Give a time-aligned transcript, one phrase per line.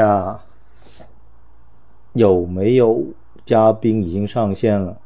[0.00, 0.44] 啊，
[2.14, 3.04] 有没有
[3.44, 5.00] 嘉宾已经上线了？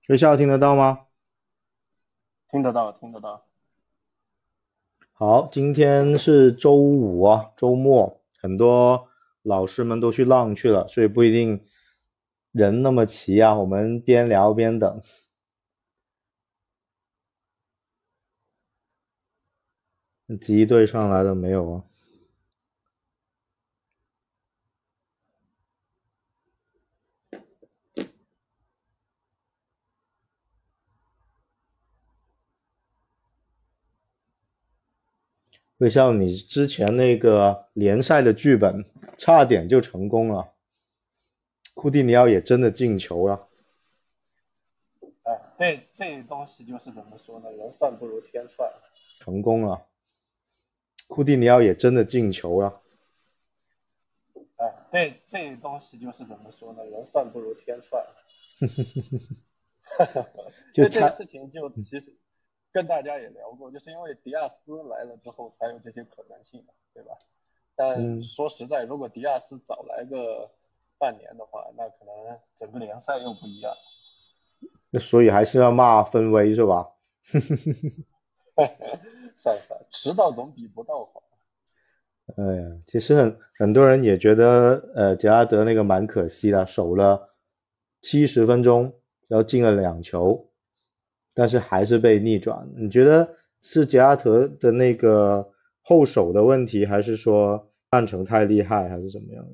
[0.00, 1.06] 学校听得到吗？
[2.50, 3.44] 听得到，听得到。
[5.12, 9.08] 好，今天是周五啊，周末，很多
[9.42, 11.64] 老师们都去浪去了，所以不一定
[12.52, 13.54] 人那么齐啊。
[13.54, 15.02] 我们边聊边等。
[20.40, 21.84] 机队上来了没有啊？
[35.78, 38.84] 微笑，你之前那个联赛的剧本
[39.18, 40.52] 差点就成功了，
[41.74, 43.48] 库蒂尼奥也真的进球了。
[45.22, 47.50] 哎，这这东西就是怎么说呢？
[47.52, 48.70] 人算不如天算。
[49.20, 49.86] 成功了，
[51.06, 52.82] 库蒂尼奥也真的进球了。
[54.56, 56.84] 哎，这这东西就是怎么说呢？
[56.84, 58.04] 人算不如天算。
[60.72, 62.16] 就这个事情，就其实。
[62.74, 67.12] 跟大家也聊过，就是因为迪亚斯来了之后才有这些可能性嘛，对吧？
[67.76, 70.50] 但说实在，如果迪亚斯早来个
[71.02, 72.14] 半年的话，那可能
[72.54, 73.74] 整个联赛又不一样。
[74.90, 76.86] 那所以还是要骂分威是吧？
[79.34, 81.20] 算了算了，迟到总比不到好。
[82.36, 87.34] 哎呀，其实很很多人也觉得，呃，杰拉德那个蛮可惜的，守了
[88.00, 88.82] 七十分钟，
[89.28, 90.48] 然后进了两球。
[91.34, 93.28] 但是还是被逆转，你觉得
[93.60, 95.50] 是杰拉德的那个
[95.82, 99.44] 后手的问题，还是说曼城太厉害，还是怎么样？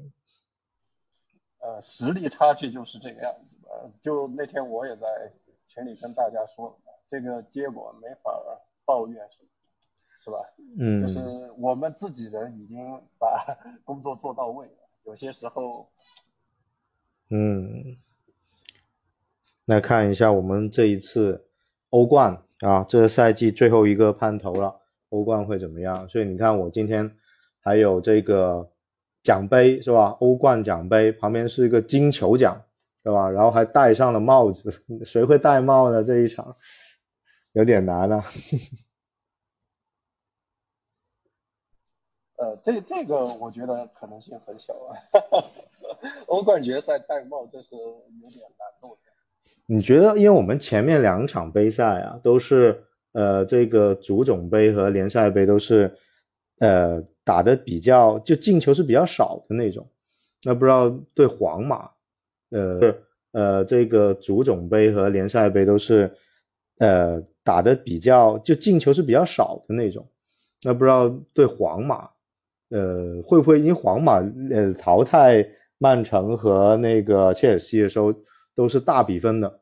[1.79, 3.91] 呃，实力差距就是这个样子的。
[4.01, 5.07] 就那天我也在
[5.69, 6.77] 群里跟大家说，
[7.09, 8.33] 这个结果没法
[8.85, 9.45] 抱怨，是
[10.25, 10.39] 是吧？
[10.79, 11.21] 嗯，就是
[11.59, 12.79] 我们自己人已经
[13.19, 15.89] 把 工作做到位了，有些时候，
[17.31, 17.97] 嗯，
[19.67, 21.45] 来看一下我们这一次。
[21.91, 24.79] 欧冠啊，这个赛季最后一个盼头了，
[25.09, 26.07] 欧冠会怎么样？
[26.07, 27.17] 所以你看，我今天
[27.61, 28.71] 还有这个
[29.29, 30.17] 奖杯是吧？
[30.21, 32.59] 欧冠奖杯旁边是一个金球奖，
[33.05, 33.29] 对吧？
[33.29, 34.73] 然后还戴上了帽子，
[35.05, 36.03] 谁会戴帽呢？
[36.03, 36.57] 这一场
[37.53, 38.25] 有点难啊。
[42.41, 44.97] 呃，这这个我觉得可能性很小啊。
[46.29, 48.97] 欧冠决赛戴帽，这是有点难度。
[49.67, 55.95] 你觉得，因为我们前面两场杯赛啊，都是呃这个足总杯和联赛杯都是
[56.61, 59.87] 呃打的比较就进球是比较少的那种，
[60.45, 61.91] 那不知道对皇马，
[62.51, 62.95] 呃
[63.33, 66.11] 呃这个足总杯和联赛杯都是
[66.79, 70.09] 呃打的比较就进球是比较少的那种，
[70.65, 72.09] 那不知道对皇马，
[72.71, 74.15] 呃会不会因为皇马
[74.51, 75.47] 呃淘汰
[75.77, 78.15] 曼城和那个切尔西的时候。
[78.59, 79.61] 都是大比分的，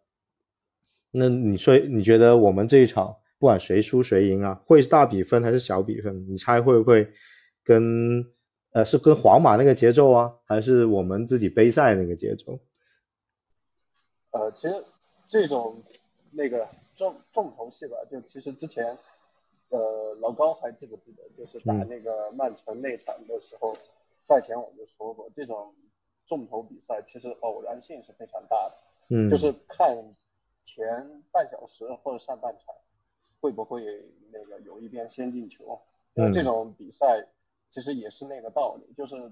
[1.12, 6.26] 那你说你觉得我们这一场不管谁输谁赢啊，会是大比分还是小比分？
[6.26, 7.06] 你猜会不会
[7.66, 8.24] 跟
[8.70, 12.56] 呃是跟皇马那个节奏啊，还是我们自己杯赛那个节奏？
[14.30, 14.84] 呃，其实
[15.26, 15.82] 这种
[16.30, 18.96] 那个重重头戏吧，就其实之前
[19.70, 23.76] 呃老高还记不记得，就是打那个曼城那场的时候，
[24.22, 25.74] 赛前我就说过，这种
[26.28, 28.74] 重头比赛其实偶然性是非常大的。
[29.08, 30.14] 嗯，就是看
[30.64, 30.86] 前
[31.32, 32.72] 半小时或者上半场
[33.40, 33.82] 会不会
[34.30, 35.80] 那个有一边先进球。
[36.18, 37.26] 那这种比赛
[37.68, 39.30] 其实也是那个道理，就是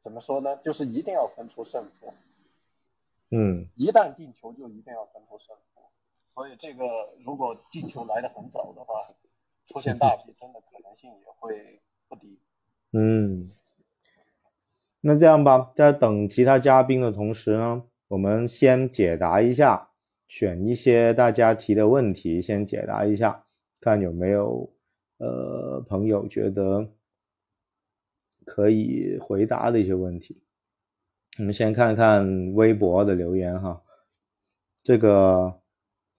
[0.00, 0.56] 怎么说呢？
[0.58, 2.12] 就是一定要分出胜负。
[3.30, 5.82] 嗯，一旦进球就一定要分出胜负。
[6.34, 6.84] 所以这个
[7.24, 9.14] 如果进球来的很早的话，
[9.66, 12.38] 出现大 比分的可能性也会不低。
[12.92, 13.50] 嗯，
[15.00, 17.84] 那这样吧，在等其他嘉宾的同时呢？
[18.08, 19.90] 我们先解答一下，
[20.28, 23.46] 选一些大家提的问题，先解答一下，
[23.80, 24.70] 看有没有
[25.16, 26.86] 呃朋友觉得
[28.44, 30.42] 可以回答的一些问题。
[31.38, 33.82] 我们先看看微博的留言哈。
[34.82, 35.60] 这个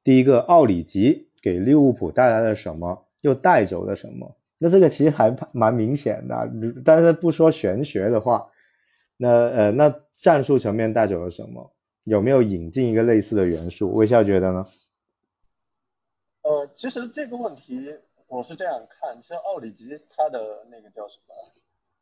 [0.03, 3.07] 第一个奥里吉给利物浦带来了什么？
[3.21, 4.35] 又带走了什么？
[4.57, 6.49] 那这个其实还蛮明显的，
[6.85, 8.49] 但是不说玄学的话，
[9.17, 11.73] 那呃那战术层面带走了什么？
[12.05, 13.93] 有没有引进一个类似的元素？
[13.93, 14.65] 微笑觉得呢？
[16.41, 17.93] 呃，其实这个问题
[18.27, 21.33] 我是这样看，其实奥里吉他的那个叫什么？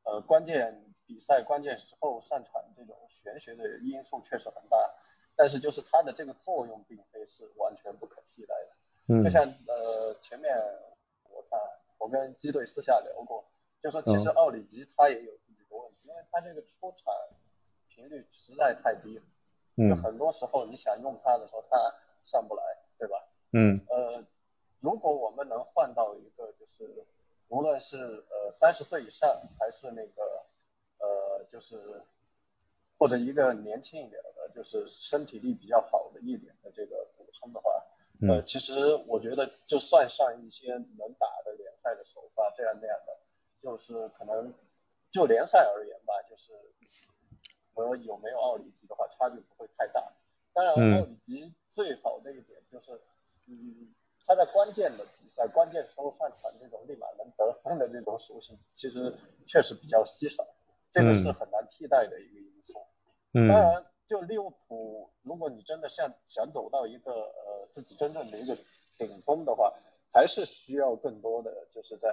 [0.03, 4.77] 呃，关键比赛关键时候上场这种玄学的因素确实很大。
[5.33, 9.15] 但是就是它的这个作用并非是完全不可替代的。
[9.15, 10.55] 嗯，就像呃前面
[11.29, 11.59] 我看
[11.97, 13.49] 我跟基队私下聊过，
[13.81, 17.13] 就说其实奥里吉他也有自己的问题，因为他这个出场
[17.87, 19.23] 频率实在太低了，
[19.89, 21.95] 就很多时候你想用他的时候他
[22.25, 22.63] 上不来，
[22.99, 23.15] 对吧？
[23.53, 24.23] 嗯，呃，
[24.79, 27.05] 如果我们能换到一个就是
[27.51, 30.23] 无论是呃三十岁以上还是那个
[30.99, 32.01] 呃就是
[32.97, 37.71] 或者一个年轻一点的，就是身体力比较好的一点的这个补充的话，
[38.29, 43.19] 呃，其实我觉得就算上一些能打的联赛的首发这样那样的，
[43.61, 44.53] 就是可能
[45.11, 46.53] 就联赛而言吧，就是
[47.73, 50.13] 和有没有奥里吉的话差距不会太大。
[50.53, 52.93] 当然，奥里吉最好的一点就是，
[53.47, 53.93] 嗯，
[54.25, 59.13] 他在关键的比赛、关键时候上场这种立马能得分的这种属性，其实
[59.47, 60.45] 确实比较稀少，
[60.91, 62.79] 这个是很难替代的一个因素。
[63.33, 68.57] 嗯，当然，就利物浦，如果你真的想想走到一个呃自己真正的一个
[68.97, 69.73] 顶峰的话，
[70.13, 72.09] 还是需要更多的就是在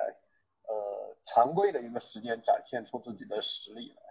[0.69, 4.03] 呃常规的一个时间展现出自己的实力来。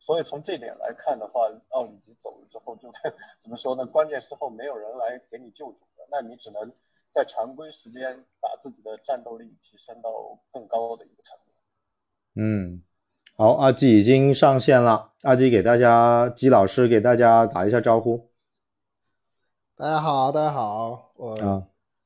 [0.00, 2.90] 所以从这点来看的话，奥里吉走了之后，就
[3.38, 3.86] 怎么说呢？
[3.86, 6.72] 关键时候没有人来给你救主的，那你只能
[7.12, 10.10] 在常规时间把自己的战斗力提升到
[10.52, 11.54] 更高的一个层面。
[12.36, 12.82] 嗯，
[13.36, 18.30] 好，阿基已经上线了，阿基给大家，基老师给大家打一下招呼。
[19.76, 21.62] 大家好，大家好，我啊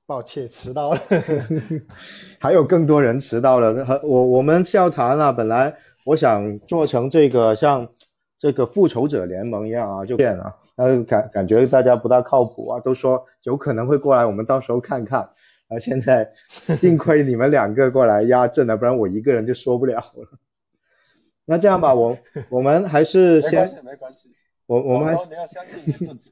[0.06, 1.00] 抱歉迟到了，
[2.40, 5.76] 还有更多人迟到了，和我我们笑谈了，本来。
[6.06, 7.88] 我想做成这个像
[8.44, 15.22] 这个复仇者联盟一样啊，就变了，那感感觉大家不大靠谱啊，都说有可能会过来，我们到时候看看。
[15.68, 20.38] 啊，现在 幸亏你们两个过来压阵了，不然我一个人就说不了了。
[21.46, 22.14] 那这样吧，我
[22.50, 24.30] 我们还是先没关系，没关系。
[24.66, 26.30] 我我们还是你要相信你自己，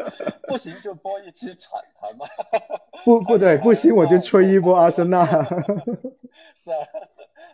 [0.48, 2.24] 不行就播一期铲谈嘛。
[3.04, 5.26] 不不对，不行我就吹一波阿森纳。
[5.26, 6.78] 是啊。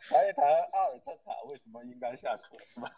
[0.08, 2.88] 谈一谈阿尔特塔为什么应该下课，是吧？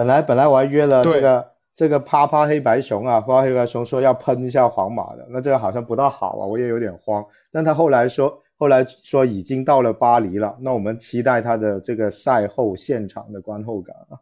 [0.00, 7.22] 本来本来我还约了这个这个啪啪黑白熊啊，啪啪黑白熊说要喷一下皇马的，那这个好像不大好啊，我也有点慌。
[7.52, 14.16] 但他后来说，后来说已经到了巴黎了，那我们期待他的这个赛后现场的观后感啊。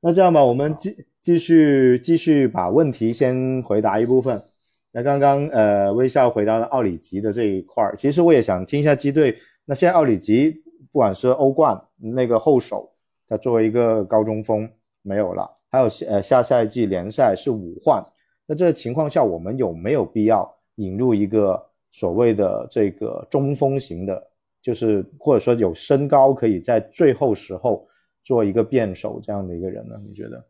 [0.00, 4.42] 那这样吧，我们继继续继续把问题先回答一部分。
[4.90, 9.36] 那刚刚呃微笑回答了奥里吉的这一块儿，其实我也想听一下基队。
[9.64, 10.60] 那现在奥里吉。
[10.90, 12.90] 不管是欧冠那个后手，
[13.28, 14.68] 他作为一个高中锋
[15.08, 18.04] 没有了，还有呃下赛季联赛是五换，
[18.44, 21.58] 那这个情况下，我们有没有必要引入一个
[21.90, 27.88] 所谓的这个中锋型的，就是或者说有身高可以在最后时候
[28.22, 29.98] 做一个辩手这样的一个人呢？
[30.06, 30.44] 你觉得？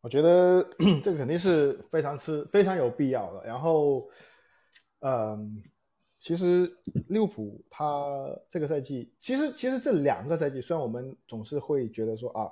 [0.00, 0.64] 我觉得
[1.02, 3.44] 这个肯定是非常吃非常有必要的。
[3.44, 4.08] 然后，
[5.00, 5.62] 嗯。
[6.24, 6.72] 其实
[7.08, 8.06] 利物浦他
[8.48, 12.48] 这个赛季，其实其实这两个赛季，虽然我们总是会觉得说啊，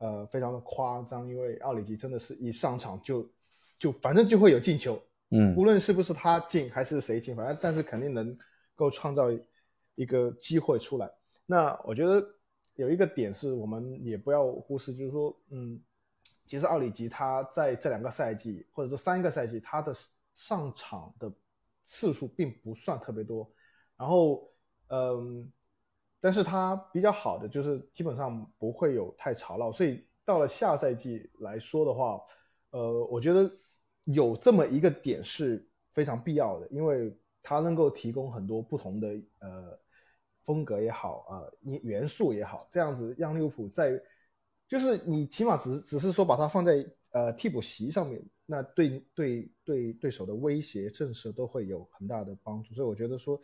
[0.00, 3.26] 呃，非常的夸张，因为奥里吉真的是一上场就
[3.78, 5.00] 就反正就会有进球，
[5.30, 8.36] 嗯，无论是不是他进还是谁进，反正但是肯定能
[8.74, 9.28] 够创造
[9.94, 11.10] 一个机会出来。
[11.46, 12.22] 那我觉得
[12.74, 15.80] 有一个点是我们也不要忽视，就是说，嗯，
[16.44, 19.94] 其实奥里吉他在这两个赛季或者这三个赛季，他的
[20.34, 21.32] 上场的。
[21.82, 23.50] 次数并不算特别多，
[23.96, 24.48] 然后，
[24.88, 25.50] 嗯，
[26.20, 32.20] 但是他比较好的就是基本上不会有太吵闹，所以到了下赛季来说的话，
[32.70, 33.50] 呃，我觉得
[34.04, 39.08] 有这么一个点是非常必要的，因为他能够提供很多不同的
[39.38, 39.78] 呃
[40.44, 41.42] 风格也好啊，
[41.82, 44.00] 元素也好，这样子让利物浦在，
[44.68, 48.22] 就是你起码只只是说把它放在呃替补席上面。
[48.46, 53.40] 那对对对对手的威胁震慑都会有很大的帮助，所以我觉得说，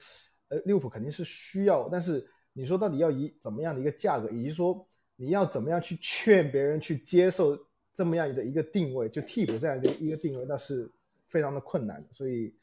[0.49, 7.57] 呃，利物浦肯定是需要，但是你说到底要以怎么样的一个价格，以及说你要怎么样去劝别人去接受
[7.95, 10.91] 这么样的一个定位，就替补这样的一个定位，那是
[11.29, 12.03] 非常的困难。
[12.13, 12.55] 所以，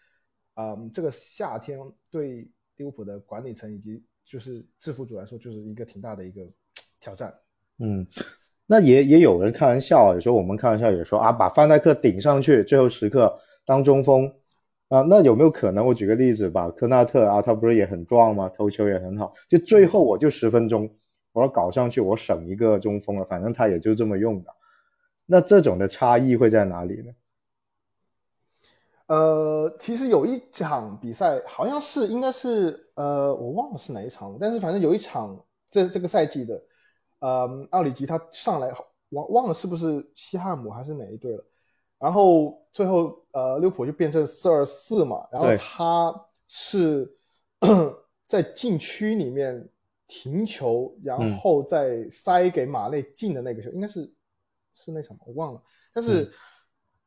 [0.55, 1.77] 嗯，这个夏天
[2.09, 6.41] 对利物浦的管理层以及就是制服组来说，就是一个挺大的一个
[6.99, 7.33] 挑战。
[7.77, 8.05] 嗯。
[8.65, 14.33] 那也也有人开玩笑，有时候我们开玩笑也说啊，把范戴克顶上去，最后时刻当中锋
[14.93, 15.83] 啊，那有没有可能？
[15.83, 18.47] 我举个例子吧，科纳特啊，他不是也很壮吗？
[18.49, 20.87] 头球也很好，就最后我就十分钟，
[21.31, 24.51] 我要搞上去，我省一个中锋了，反正他也就这么用的。
[25.25, 27.11] 那这种的差异会在哪里呢？
[29.07, 36.61] 呃，其实有一场比赛，好像是应该是呃，我忘了是哪一场，但是反正有一场这这个赛季的。
[37.17, 38.69] 呃，奥里吉他上来
[39.09, 41.43] 忘忘了是不是西汉姆还是哪一队了？
[42.03, 46.13] 然后最后呃，利物浦就变成四二四嘛，然后他
[46.49, 47.09] 是
[48.27, 49.69] 在禁区里面
[50.05, 51.29] 停球，然嗯。
[51.37, 54.13] 后再塞给马内进的那个球，应该是
[54.73, 55.63] 是那场，我忘了。
[55.93, 56.31] 但是、嗯。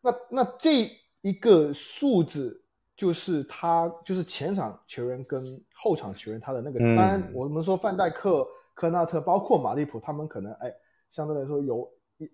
[0.00, 2.64] 那那这一个数字
[2.96, 6.96] 就是他就是前场球员跟后场球员他的那个，嗯。
[6.96, 10.72] 当然我们说范戴克、科纳特，包括马利普，他们可能哎
[11.10, 11.86] 相对来说有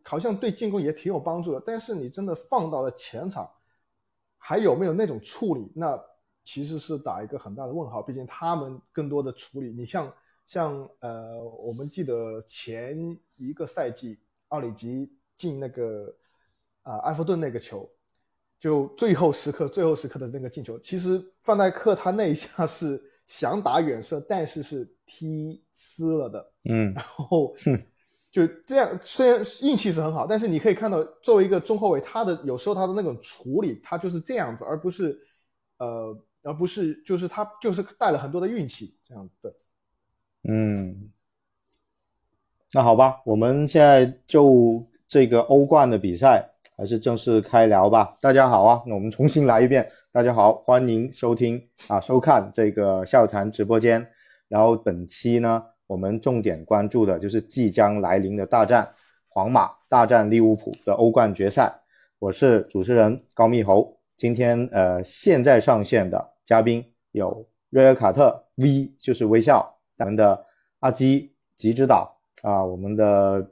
[0.05, 3.51] 好像对进攻也挺有帮助的，但是你真的放到了前场，
[4.39, 5.73] 还有没有那种处理？
[5.75, 6.01] 那
[6.45, 8.03] 其实是打一个很大的问号。
[8.03, 10.12] 毕竟他们更多的处理，你像
[10.47, 16.15] 像呃，我们记得前一个赛季奥里吉进那个
[16.83, 17.89] 啊、埃弗顿那个球，
[18.59, 26.53] 就最后时刻最后时刻的那个进球，其实范戴克他那一下是想打远射，但是是踢呲了的。
[26.65, 27.55] 嗯然后
[28.33, 35.17] 就这样，虽然运气是很好，但是你可以看到，作为一个中后卫，他的有时候他的那种处理，他就是这样子，而不是
[35.79, 39.53] 呃，而不是就是他就是带了很多的运气，这样对。
[40.49, 41.11] 嗯，
[42.73, 48.17] 那好吧，我们现在就这个欧冠的比赛还是正式开聊吧。
[48.19, 49.87] 大家好啊，那我们重新来一遍。
[50.11, 54.11] 大家好，欢迎收听啊收看这个笑谈直播间。
[54.49, 55.62] 然后本期呢，
[55.93, 58.89] 我们重点关注的就是即将来临的大战——
[59.29, 61.71] 皇马大战利物浦的欧冠决赛。
[62.19, 63.95] 我是主持人高密猴。
[64.17, 70.43] 今天呃，现在上线的嘉宾有瑞尔卡特 V，就是微笑，咱们的
[70.79, 73.47] 阿基吉之岛啊，我们的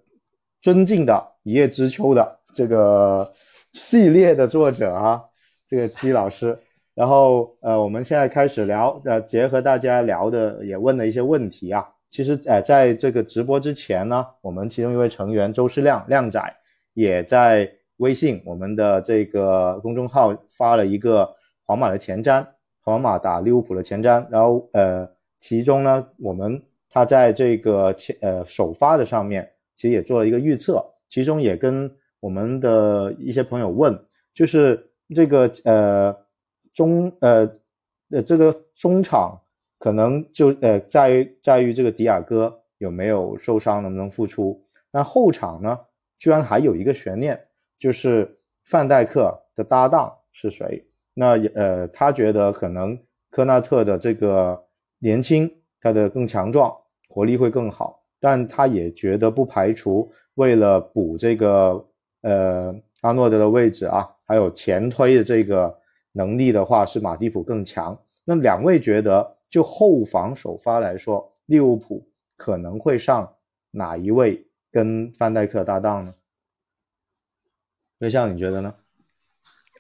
[0.62, 3.30] 尊敬的一叶知秋的这个
[3.72, 5.22] 系列的作者啊，
[5.68, 6.58] 这个基老师。
[6.94, 11.86] 然后呃，我们现在开始聊，呃，结合大家聊的也问了一些问题啊。
[12.10, 16.42] 其实呃，在这个直播之前呢，我们其中一位成员周世亮亮仔
[16.94, 21.32] 也在微信我们的这个公众号发了一个
[21.64, 22.44] 皇马的前瞻，
[22.82, 24.26] 皇马打利物浦的前瞻。
[24.28, 31.88] 然后呃，其中呢，我们他在这个前呃首发的上面其实也做了一个预测，其中也跟
[32.18, 33.96] 我们的一些朋友问，
[34.34, 36.16] 就是这个呃
[36.74, 37.48] 中呃
[38.10, 39.40] 呃这个中场
[39.80, 44.62] 可能就呃在于在于这个迪亚哥有没有受伤，能不能复出。
[44.92, 45.78] 那后场呢，
[46.18, 47.40] 居然还有一个悬念，
[47.78, 50.86] 就是范戴克的搭档是谁？
[51.14, 52.98] 那也呃，他觉得可能
[53.30, 54.62] 科纳特的这个
[54.98, 56.70] 年轻，他的更强壮，
[57.08, 61.82] 活力会更好，但他也觉得不排除为了补这个
[62.20, 65.74] 呃阿诺德的位置啊，还有前推的这个
[66.12, 67.98] 能力的话，是马蒂普更强。
[68.24, 73.36] 那两位觉得，就后防首发来说，利物浦可能会上
[73.72, 76.14] 哪一位跟范戴克搭档呢？
[77.98, 78.74] 对象，你觉得呢？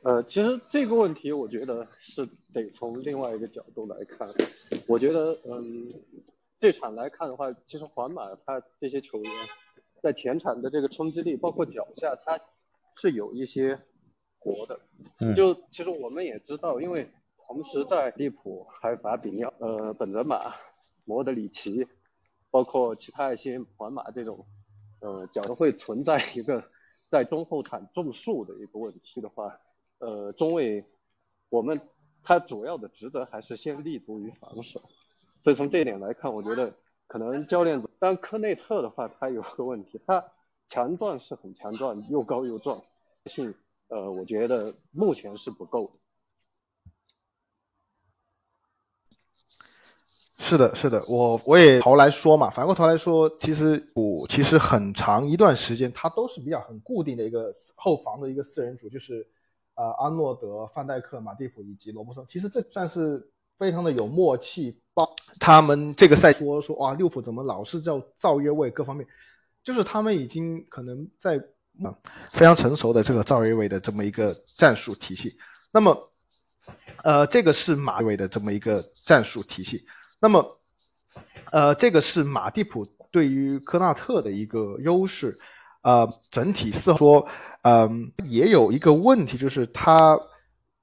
[0.02, 4.28] 呃，其实这个问题我觉得是得从另外一个角度来看。
[4.88, 5.92] 我觉得，嗯，
[6.58, 9.32] 这场来看的话，其实皇马他这些球员
[10.02, 12.40] 在前场的这个冲击力，包括脚下，他
[12.96, 13.78] 是有一些
[14.38, 14.80] 活的。
[15.20, 17.10] 嗯就其实我们也知道，因为
[17.50, 20.54] 同时在利普还有法比尼奥、呃本泽马、
[21.04, 21.84] 莫德里奇，
[22.48, 24.46] 包括其他一些皇马这种，
[25.00, 26.62] 呃，假如会存在一个
[27.10, 29.58] 在中后场种树的一个问题的话，
[29.98, 30.84] 呃，中卫
[31.48, 31.80] 我们
[32.22, 34.80] 他主要的职责还是先立足于防守，
[35.40, 36.72] 所以从这一点来看，我觉得
[37.08, 40.24] 可能教练组，当科内特的话，他有个问题，他
[40.68, 42.80] 强壮是很强壮，又高又壮，
[43.26, 43.52] 性
[43.88, 45.99] 呃，我觉得目前是不够的。
[50.42, 59.24] 是的，是的，我我也头来说嘛，反过头来说，其实我其实很长一段时间，他都是比较很固定的一个后防的一个四人组，就是
[59.74, 62.24] 呃阿诺德、范戴克、马蒂普以及罗伯森。
[62.26, 63.22] 其实这算是
[63.58, 64.80] 非常的有默契。
[64.94, 69.06] 包他们这个赛说说哇，利物浦怎么老是叫造越位，各方面，
[69.62, 71.36] 就是他们已经可能在
[71.84, 71.94] 啊
[72.30, 75.36] 非常成熟的这个造越位的这么一个战术体系。
[75.70, 76.10] 那么，
[77.04, 79.84] 呃，这个是马位的这么一个战术体系。
[80.20, 80.60] 那么，
[81.50, 85.38] 呃，这个是马蒂普对于科纳特的一个优势。
[85.82, 87.28] 呃，整体似乎说，
[87.62, 90.20] 嗯、也有一个问题，就是他，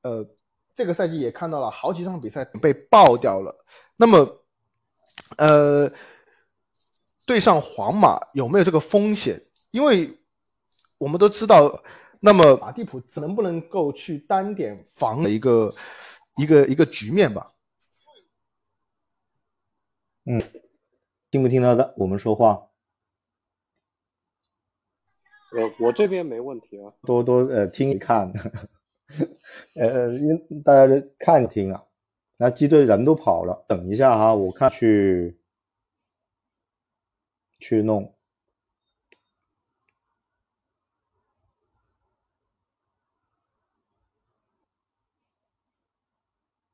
[0.01, 0.27] 呃，
[0.75, 3.55] 这个赛季也看到了好几场比赛被爆掉了。
[3.95, 4.43] 那么，
[5.37, 5.87] 呃，
[7.27, 9.39] 对上皇马有没有这个风险？
[9.69, 10.11] 因为
[10.97, 11.79] 我们都知道，
[12.19, 15.71] 那么马蒂普能不能够去单点防的一个
[16.37, 17.47] 一个一个局面吧？
[21.31, 22.69] 听不听得到我们说话？
[25.53, 28.33] 呃，我这边没问题啊，多多呃听一看，
[29.75, 31.85] 呃，因大家看听啊。
[32.35, 35.39] 那机队人都跑了，等一下哈，我看去
[37.57, 38.13] 去弄，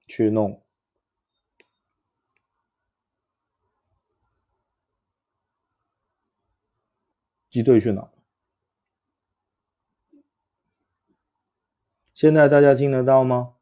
[0.08, 0.63] 去弄，
[7.54, 8.10] 机队去哪？
[12.16, 13.54] 现在大家听得到吗？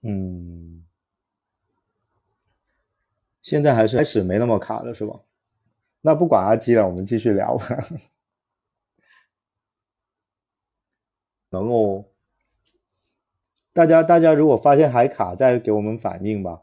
[0.00, 0.86] 嗯，
[3.42, 5.20] 现在还是开始没那么卡了，是吧？
[6.00, 7.66] 那不管阿基了，我们继续聊吧。
[11.56, 12.04] 能哦，
[13.72, 16.62] 大家大家如果发现还卡，再给我们反应吧。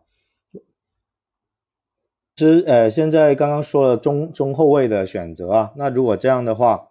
[2.35, 6.89] 其实呃，现在刚刚说了中中后卫的选择啊，那如果这样的话，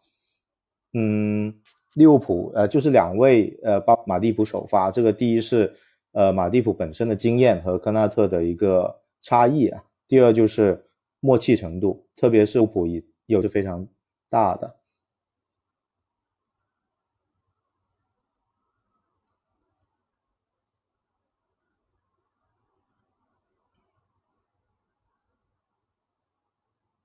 [0.92, 1.54] 嗯，
[1.94, 5.74] 利物浦呃就是两位呃巴马蒂普首发，这个第一是。
[6.14, 9.82] 呃，马蒂普本身的经验和科纳特的一个差异啊。
[10.06, 10.84] 第二就是
[11.20, 13.88] 默契程度，特别是普伊又是非常
[14.28, 14.76] 大的。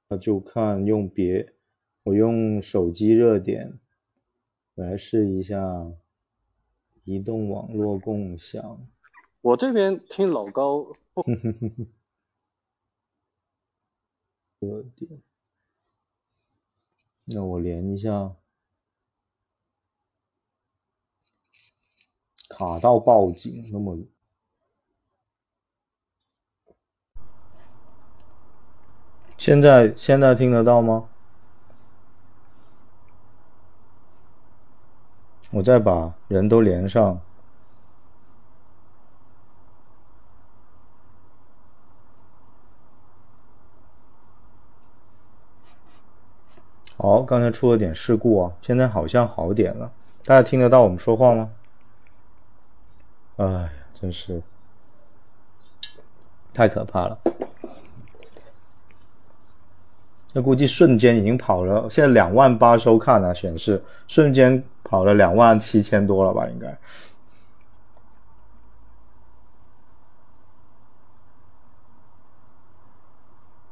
[0.10, 1.54] 那就看用别，
[2.04, 3.78] 我用手机热点
[4.76, 5.92] 来试一下
[7.04, 8.88] 移动网络共享。
[9.42, 10.96] 我这边听老高，
[14.60, 15.22] 热点，
[17.26, 18.38] 那我连一下，
[22.50, 23.98] 卡到报警，那么
[29.48, 31.06] 现在现在听得到吗？
[35.52, 37.22] 我再把人都连上。
[46.98, 49.90] 好，刚才出了点事故啊，现在好像好点了。
[50.26, 51.50] 大家听得到我们说话吗？
[53.38, 54.44] 哎，真是
[56.54, 57.18] 太可怕了。
[60.38, 66.48] 那估计瞬间已经跑了，现在两万八收看啊，显示瞬间跑了两万七千多了吧？
[66.48, 66.68] 应该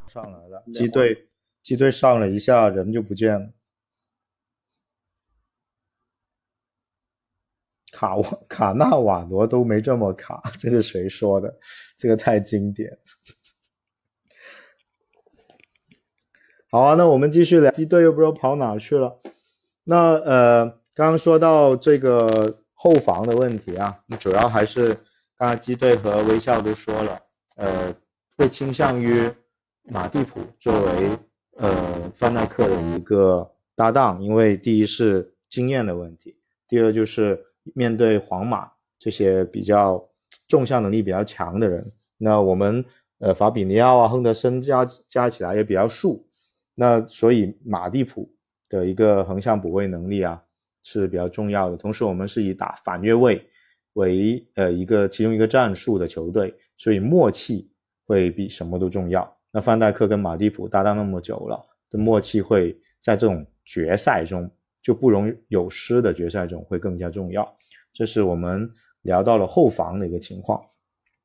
[0.08, 1.30] 上来了，机队。
[1.62, 3.48] 机队上了一下，人就不见了。
[7.92, 11.56] 卡瓦卡纳瓦罗都没这么卡，这是谁说的？
[11.96, 12.98] 这个太经典。
[16.76, 17.72] 好啊，那我们继续聊。
[17.72, 19.18] 机队又不知道跑哪去了。
[19.86, 24.90] 那呃，刚刚说到这个后防的问题啊，主要还是
[25.38, 27.18] 刚刚机队和微笑都说了，
[27.56, 27.96] 呃，
[28.36, 29.32] 会倾向于
[29.86, 31.18] 马蒂普作为。
[31.58, 36.36] 呃，范戴克的一个搭档，因为第一是经验的问题，
[36.68, 37.42] 第二就是
[37.74, 40.06] 面对皇马这些比较
[40.50, 42.84] 纵向能力比较强的人，那我们
[43.20, 46.25] 呃法比尼奥啊、亨德森加加起来也比较数，
[46.76, 48.30] 那所以马蒂普
[48.70, 50.42] 的一个横向补位能力啊
[50.84, 51.78] 是比较重要的。
[51.78, 53.42] 同时，我们是以打反越位
[53.94, 57.72] 为呃一个其中一个战术的球队，所以默契
[58.06, 59.38] 会比什么都重要。
[59.52, 67.58] 那范戴克跟马蒂普搭档那么久了，的默契会在这种决赛中就不容有失的决赛中会更加重要。
[67.94, 68.70] 这是我们
[69.04, 70.62] 聊到了后防的一个情况。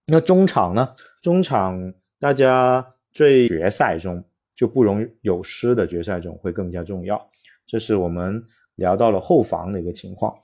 [0.07, 0.95] 那中场呢？
[1.23, 4.23] 中场大家最决赛中
[4.61, 7.31] 就不容有失的决赛中会更加重要。
[7.67, 8.45] 这是我们
[8.75, 10.37] 聊到了后防的一个情况。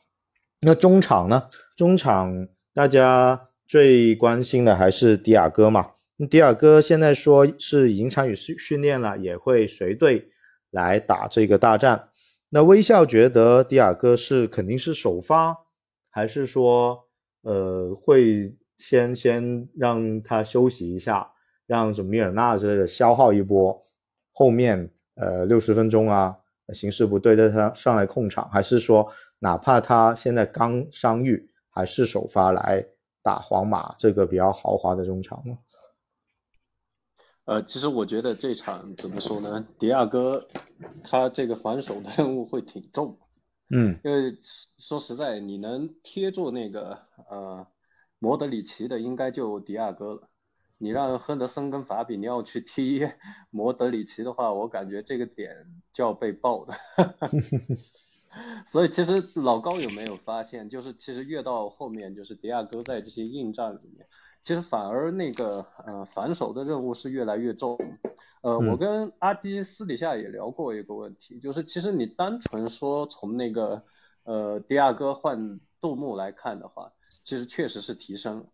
[0.62, 1.42] 那中场呢？
[1.76, 5.90] 中场大家最关心的还是迪亚哥嘛？
[6.30, 10.30] 迪亚哥现在说是已经参与训训练了，也会随队
[10.70, 12.08] 来打这个大战。
[12.48, 15.54] 那微笑觉得迪亚哥是肯定是首发，
[16.08, 17.04] 还是说
[17.42, 21.32] 呃会先先让他休息一下，
[21.66, 23.82] 让什么米尔纳之类的消耗一波，
[24.38, 26.36] 后面呃六十分钟啊
[26.74, 32.86] 形势不对再他上来控场，还是说哪怕他现在刚伤愈，还是首发来
[33.22, 35.56] 打皇马这个比较豪华的中场呢？
[37.46, 39.66] 呃，其实我觉得这场怎么说呢？
[39.78, 40.46] 迪亚哥
[41.02, 43.18] 他这个防守的任务会挺重，
[43.70, 44.36] 嗯，因为
[44.76, 46.98] 说实在，你能贴住那个
[47.30, 47.66] 呃
[48.18, 50.28] 莫德里奇的，应该就迪亚哥了。
[50.78, 53.08] 你让亨德森跟法比尼奥去踢
[53.50, 55.54] 摩德里奇的话，我感觉这个点
[55.92, 56.74] 就要被爆的。
[58.66, 64.06] 所以其实老高有没有发现，就是其实越到后面，就是迪亚哥在这些硬战里面，
[64.42, 67.78] 其实反而那个呃反手的任务是越来越重。
[68.42, 73.82] 呃，我跟阿基私底下也聊过一个问题，就是其实你单纯说从那个
[74.24, 76.92] 呃迪亚哥换杜牧来看的话，
[77.24, 78.46] 其实确实是提升。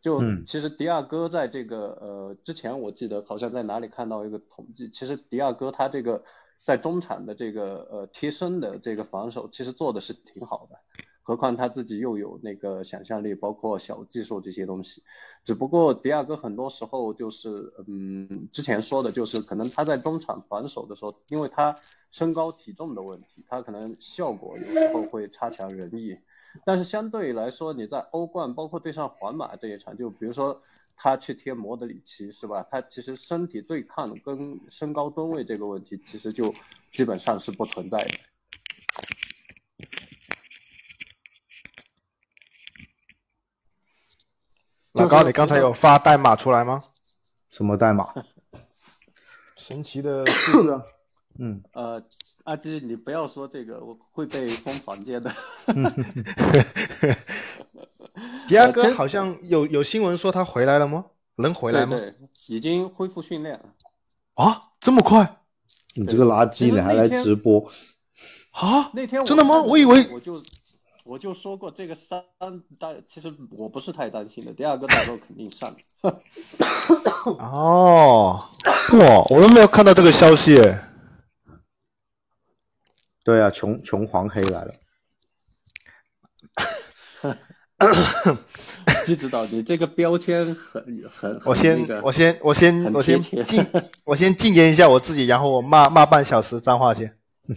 [0.00, 6.24] 就其实迪亚哥在这个呃之前，我记得好像在哪里看到一个统计，其实迪亚哥他这个。
[6.66, 10.76] 在中场的这个呃贴身的这个防守，其实做的是挺好的，
[11.22, 15.04] 何况他自己又有那个想象力，包括小技术这些东西。
[15.44, 21.76] 只不过迪亚哥很多时候就是，嗯，之前说的就是，可能他在中场防守的时候，因为他
[22.10, 26.18] 身高体重的问题，他可能效果有时候会差强人意。
[26.64, 30.60] 但是相对来说，你在欧冠，包括对上皇马这一场，就比如说。
[31.00, 32.66] 他去贴莫德里奇是吧？
[32.68, 36.52] 他其实身体对抗跟身高吨位这个问题，其实就
[36.90, 38.18] 基本上是不存在的。
[44.94, 46.82] 老高，你刚才有发代码出来吗？
[47.48, 48.12] 什么代码？
[49.54, 50.82] 神奇的数字。
[51.38, 51.62] 嗯。
[51.74, 52.04] 呃，
[52.48, 55.30] 阿基，你不要说这个，我会被封房间的。
[58.48, 61.04] 迪亚哥好像有有新闻说他回来了吗？
[61.36, 61.98] 能回来吗？
[61.98, 62.14] 对，
[62.46, 63.66] 已经恢复训练了。
[64.36, 65.40] 啊，这么快？
[65.94, 67.70] 你这个垃圾，你还来直播？
[68.52, 68.88] 啊？
[68.94, 69.60] 那天真的吗？
[69.60, 70.42] 我以为我就
[71.04, 72.22] 我就说过这个伤，
[72.78, 74.54] 但其实我不是太担心的。
[74.54, 75.70] 第二个到时候肯定上。
[77.38, 78.42] 哦，
[78.94, 80.58] 哇，我都没有看到这个消息。
[83.28, 84.72] 对啊，穷穷黄黑来了。
[89.06, 93.66] 就 知道，你这个标签很很，我先我先我先我先禁
[94.04, 97.18] 我先禁言一下我自己，然后我骂骂半小时脏话先。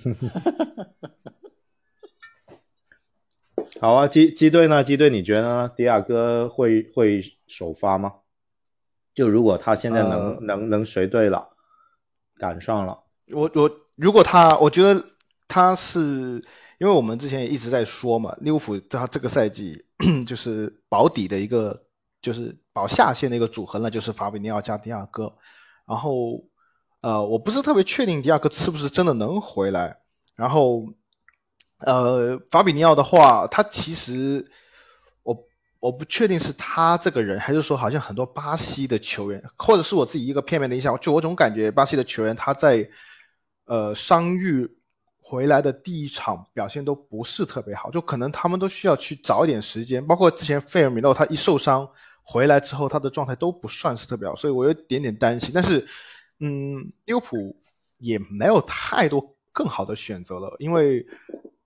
[3.79, 4.83] 好啊，基基队呢？
[4.83, 5.71] 基队你觉得呢？
[5.73, 8.15] 迪亚哥会会首发吗？
[9.15, 11.51] 就如果他现在能能能随队了，
[12.37, 15.01] 赶上了，我我如果他，我觉得
[15.51, 16.41] 他是。
[16.81, 19.85] 因为我们之前也一直在说嘛，利物浦他这个赛季
[20.25, 21.79] 就是保底的一个，
[22.23, 25.31] 就是保下线的一个组合呢，就是法比尼奥加迪亚哥。
[25.85, 26.43] 然后，
[27.01, 29.95] 呃，我不是特别确定迪亚哥是不是真的能回来。
[30.35, 30.83] 然后，
[31.85, 34.43] 呃，法比尼奥的话，他其实
[35.21, 35.37] 我
[35.79, 42.89] 我不确定是他这个人，还是说好像很多巴西的球员，或者是我自己一个片面的印象，就我总感觉巴西的球员他在
[43.65, 44.67] 呃伤愈。
[45.31, 50.05] 回来的第一场表现都不是特别好，就可能他们都需要去找一点时间。
[50.05, 51.89] 包括之前费尔米诺他一受伤
[52.21, 55.49] 回来之后，他的状态都不算是特别好，所以我有点点担心。
[55.53, 55.87] 但是，
[56.41, 57.55] 嗯，利物浦
[57.97, 61.05] 也没有太多更好的选择了，因为，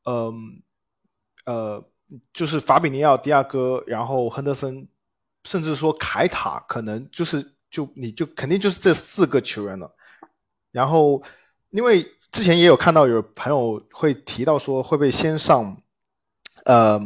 [0.03, 0.61] 嗯，
[1.47, 1.83] 呃，
[2.33, 4.87] 就是法比尼奥、迪亚哥，然后亨德森，
[5.43, 9.91] 甚至说凯塔，可能就是就你就肯定就是这四个球员了。
[10.71, 11.19] 然后，
[11.71, 12.05] 因为。
[12.35, 15.81] 之前也有看到有朋友会提到说会不会先上，
[16.65, 16.99] 呃，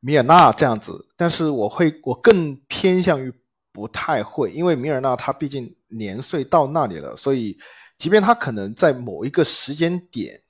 [0.00, 3.32] 米尔纳这样子，但是我会我更偏向于
[3.70, 7.56] 不太会，因为米尔纳他毕竟年岁到那里了，所以
[7.96, 10.42] 即便他可能在某一个时间点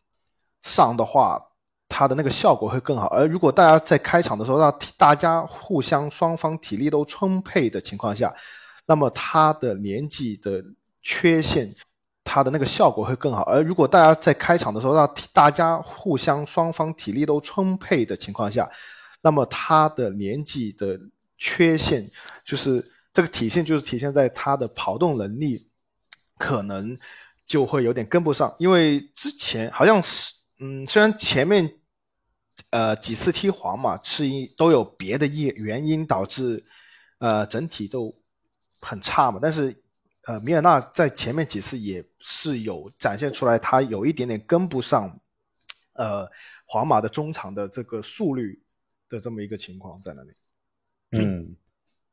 [0.62, 1.38] 上的话，
[1.86, 3.06] 他的那个效果会更好。
[3.08, 8.34] 而如果大家在开场的时候让大家互相双方体力都充沛的情况下，
[8.86, 10.64] 那么他的年纪的
[11.02, 11.70] 缺陷。
[12.22, 18.70] 他的那个效果会更好，而如果大家在开场的时候让大家互相双方体力都充沛的情况下，
[19.22, 21.00] 那么他的年纪的
[21.38, 22.08] 缺陷
[22.44, 25.66] 就是这个体现，就是体现在他的跑动能力
[26.38, 26.96] 可能
[27.46, 31.68] 就会有点跟不上，因为之前好像是嗯，虽然前面
[32.70, 36.62] 呃几次踢皇马是因都有别的原原因导致
[37.18, 38.14] 呃整体都
[38.80, 39.74] 很差嘛，但是。
[40.24, 45.18] 呃，米尔纳在前面几次也是有展现出来，他有一点点跟不上，
[45.94, 46.28] 呃，
[46.66, 48.62] 皇马的中场的这个速率
[49.08, 50.30] 的这么一个情况在那里。
[51.12, 51.56] 嗯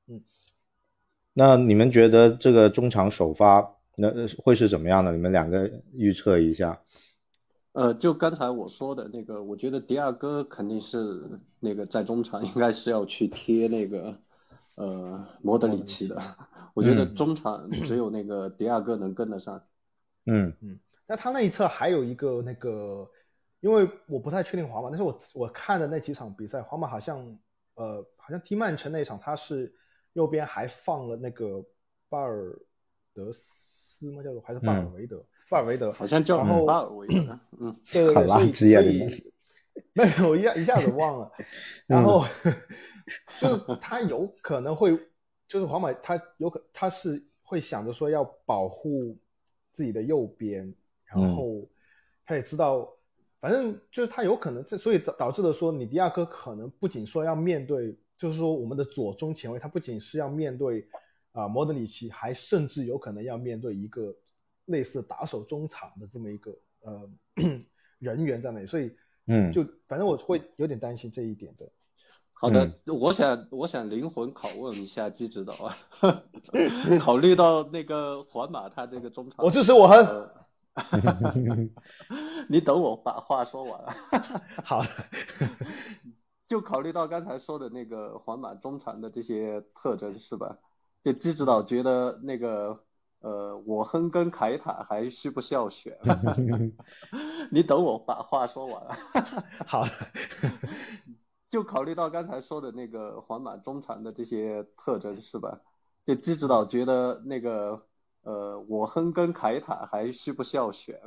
[0.08, 0.22] 嗯，
[1.34, 5.12] 那你们觉得这个中场首发那会是怎么样的？
[5.12, 6.80] 你们两个预测一下。
[7.74, 11.22] 呃，就刚才我说的那个，我觉得迪亚哥肯定是
[11.60, 14.18] 那个在中场应该是要去贴那个
[14.76, 16.20] 呃莫德里奇的。
[16.78, 19.60] 我觉得中场只有那个迪亚哥能跟得上。
[20.28, 23.10] 嗯嗯，那他那一侧还有一个那个
[23.62, 27.18] 因为我不太确定皇马，但是我我看的那几场比赛，皇马好像
[27.74, 29.74] 呃好像踢曼城那场，他是
[30.14, 31.66] 右边还放了那个
[32.10, 32.56] 巴尔
[33.12, 34.22] 德斯吗？
[34.22, 35.26] 叫做还是巴尔维德？
[35.50, 39.34] 巴尔维德好像叫然后巴尔维德，嗯，对对对，好垃所以圾啊所以
[39.94, 41.32] 没有，我一下一下子忘了。
[41.88, 42.24] 然后
[43.42, 44.92] 就是他有可能会，
[45.48, 49.18] 就是皇马他有可他是会想着说要保护
[49.72, 50.74] 自己的右边，
[51.06, 51.68] 然后
[52.26, 52.92] 他也知道，
[53.40, 60.88] 反正就是他有可能这，所以导导致的说，你迪亚哥可能不仅说要面对，就是说我们的左中前卫，他不仅是要面对
[61.32, 64.14] 啊、摩德里奇，还甚至有可能要面对一个
[64.66, 67.10] 类似打手中场的这么一个呃
[68.00, 68.92] 人员在那里，所以
[69.28, 71.72] 嗯，就反正我会有点担心这一点的。
[72.40, 75.76] 好的，我想我想灵魂拷问一下季指导啊，
[77.02, 79.98] 考虑到那个皇马他这个中场，我支持我亨。
[80.06, 80.32] 呃
[82.48, 83.96] 你等我把话说完啊。
[84.64, 84.90] 好的，
[86.48, 90.56] 就考虑到刚才说的那个皇马中场的这些特征是吧？
[91.02, 92.80] 就季指导觉得那个
[93.22, 95.98] 呃，我亨跟凯塔还需不需要选？
[97.50, 98.96] 你等我把话说完啊。
[99.66, 99.90] 好的，
[101.50, 105.60] 就考虑到刚才说的那个皇马中场的这些特征是吧？
[106.06, 107.82] 就季指导觉得那个
[108.22, 111.00] 呃，我亨跟凯塔还需不需要选？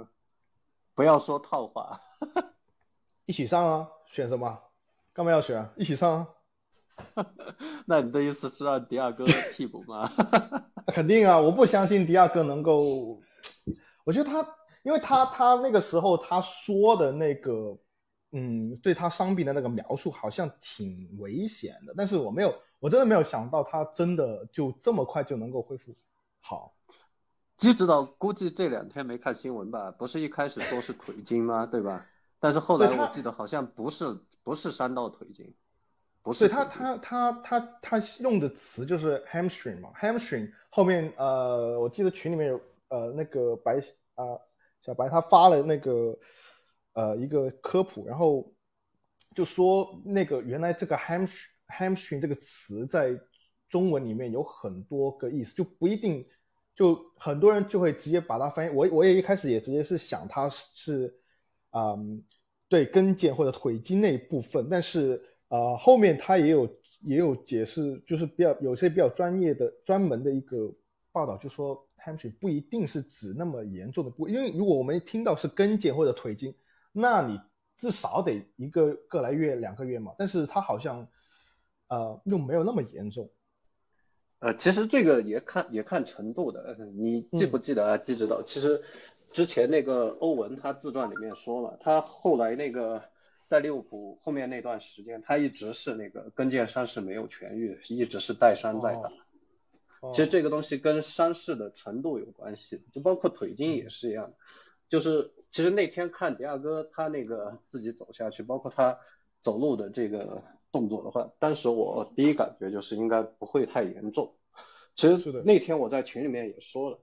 [0.95, 2.01] 不要说套话。
[3.27, 3.89] 一起上啊！
[4.07, 4.59] 选什么？
[5.13, 5.71] 干嘛要选啊？
[5.77, 6.29] 一起上啊！
[7.87, 9.25] 那你的意思是让迪亚哥
[9.55, 10.11] 替补吗？
[10.89, 11.39] 肯定啊！
[11.39, 13.21] 我不相信迪亚哥能够，
[14.05, 14.47] 我觉得他，
[14.83, 17.79] 因为他他那个时候他说的那个，
[18.33, 25.95] 嗯，对他伤病的那个描述好像挺危险的，但是我没有，我真的没有想到他真的就这么快就能够恢复
[26.41, 26.75] 好。
[27.57, 29.91] 基指导估计这两天没看新闻吧？
[29.91, 31.67] 不是一开始说是腿筋吗？
[31.67, 32.07] 对吧？
[32.39, 35.53] 但是后来我记得好像不是不是伤到腿筋，
[36.23, 43.79] 不是对他，他他他他用的词就是 hamstring 嘛，hamstring 后面呃，我记得群里面有呃那个白
[44.15, 44.25] 啊、
[44.81, 46.17] 小白他发了那个
[46.95, 48.53] 呃一个科普，然后
[49.35, 53.19] 就说那个原来这个 hamstring hamstring 这个词在
[53.69, 56.27] 中文里面有很多个意思，就不一定
[56.75, 61.15] 就很多人就会直接把它翻译，我我也一开始也直接是想它是是
[61.71, 62.23] 嗯
[62.69, 70.73] 对跟腱或者腿筋那一部分，但是呃后面他也有也有解释，就是比较有些比较专业的专门的一个
[71.13, 76.53] 报道，就说 hamstring 不一定是指那么严重的部位，因为如果我们一听到是跟腱或者腿筋，
[76.93, 77.41] 那你
[77.77, 81.09] 至少得一个个来月两个月嘛，但是他好像
[81.89, 83.31] 呃又没有那么严重。
[84.41, 86.77] 呃，其实这个也看也看程度的。
[86.79, 87.97] 呃你记不记得啊？
[87.99, 88.83] 季指导，其实
[89.33, 93.03] 之前那个欧文他自传里面说了，他后来那个
[93.49, 99.09] 在利物浦后面那段时间，他一直是那个跟腱伤是没有痊愈，一直是带伤在打。
[100.01, 104.33] 哦其实这个东西跟伤势的程度有关系，就包括腿筋也是一样。
[104.89, 108.99] 就是其实那天看迪亚哥他那个自己走下去，包括他
[109.41, 114.37] 走路的这个动作的话，当时我第一感觉就是应该不会太严重。
[114.95, 116.99] 其实那天我在群里面也说了，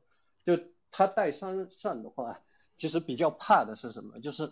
[0.45, 0.57] 就
[0.91, 2.39] 他带伤上的话，
[2.77, 4.19] 其实比较怕的是什么？
[4.19, 4.51] 就是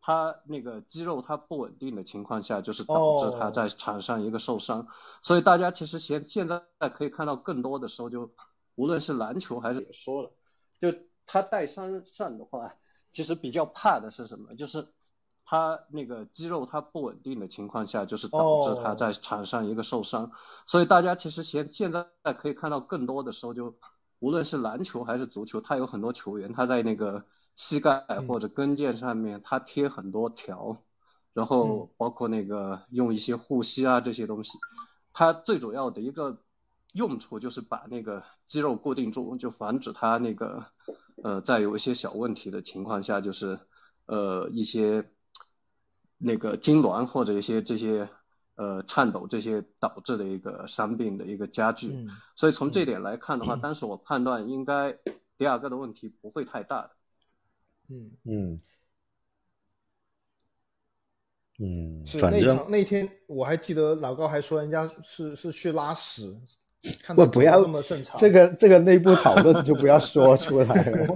[0.00, 4.86] 他那个肌肉他不稳定的情况下，就是导致他哦在场上一个受伤。
[5.22, 6.62] 所以大家其实现现在
[6.94, 8.32] 可以看到更多的时候就，
[8.74, 10.32] 无论是篮球还是也说了，
[10.80, 10.96] 就
[11.26, 12.74] 他带伤上的话，
[13.18, 14.54] 其实比较怕的是什么？
[14.54, 14.86] 就是
[15.44, 20.30] 他那个肌肉它不稳定的情况下，就是导致他哦在场上一个受伤。
[20.68, 23.74] 所以大家其实现现在可以看到更多的时候就，
[24.20, 27.24] 无论是篮球还是足球，他有很多球员他在那个
[27.56, 30.76] 膝盖或者跟腱上面他贴很多条，
[31.32, 34.56] 然后包括那个用一些护膝啊这些东西，
[35.12, 36.38] 它最主要的一个
[36.92, 40.64] 用处就是把那个肌肉固定住，就防止它那个
[41.22, 43.58] 呃在有一些小问题的情况下，就是
[44.06, 45.04] 呃一些
[46.16, 48.08] 那个痉挛或者一些这些
[48.56, 51.88] 呃颤抖这些导致的一个伤病的一个加剧。
[51.88, 54.96] 嗯所以从这点来看的话，当时我判断应该
[55.36, 56.90] 第二个的问题不会太大的。
[57.88, 58.60] 嗯，嗯
[61.58, 66.40] 嗯，是那场那天我还记得老高还说人家是是去拉屎，
[67.02, 71.14] 看他走得不不要这么正常，这个这个内部讨论就不要说出来了。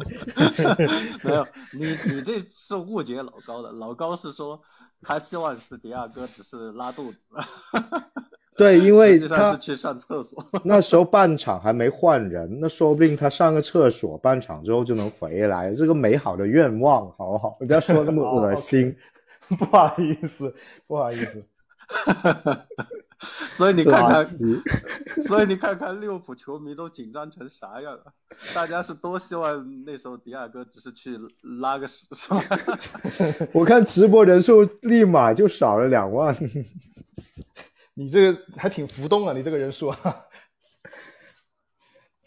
[1.22, 3.70] 没有，你你这是误解老高的。
[3.72, 4.60] 老高是说
[5.02, 7.18] 他希望是迪亚哥只是拉肚子，
[8.56, 10.44] 对，因为他是去上厕所。
[10.64, 15.72] 那时候半场还没换人，那说不定他上个厕所，半场之后就能回来。
[15.74, 17.50] 这个美好的愿望，好不好？
[17.60, 18.94] 不要说那么恶心。
[19.58, 20.54] 不好意思，
[20.86, 21.44] 不好意思。
[23.52, 24.26] 所以你看看
[25.22, 28.12] 所以你看看利物浦球迷都紧张成啥样了？
[28.54, 31.16] 大家是多希望那时候迪亚哥只是去
[31.60, 32.44] 拉个屎是吧？
[33.52, 36.36] 我看直播人数立马就少了两万。
[37.94, 39.98] 你这个还挺浮动啊，你这个人数啊。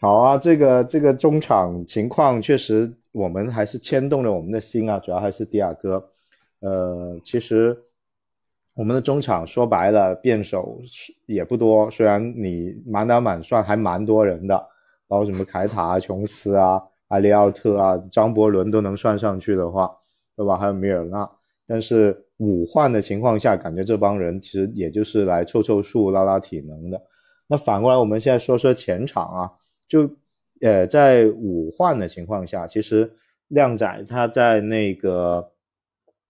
[0.00, 6.10] 好啊，这个这个中场情况确实，我们还是牵动了我们的心啊，主要还是迪亚哥。
[6.60, 7.76] 呃，其实
[8.76, 14.54] 我们的中场说白了变手是也不多，虽然你满打满算还蛮多人的，
[15.08, 19.90] 包括什么凯塔啊、琼斯啊、埃利奥特啊、张伯伦都能算上去的话，
[20.36, 20.58] 对吧？
[20.58, 21.26] 还有米尔纳，
[21.66, 27.00] 但是五换的情况下，感觉这帮人其实也就是来凑凑数、拉拉体能的。
[27.46, 29.50] 那反过来，我们现在说说前场啊，
[29.88, 30.06] 就
[30.60, 33.10] 呃，在五换的情况下，其实
[33.48, 35.50] 靓仔他在那个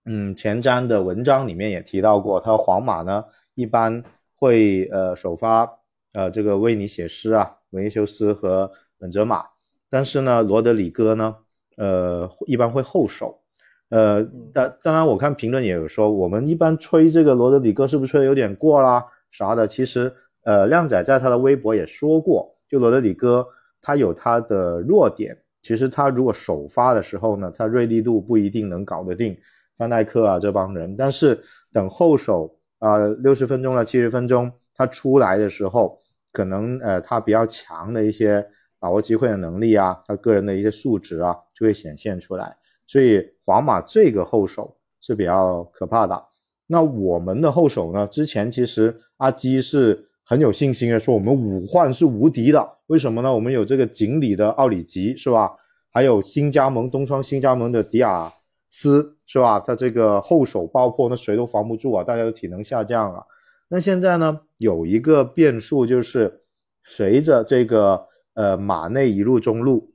[0.06, 4.02] 嗯前瞻的文章里面也提到过，他说皇马呢一般
[4.34, 5.68] 会呃首发
[6.14, 9.44] 呃这个维尼写诗啊，维尼修斯和本泽马，
[9.90, 11.36] 但是呢罗德里戈呢
[11.76, 13.40] 呃一般会后手。
[13.88, 14.20] 呃，
[14.52, 19.64] 当当然，我看评论也有说，我们一般吹这个罗德里戈是不是吹的有点过啦啥的？
[19.64, 23.46] 其实，呃，靓仔在他的微博也说过，就罗德里戈
[23.80, 29.38] 他有他的弱点，其实他如果首发的时候呢，他锐利度不一定能搞得定
[29.76, 35.98] 范戴克啊这帮人，但是等后手啊六十分钟了七十分钟他出来的时候，
[36.32, 38.46] 可能呃他比较强的一些
[38.78, 42.56] 把握机会的能力啊，他个人的一些素质啊就会显现出来。
[42.86, 46.24] 所以皇马这个后手是比较可怕的。
[46.66, 48.06] 那我们的后手呢？
[48.08, 52.68] 之前其实阿基是很有信心的，说我们五换是无敌的。
[52.88, 53.32] 为什么呢？
[53.32, 55.52] 我们有这个锦鲤的奥里吉是吧？
[55.92, 58.30] 还有新加盟东窗新加盟的迪亚
[58.78, 59.58] 斯是吧？
[59.58, 62.04] 他这个后手爆破，那谁都防不住啊！
[62.04, 63.24] 大家都体能下降啊。
[63.68, 66.42] 那现在呢，有一个变数就是
[66.84, 69.92] 随着这个呃马内一入中路。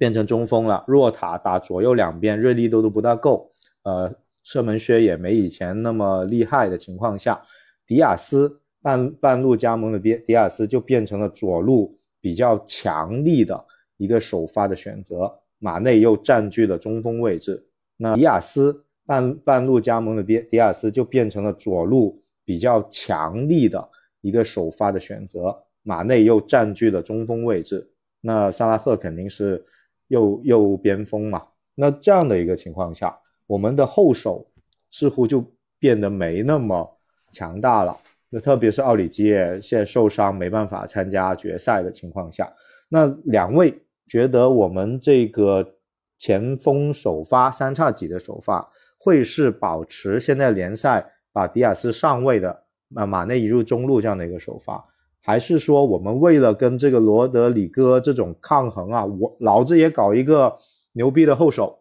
[0.00, 3.50] 变成中锋了，若塔打左右两边锐利度都不大够，
[3.82, 7.42] 呃，射门靴也没以前那么厉害的情况下，
[7.84, 13.60] 迪亚斯半半路加盟的迪迪亚斯就变成了左路比较强力的
[13.96, 17.66] 一个首发的选择，马内又占据了中锋位置，
[17.98, 23.86] 那迪亚斯半半路加盟的迪迪亚斯就变成了左路比较强力的
[24.22, 27.86] 一个首发的选择，马内又占据了中锋位置，
[28.22, 29.62] 那萨拉赫肯定是。
[30.10, 31.42] 右右边锋嘛，
[31.74, 33.14] 那这样的一个情况下，
[33.46, 34.50] 我们的后手
[34.90, 35.44] 似乎就
[35.78, 36.98] 变得没那么
[37.30, 37.94] 强大了。
[38.30, 42.50] 那特别是奥里吉也现在受伤，没办法参加决赛的情况下，
[42.88, 45.74] 那两位觉得我们这个
[46.18, 54.84] 前锋首发三叉戟的首发会是保持现在联赛把迪亚斯上位的马马内移入中路这样的一个首发？
[55.20, 60.56] 还是说，我们为了跟这个罗德里戈这种抗衡啊，我老子也搞一个
[60.92, 61.78] 牛逼的后手，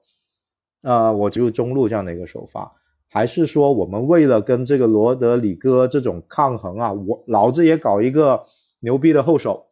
[0.81, 2.69] 呃，我就中路这样的一个首发。
[3.09, 8.43] 还是说，我们为了跟这个罗德里戈这种抗衡啊，我老子也搞一个
[8.81, 9.65] 牛逼的后手，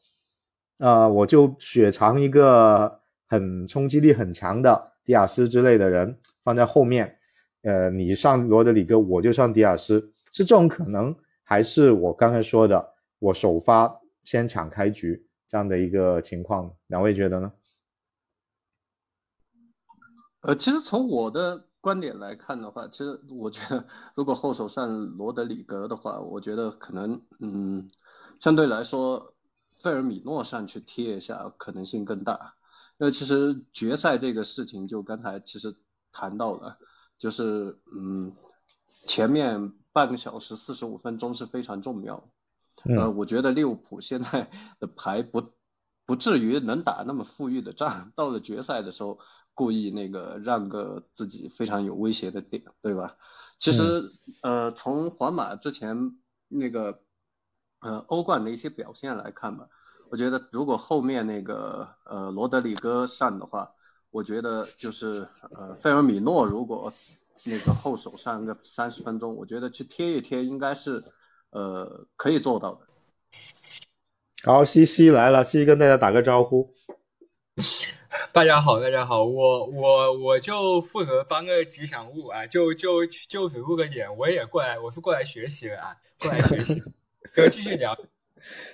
[0.77, 7.17] 呃，我就雪藏一个很冲击力很强的迪亚斯之类的人放在后面，
[7.61, 9.99] 呃，你上罗德里戈，我就上迪亚斯，
[10.31, 12.93] 是这种可能，还是我刚才说的？
[13.19, 17.51] 我首发先抢开局这样的一个情况，两位觉得呢？
[20.41, 27.87] 呃，其实从我的观点来看的话，其实我觉得如果后手上罗德里格的话，我觉得可能嗯，
[28.39, 29.33] 相对来说
[29.79, 32.54] 费尔米诺上去贴一下可能性更大。
[32.97, 35.75] 那其实决赛这个事情，就刚才其实
[36.11, 36.77] 谈到了，
[37.17, 38.31] 就是嗯，
[39.07, 42.31] 前面半个小时四十五分钟是非常重要。
[42.83, 45.51] 呃，我觉得利物浦现在的牌不
[46.05, 49.19] 不至于能打那么富裕的仗，到了决赛的时候
[49.53, 53.17] 故意那个让个自己非常有威胁的点，对吧？
[53.57, 54.03] 其实
[54.43, 56.17] 呃，从皇马之前
[56.47, 57.01] 那个
[57.79, 59.67] 呃欧冠的一些表现来看吧，
[60.09, 63.71] 我觉得如果后面那个呃罗德里戈上的话，
[64.11, 66.91] 我觉得就是呃费尔米诺如果
[67.43, 71.03] 那个后手上个三十分钟，我觉得去贴一贴应该是。
[71.51, 72.81] 呃，可以做到的。
[74.43, 76.69] 好，西西来了，西西跟大家打个招呼。
[78.33, 86.83] 大家好，大家好，我我我就负责搬个吉祥物啊，就就就只露个脸，我也过来，我是过来学习的啊，过来学习。
[87.33, 87.97] 哥继续聊。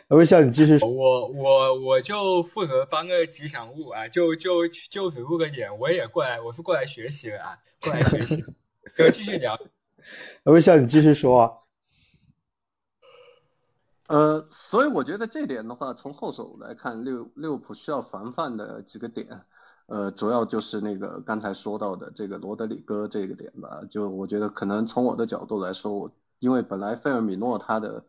[0.10, 0.78] 微笑，你继续。
[0.86, 8.44] 我我我就负责搬个吉祥物啊，就就就只露个脸，我也过来，我是过来学习的啊，过来学习。
[8.96, 9.58] 哥继续聊。
[10.44, 11.52] 微笑，你继续说啊。
[14.10, 19.46] 呃，所以我觉得这点的话，从后手来看，六六浦需要防范的几个点，
[19.86, 23.80] 呃，主要就是那个刚才说到的这个罗德里戈这个点吧。
[23.90, 28.04] 就我觉得可能从我的角度来说，我因为本来费尔米诺他的，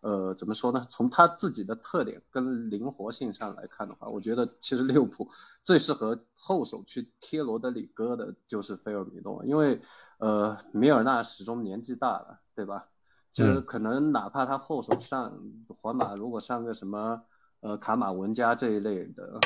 [0.00, 0.86] 呃，怎么说呢？
[0.88, 5.28] 从他自己的特点跟灵活性上来看的话，我觉得其实利物浦
[5.64, 9.80] 最适合后手去贴罗德里戈的就是菲尔米诺，因为
[10.18, 12.88] 呃，米尔纳始终年纪大了，对吧？
[13.30, 15.38] 其实可能哪怕他后手上
[15.80, 17.22] 皇马如果上个什么
[17.60, 19.38] 呃卡马文加这一类的，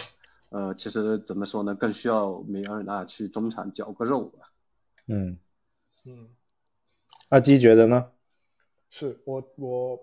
[0.50, 4.50] 呃，其实怎么说呢，更需要米尔纳去中场绞个肉吧。
[5.07, 5.38] 嗯
[6.07, 6.28] 嗯，
[7.30, 8.11] 阿基觉得呢？
[8.88, 9.98] 是我我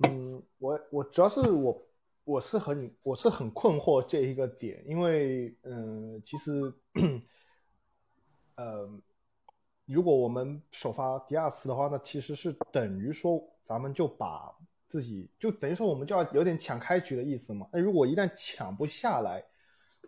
[0.00, 1.86] 嗯我我主要是我
[2.24, 6.72] 我是很我是很困惑这一个点，因为嗯其实
[8.56, 8.88] 呃。
[9.86, 14.50] 如果我们首发迪亚斯的话，那其实是等于说咱们就把
[14.88, 17.68] 自己就等于说我们就要有点抢开局的意思嘛。
[17.70, 19.44] 那如果一旦抢不下来，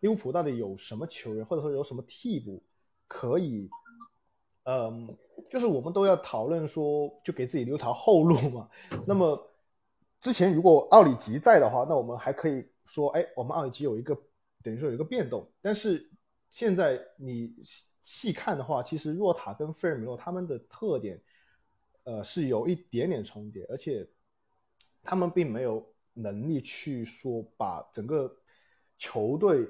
[0.01, 2.62] 利物浦到底有什么球员或者说有什么替补
[3.07, 3.68] 可以，
[4.64, 5.14] 嗯，
[5.51, 8.70] 就是我们都要讨论说，就给自己留条后路嘛。
[9.07, 9.39] 那么
[10.21, 14.17] 之前如果奥里吉在的话，那我们还可以说，哎，我们奥里吉有一个
[14.62, 16.11] 等于说有一个变动，但是
[16.51, 17.55] 现在你。
[18.09, 21.21] 细看的话，其实若塔跟费尔米诺他们的特点，
[22.05, 24.09] 呃，是有一点点重叠，而且
[25.03, 28.33] 他们并没有能力去说把整个
[28.97, 29.67] 球队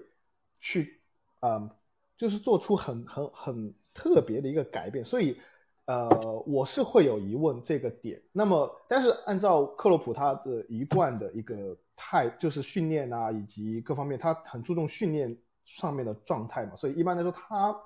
[0.60, 1.00] 去，
[1.40, 1.70] 嗯，
[2.18, 5.02] 就是做出很很很特别的一个改变。
[5.02, 5.40] 所以，
[5.86, 6.08] 呃，
[6.46, 8.22] 我是会有疑问这个点。
[8.32, 16.76] 那么，但是按照克洛普他的一贯的一个态，就是训练啊以及各方面，他很注重训练上面的状态嘛。
[16.76, 17.76] 所以一般来说，他。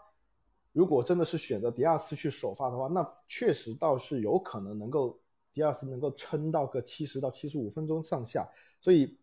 [0.72, 5.18] 如果真的是选择迪亚斯去首发的话，那确实倒是有可能能够
[5.52, 8.48] 迪亚斯能够撑到个七十到七十五分钟上下。
[8.80, 9.18] 所以，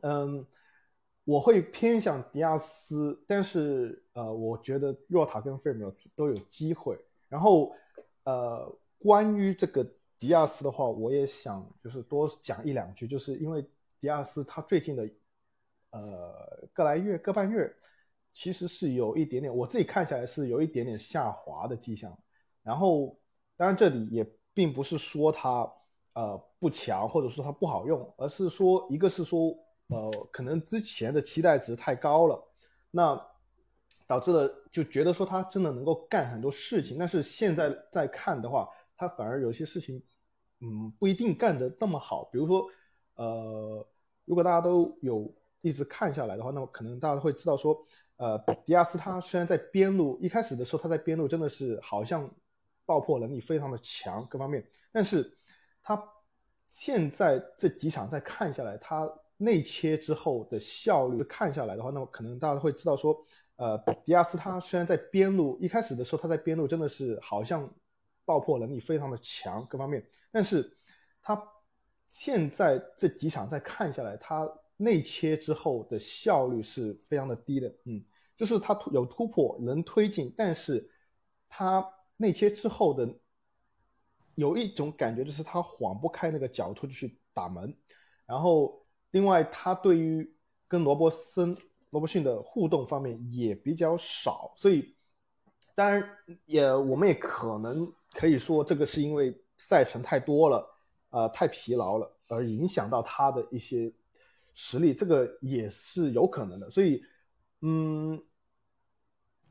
[0.00, 0.42] 嗯，
[1.24, 6.98] 我会偏向迪亚斯，但是呃，我觉得若塔跟费尔米诺都有机会。
[7.28, 7.70] 然后，
[8.30, 9.84] 呃，关于这个
[10.18, 13.62] 迪亚斯的话，我也想就是多讲一两句，就是因为
[14.00, 15.08] 迪亚斯他最近的
[15.90, 17.74] 呃个来月个半月。
[18.32, 22.16] 其实是有一点点，我自己看下来是有一点点下滑的迹象。
[22.62, 23.18] 然后，
[23.56, 24.24] 当然这里也
[24.54, 25.68] 并不是说它
[26.12, 29.52] 呃不强，或者说它不好用，而是说一个是说
[29.88, 32.40] 呃可能之前的期待值太高了，
[32.92, 33.20] 那
[34.10, 40.02] 导致了就觉得说他真的能够干很多事情，但是现在再看的话，他反而有些事情
[40.58, 42.24] 嗯不一定干得那么好。
[42.32, 42.66] 比如说
[43.14, 43.86] 呃，
[44.24, 47.80] 如果大家都有一直看下来的话，那么可能大家会知道说。
[48.22, 52.30] 呃，迪亚斯他虽然在边路一开始的时候他在边路真的是好像
[52.84, 55.34] 爆破能力非常的强，各方面，但是
[55.82, 55.98] 他
[56.68, 63.18] 现在这几场再看下来，他内切之后的效率看下来的话，那么可能大家会知道说，
[63.60, 67.70] 呃，迪亚斯他虽然在边路一开始的时候他在边路真的是好像
[68.24, 70.02] 爆破能力非常的强，各方面，
[70.32, 70.74] 但是
[71.20, 71.40] 他
[72.06, 78.02] 现在这几场再看下来，他内切之后的效率是非常的低的，嗯。
[78.34, 80.90] 就是他突有突破能推进，但是
[81.46, 81.86] 他
[82.16, 83.06] 内切之后的
[84.34, 87.76] 有一种感觉，就是他晃不开那个脚出去打门。
[88.24, 90.34] 然后另外他对于
[90.66, 91.54] 跟罗伯森、
[91.90, 94.94] 罗伯逊的互动方面也比较少，所以
[95.74, 96.02] 当然
[96.46, 100.66] 也我们也可能可以说这个是因为赛程太多了，
[101.10, 103.92] 呃，太疲劳了而影响到他的一些
[104.54, 106.68] 实力，这个也是有可能的。
[106.70, 107.02] 所以，
[107.60, 108.20] 嗯。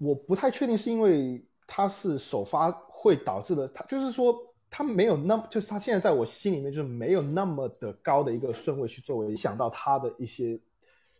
[0.01, 4.33] 我不太确定是因为他是首发会导致的，他就是说
[4.69, 10.57] 他没有那么，就是他现在在我心里面就是没有那么的高的一个顺位去作为想到他的一些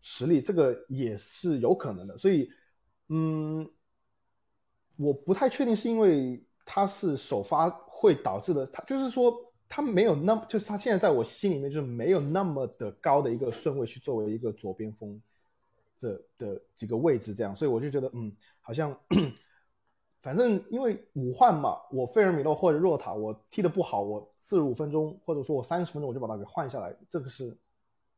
[0.02, 2.18] 实力，这个也是有可能的。
[2.18, 2.50] 所以，
[3.10, 3.70] 嗯，
[4.97, 9.34] 我不太确定是因为他是首发会导致的，他就是说
[9.68, 15.22] 他没有那么，就是他现在在我心里面就是没有那么的高的一个顺位去作为一个左边锋
[15.97, 18.36] 这的几个位置这样，所以我就觉得嗯。
[18.62, 18.95] 好像，
[20.22, 27.58] 反正因为五换嘛，我费尔米诺或者若塔，我踢的不好，我四十五分钟或者说我三十分钟我就把它给换下来，这个是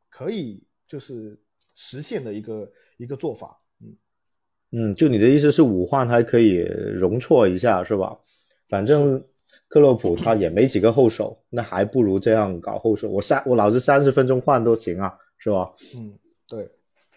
[0.10, 1.42] 可以就是
[1.84, 3.58] 实现的一个一个做法。
[3.82, 3.98] 嗯
[4.74, 6.58] 嗯，就你的意思是武汉还可以
[6.94, 8.16] 容错一下是吧？
[8.70, 9.22] 反正
[9.68, 15.74] 克洛普他也没几个后手，那还不如这样搞后手，我三我老子三十分钟换都行啊，是吧？
[15.98, 16.14] 嗯，
[16.48, 16.70] 对。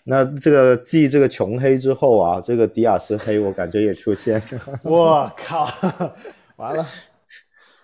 [0.07, 4.43] 那这个继这个穷黑之后啊，这个迪亚斯黑我感觉也出现。
[4.85, 5.69] 我靠，
[6.57, 6.87] 完了！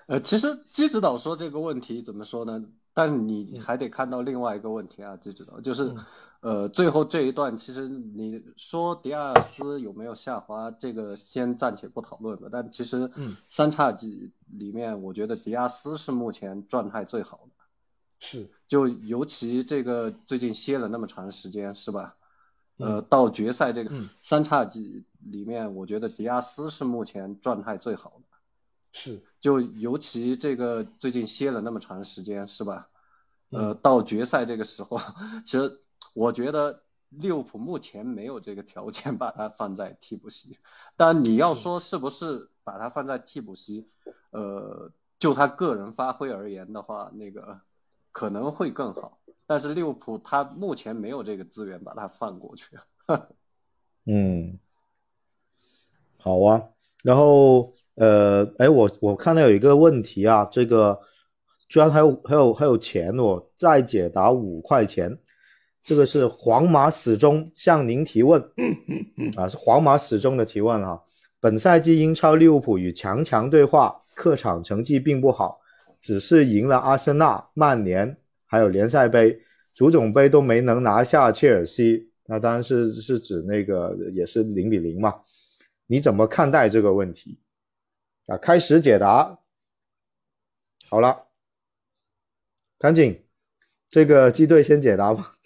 [0.07, 2.61] 呃，其实基指导说这个问题怎么说呢？
[2.93, 5.95] 但你还得看到另外一个问题啊，基指导就是，
[6.41, 12.49] 呃，最后这一段其实你说迪亚斯有没有下滑，这个先暂且不讨论吧。
[12.51, 13.11] 但其实，
[13.49, 17.64] 三叉戟里面，我觉得迪亚斯是目前状态最好的。
[18.18, 22.16] 是，就尤其这个最近歇了那么长时间，是吧？
[22.78, 23.91] 呃，到决赛这个
[24.22, 28.30] 三叉戟里面，我觉得迪亚斯是目前状态最好的。
[28.93, 32.88] 是，就尤其这个最近歇了那么长时间，是吧？
[33.51, 34.99] 呃，到决赛这个时候，
[35.45, 35.80] 其实
[36.14, 40.59] 我觉得利物浦目前没有这个条件把他放在替补席。
[40.97, 43.88] 但你要说是不是把他放在替补席，
[44.30, 47.61] 呃，就他个人发挥而言的话，那个。
[48.12, 52.76] 可能会更好，但是利物浦他目前没有这个资源把它放过去。
[54.05, 54.59] 嗯，
[56.18, 56.61] 好啊。
[57.05, 60.98] 然后呃，哎，我我看到有一个问题啊，这个
[61.68, 65.18] 居然还有还有还有钱哦，再解答五块钱。
[65.84, 68.40] 这个是皇马始终向您提问
[69.36, 71.03] 啊，是皇马始终的提问哈。
[71.40, 75.61] 本赛季英超利物浦与强强对话，客场成绩并不好。
[76.01, 79.38] 只是赢了阿森纳、曼联，还有联赛杯、
[79.74, 85.16] 足总杯都没能拿下切尔西，那当然是是指那个也是零比零嘛？
[85.86, 87.38] 你怎么看待这个问题？
[88.27, 89.39] 啊，开始解答。
[90.89, 91.29] 好了，
[92.79, 93.25] 赶紧，
[93.89, 95.37] 这个机队先解答吧。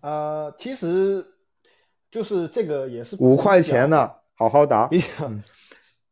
[0.00, 1.24] 呃，其实
[2.10, 4.86] 就是这个也是五块钱呢，好好答。
[4.86, 5.30] 比较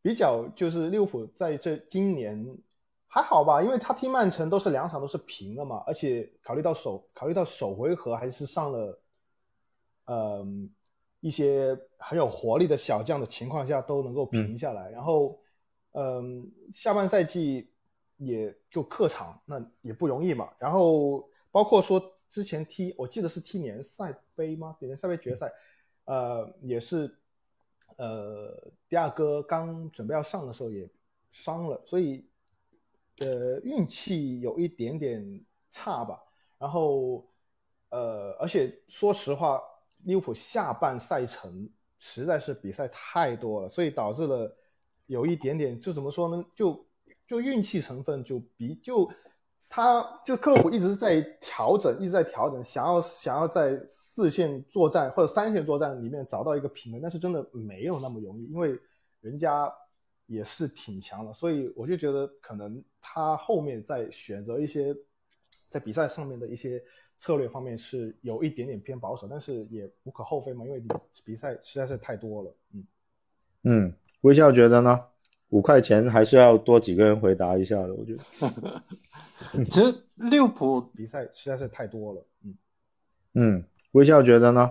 [0.02, 2.58] 比较就是利物浦在这今年
[3.06, 9.00] 还好吧，因为他踢曼城都是两场都是平了嘛，而且考虑到首考虑到首回合还是上了，
[10.06, 10.68] 嗯
[11.20, 15.40] 一些很有活力的小将的情况下都能够平下来，然后
[15.92, 17.70] 嗯下半赛季
[18.16, 24.76] 也就客场那也不容易嘛，然后包括说之前踢我记得是踢联赛杯吗？
[24.80, 25.52] 联赛杯决赛，
[26.04, 27.16] 呃也是。
[27.96, 30.90] 呃，第二哥刚准备要上的时候也
[31.30, 32.26] 伤了，所以
[33.18, 36.20] 呃运气有一点点差吧。
[36.58, 37.24] 然后
[37.90, 39.62] 呃，而且说实话，
[40.06, 44.56] 利物浦下半赛程实在是比赛太多了，所以导致了
[45.06, 46.44] 有一点点就怎么说呢？
[46.54, 46.86] 就
[47.26, 49.10] 就运气成分就比就。
[49.66, 58.78] 他就克洛普一直在调整，一直在调整，想要想要在四线作战或者三线作战里面找到一个平衡，但是真的没有那么容易，因为
[59.20, 59.68] 人家
[60.26, 64.94] 也是挺强的，所以我就觉得可能他后面在选择一些
[65.70, 66.80] 在比赛上面的一些
[67.16, 70.82] 策略方面是有一点点偏保守，但是也无可厚非嘛，因为
[71.24, 72.56] 比赛实在是太多了。
[72.72, 72.84] 嗯
[73.62, 75.00] 嗯，微笑觉得呢？
[75.50, 78.82] 五块钱还是要多几个人回答一下的，我觉得。
[79.66, 82.54] 其实利物浦比赛实在是太多了，嗯
[83.34, 84.70] 嗯，微笑觉得呢？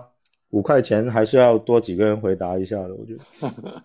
[0.50, 3.84] 五块钱还是要多几个人回答一下的，我觉得。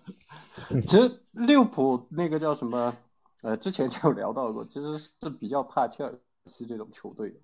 [0.82, 2.96] 其实利物浦那个叫什么？
[3.42, 7.34] 呃，之前就聊到过，其实是比较怕切尔西这种球队。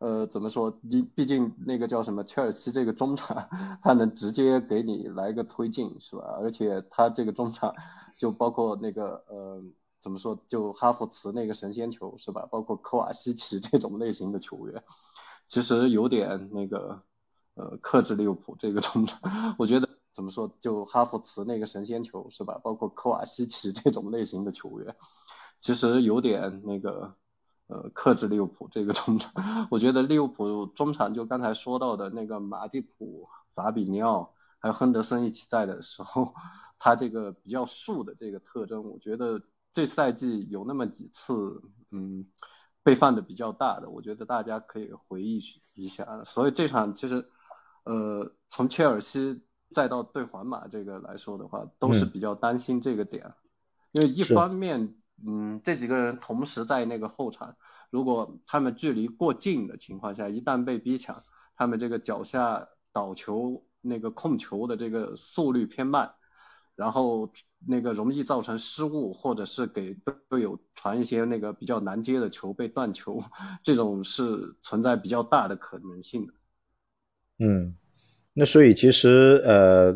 [0.00, 0.78] 呃，怎么说？
[0.82, 2.24] 你毕竟那个叫什么？
[2.24, 3.48] 切尔西这个中场，
[3.84, 6.22] 他能直接给你来个推进，是吧？
[6.40, 7.74] 而且他这个中场。
[8.18, 9.62] 就包括那个呃，
[10.02, 10.38] 怎么说？
[10.46, 12.46] 就哈弗茨那个神仙球是吧？
[12.50, 14.84] 包括科瓦西奇这种类型的球员，
[15.46, 17.02] 其实有点那个
[17.54, 19.54] 呃克制利物浦这个中场。
[19.58, 20.50] 我觉得怎么说？
[20.60, 22.58] 就哈弗茨那个神仙球是吧？
[22.62, 24.94] 包括科瓦西奇这种类型的球员，
[25.60, 27.14] 其实有点那个
[27.70, 29.32] 呃克制利物浦这个中场。
[29.70, 36.34] 我觉得利物浦中场就刚才说到的那个马蒂普、法比尼奥还有亨德森一起在的时候。
[36.82, 41.60] 他这个比较竖的这个特征，我觉得这赛季有那么几次，
[41.90, 42.26] 嗯，
[42.82, 45.42] 被犯的比较大的，我觉得大家可以回忆
[45.74, 46.24] 一下。
[46.24, 47.28] 所以这场其实，
[47.84, 49.42] 呃，从切尔西
[49.74, 53.30] 再到对皇马这个来说的话，都是比较担心这个点，
[53.92, 54.94] 因为一方面，
[55.26, 57.56] 嗯，这几个人同时在那个后场，
[57.90, 61.22] 如果他们距离过近的情况下，一旦被逼抢，
[61.56, 66.12] 他们这个脚下倒球那个控球的这个速率偏慢。
[66.76, 67.30] 然后
[67.66, 69.94] 那个容易造成失误，或者是给
[70.30, 73.22] 队友传一些那个比较难接的球被断球，
[73.62, 76.32] 这种是存在比较大的可能性的。
[77.40, 77.76] 嗯，
[78.32, 79.94] 那所以其实呃，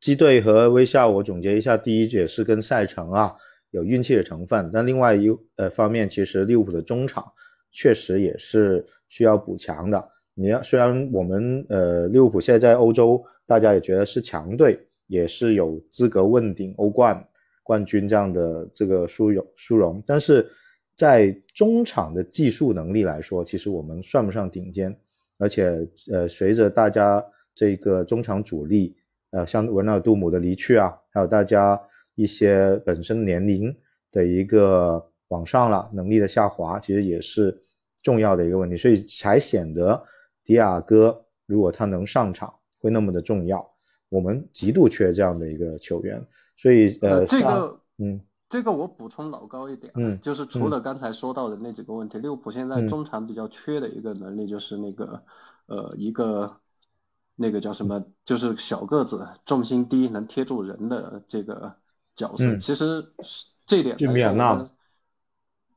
[0.00, 3.32] 机队和微笑，我总结一下，第一也是跟赛程啊
[3.76, 7.24] 有运气的成分，但另外一呃方面，其实利物浦的中场
[7.70, 10.08] 确实也是需要补强的。
[10.34, 14.80] 你要虽然我们呃利物浦现在在欧洲，大家也觉得是强队。
[15.08, 17.24] 也是有资格问鼎欧冠，
[17.62, 20.44] 冠军这样的这个殊荣殊荣，但是
[20.96, 24.92] 在中场的技术能力来说，其实我们算不上顶尖，
[25.38, 27.24] 而且呃，随着大家
[27.54, 28.96] 这个中场主力
[29.30, 31.80] 呃，像文纳尔杜姆的离去啊，还有大家
[32.16, 33.72] 一些本身年龄
[34.10, 37.56] 的一个往上了，能力的下滑，其实也是
[38.02, 40.04] 重要的一个问题，所以才显得
[40.44, 43.64] 迪亚哥如果他能上场会那么的重要。
[44.08, 46.24] 我们极度缺这样的一个球员，
[46.56, 55.20] 所以呃，这个嗯，这个我补充老高一点，嗯，就是除了刚才说到的那几个问题，利物浦现在中场比较缺的一个能力就是那个
[55.66, 56.56] 呃一个
[57.34, 61.74] 那个叫什么，就是小个子、重心低、能贴住人的这个
[62.16, 62.56] 角色。
[62.56, 63.12] 其实
[63.64, 64.68] 这点就米尔纳，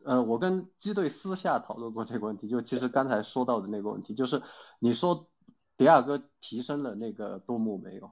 [0.04, 4.42] 呃，我跟基队私下讨论过这个问题，就其实刚才说到的那个问题，就是
[4.80, 5.30] 你说
[5.78, 8.12] 迪亚哥提升了那个杜牧没有？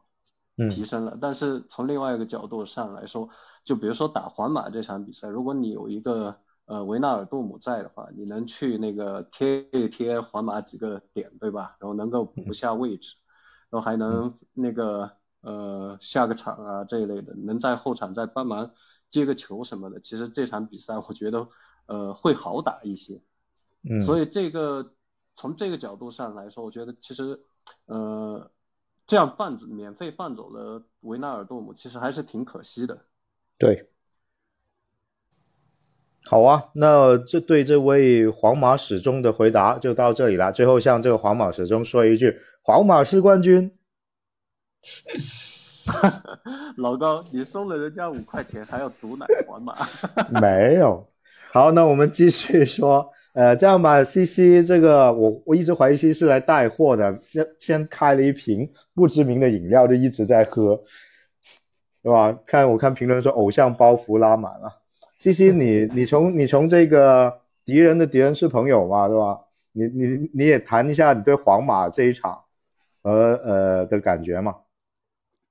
[0.71, 3.29] 提升了，但是从另外一个角度上来说，
[3.63, 11.77] 就比如说打皇马这场比赛，如果你有一个呃维纳尔杜姆在的话，你能去那个贴一贴皇马几个点，对吧？
[11.79, 13.13] 然后能够补下位置，
[13.69, 15.11] 然后还能那个
[15.47, 18.71] 呃下个场啊这一类的，能在后场再帮忙
[19.09, 19.99] 接个球什么的。
[20.01, 21.47] 其实这场比赛我觉得
[21.85, 23.21] 呃会好打一些，
[23.89, 24.93] 嗯，所以这个
[25.35, 27.39] 从这个角度上来说，我觉得其实
[27.85, 28.51] 呃。
[29.09, 33.05] 这样放免费放走了维纳尔杜姆，其实还是挺可惜的。
[33.57, 33.89] 对，
[36.25, 40.51] 好啊，那这对这位皇马始终的回答就到这里了。
[40.51, 43.76] 最后向这个皇马始终说一句：皇马是冠军。
[46.77, 49.75] 老高，你收了人家五块钱，还要毒奶皇马？
[50.41, 51.07] 没有。
[51.51, 53.09] 好，那我们继续说。
[53.33, 60.81] 呃，这样吧西西这个我我一直怀疑 C C 是来带货的，先先开了一瓶不知名的饮料，就一直在喝，
[62.01, 62.35] 对吧？
[62.47, 64.81] 看我看评论说偶像包袱拉满了
[65.19, 69.39] 西西你你从你从这个敌人的敌人是朋友嘛，对吧？
[69.73, 72.41] 你你你也谈一下你对皇马这一场
[73.03, 74.55] 和呃的感觉嘛？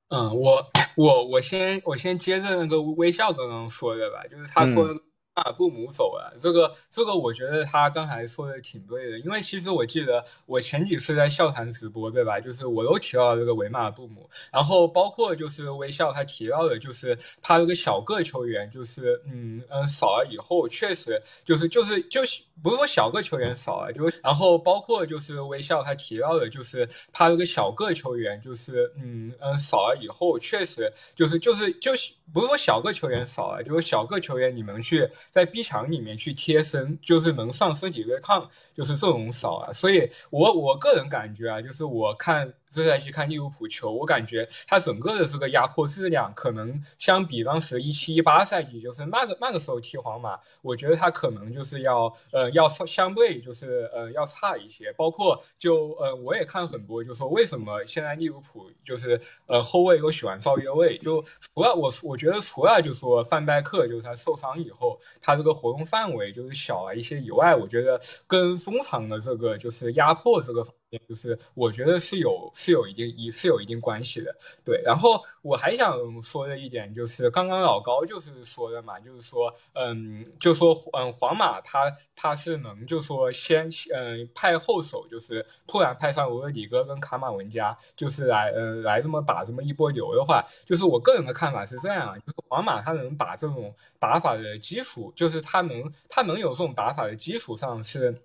[0.08, 0.64] 嗯，我
[0.96, 4.88] 我我先我先接着那个微笑刚刚说的吧，就是他说。
[5.36, 12.40] 马布姆走了，这个这个我觉得他刚才说的挺对的，因为其实我记得我前几次在笑谈直播，对吧？
[12.40, 35.06] 就是我都提到这个维马布姆，然后包括就是微笑他提到的，就是他这个小个球员，就是嗯嗯少了以后，确实就是就是就是不是说小个球员少了，就然后包括就是微笑他提到的，就是他这个小个球员，就是嗯嗯少了以后，确实就是就是就是不是说小个球员少了，就是小个球员你们去。
[35.32, 39.72] 在 B 墙里面去贴身，就是能上身体对抗，就是这种少啊。
[39.72, 42.52] 所以，我我个人感觉啊，就是我看。
[42.70, 54.92] 这赛季看利物浦球，我感觉他整个的这个压迫质量，可能相比当时一七一八赛季，就是那个那个时候踢皇马，我觉得他可能就是要呃要相对就是呃要差一些。
[54.92, 70.66] 包括就呃我也看很多，就说为什么现在利物浦就是呃后卫都喜欢造越位，就除了我我觉得除了就说范戴克就是他受伤以后，他这个活动范围就是小了一些以外，我觉得跟中场的这个就是压迫这个。
[71.08, 74.34] 就是我觉得是有是有一定一是有一定关系的，
[74.64, 74.80] 对。
[74.84, 98.22] 然后我还想说的一点就是，刚刚老高就是说的嘛，就是说，嗯，就说，嗯，皇马他他是能就说先嗯派后手，就是突然派上罗德里戈跟卡马文加，就是来嗯来这么打这么一波流的话，就是我个人的看法是这样，就是皇马他能把这种打法的基础，就是他能他能有这种打法的基础上是，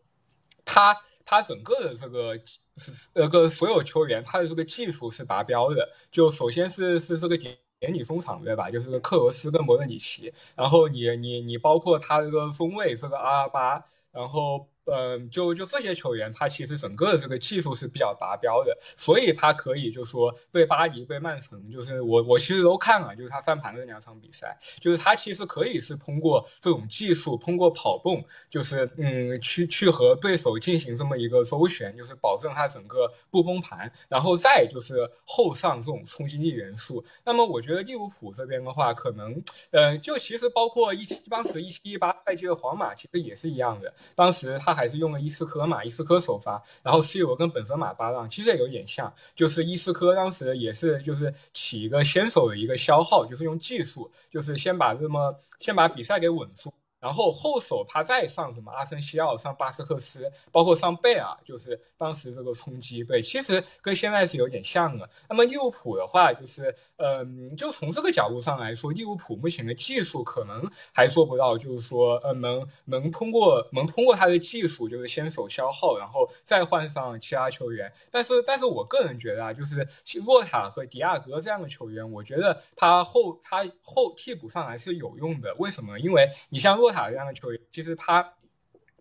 [0.63, 0.95] 他。
[1.25, 2.37] 他整个的这个
[2.77, 5.87] 是那个所有球员，他的这个技术是达标的。
[6.11, 8.69] 就首先是是这个点点你中场对吧？
[8.71, 10.33] 就是克罗斯跟莫德里奇。
[10.55, 14.67] 然后你你你包括他这个中卫这个阿尔巴，然后。
[14.85, 37.05] 嗯，就就这些球员，他其实整个的这个技术是比较达标的，所以他可以就说对巴黎、对曼城，就是我我其实都看了，就是他翻盘的两场比赛，就是他其实可以是通过这种技术，通过跑动，就是嗯，去去和对手进行这么一个周旋，就是保证他整个不崩盘，然后再就是后上这种冲击力元素。
[37.23, 44.70] 那么我觉得利物浦这边的话，可能呃，就其实包括一当时一七一八赛季的皇马，其实也是一样的，当时他。
[44.71, 65.09] 他还是用了伊斯科嘛，伊斯科首发，然后 C 罗跟本泽马搭档，其实也有点像，就是伊斯科当时也是就是起一个先手的一个消耗，就是用技术，就是先把这么先把比赛给稳住，然后后手他再上什么阿森西奥、上巴斯克斯，包括上贝尔，就是当时这个冲击，对，其实跟现在是有点像的。
[65.27, 77.91] 那么利物浦的话，就是嗯，就从这个角度上来说，利物浦目前的技术可能还做不到，就是说呃能能通过能通过他的技术，就是先手消耗，然后再换上其他球员。
[78.11, 79.87] 但是但是我个人觉得啊，就是
[80.23, 85.51] 洛塔和迪亚哥这样的球员，我觉得他后他后替补上来是有用的。
[85.57, 85.99] 为什么？
[85.99, 88.33] 因为你像洛塔这样的球员，其实他，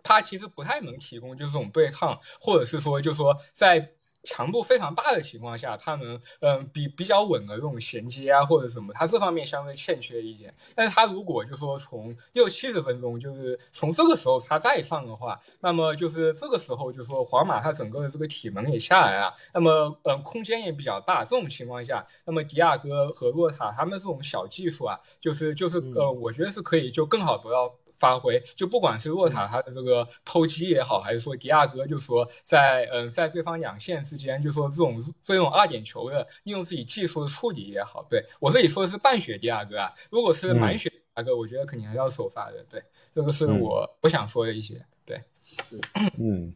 [0.02, 3.92] 他其实不太能提供就是这种对抗，或者是说，就是说在
[4.24, 10.54] 强度非常大的情况下，他能嗯比比较稳的这种衔接啊，或者什么，他这方面相对欠缺一点。
[10.74, 27.74] 但是他如果就说从六七十分钟，就是从这个时候他再上的话，那么就是这个时候就说皇马他整个的这个体能也下来了，那么嗯空间也比较大，这种情况下，那么迪亚哥和洛塔他们这种小技术啊，就是就是呃，我觉得是可以就更好得到。
[28.00, 28.42] 发挥。
[28.56, 38.24] 就不管是洛塔他的这个偷鸡也好，还是说迪亚哥，就说在嗯在对方两线之间，就说这种这种二点球的利用自己技术的处理也好，对。
[38.40, 42.82] 我这里说的是半血迪亚哥啊，如果是满血迪亚哥，我觉得肯定还是要首发的，对，
[43.14, 45.22] 这个是我我想说的一些，对，
[46.18, 46.54] 嗯，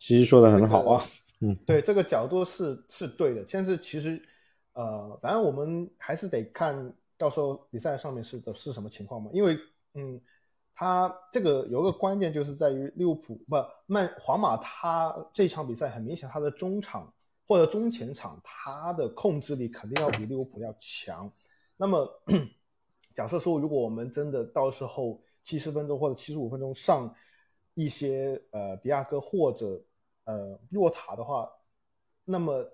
[0.00, 1.04] 其实说的很好啊，
[1.40, 4.20] 嗯，对，这个角度是是对的，但是其实
[4.72, 9.56] 呃，反正我们还是得看到时候比赛上面是的是什么情况嘛，因为
[9.94, 10.20] 嗯。
[10.74, 13.56] 他这个有个关键，就是在于利物浦不
[13.86, 17.12] 曼皇马，他这场比赛很明显，他的中场
[17.46, 21.30] 或者中前场，他的控制力肯定要比利物浦要强。
[21.76, 22.08] 那么，
[23.14, 27.14] 假设说，如果我们真的到时候七十分钟或者七十五分钟上
[27.74, 29.82] 一些呃迪亚哥或者
[30.24, 31.48] 呃洛塔的话，
[32.24, 32.64] 那么。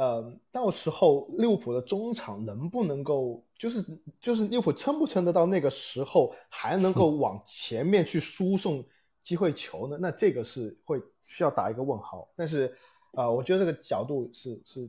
[0.00, 3.84] 呃，到时候利物浦的中场能不能够，就是
[4.18, 8.82] 就是利物浦撑不撑得到那个时候，还能够往前面去输送
[9.22, 9.98] 机会球呢？
[10.00, 12.26] 那这个是会需要打一个问号。
[12.34, 12.74] 但是，
[13.12, 14.88] 啊，我觉得这个角度是是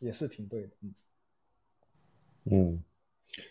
[0.00, 0.70] 也是挺对的。
[0.80, 0.94] 嗯
[2.48, 2.82] 嗯，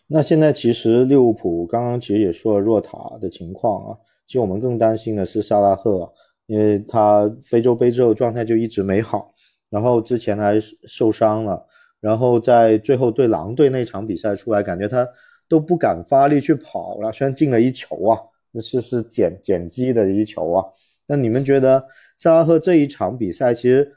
[0.07, 6.11] 那现在其实利物浦刚刚其实也说了若塔的情况啊，其实我们更担心的是萨拉赫，
[6.47, 9.31] 因为他非洲杯之后状态就一直没好。
[9.71, 11.65] 然后之前还受伤了，
[11.99, 15.05] 然后在最后对狼队那场比赛出来，感觉他
[15.49, 17.11] 都不敢发力去跑了。
[17.11, 18.19] 虽然进了一球啊，
[18.51, 20.63] 那是是捡捡机的一球啊。
[21.07, 21.83] 那你们觉得
[22.17, 23.91] 萨拉赫这一场比赛其实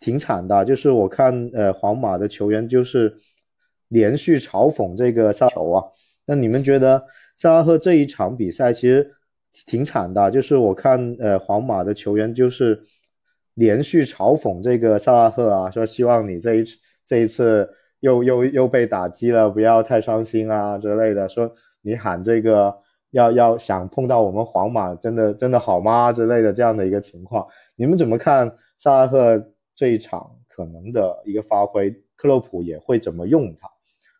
[0.00, 3.14] 挺惨的，就是我看呃皇马的球员就是
[3.88, 5.84] 连续嘲讽这个萨球啊。
[6.26, 7.04] 那你们觉得
[7.36, 9.14] 萨拉赫这一场比赛其实
[9.66, 12.80] 挺惨的，就是我看呃皇马的球员就是。
[13.58, 21.28] 连续嘲讽这个萨拉赫啊，说希望你这一次这一次又又又被打击了，不要太伤心啊之类的。
[21.28, 21.50] 说
[21.82, 22.72] 你喊这个
[23.10, 27.44] 要要想碰到我们皇马，真的真的好吗之类的这样的一个情况，
[27.74, 28.48] 你们怎么看
[28.78, 29.44] 萨拉赫
[29.74, 31.90] 这一场可能的一个发挥？
[32.14, 33.68] 克洛普也会怎么用他？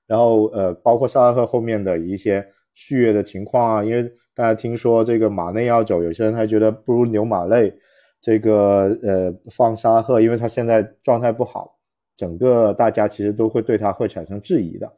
[0.09, 4.03] 然后呃，包括萨拉赫后面的一些续约的情况啊，因为
[4.35, 7.73] 大家听说这个马内要走，有些人还觉得不如牛马内。
[8.21, 11.79] 这个呃，放沙赫，因为他现在状态不好，
[12.17, 14.93] 整个大家其实都会对他会产生质疑的。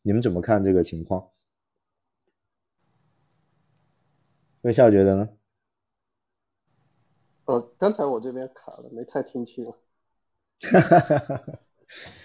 [0.00, 1.28] 你们怎么看这个情况？
[4.62, 5.28] 微笑觉得呢？
[7.44, 9.66] 呃，刚才我这边卡了，没太听清。
[9.66, 11.58] 哈哈哈哈哈。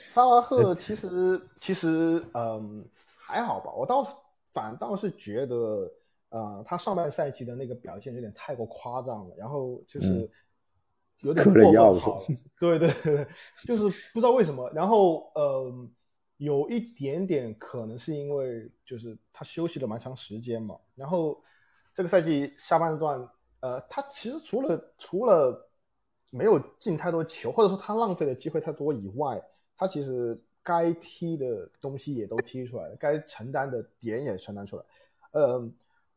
[0.07, 2.87] 萨拉赫其实其实嗯
[3.27, 4.15] 还好吧，我倒是
[4.53, 5.91] 反倒是觉得。
[6.29, 10.29] 呃，他上半赛季的那个表现有点太过夸张了，然后就是
[11.21, 12.21] 有点过分好，
[12.59, 13.27] 对对对，
[13.65, 14.69] 就是不知道为什么。
[14.69, 15.89] 然后呃，
[16.37, 20.77] 有一点点可能是因为就是他休息了蛮长时间嘛。
[20.93, 21.43] 然后
[21.95, 23.27] 这个赛季下半段，
[23.61, 25.67] 呃，他其实除了除了
[26.29, 29.41] 没有进太多球，或者说他浪费的机会太多以外，
[29.75, 34.83] 他其实该踢的东西也都踢出来了，该承担的点也承担出来，
[35.31, 35.67] 呃。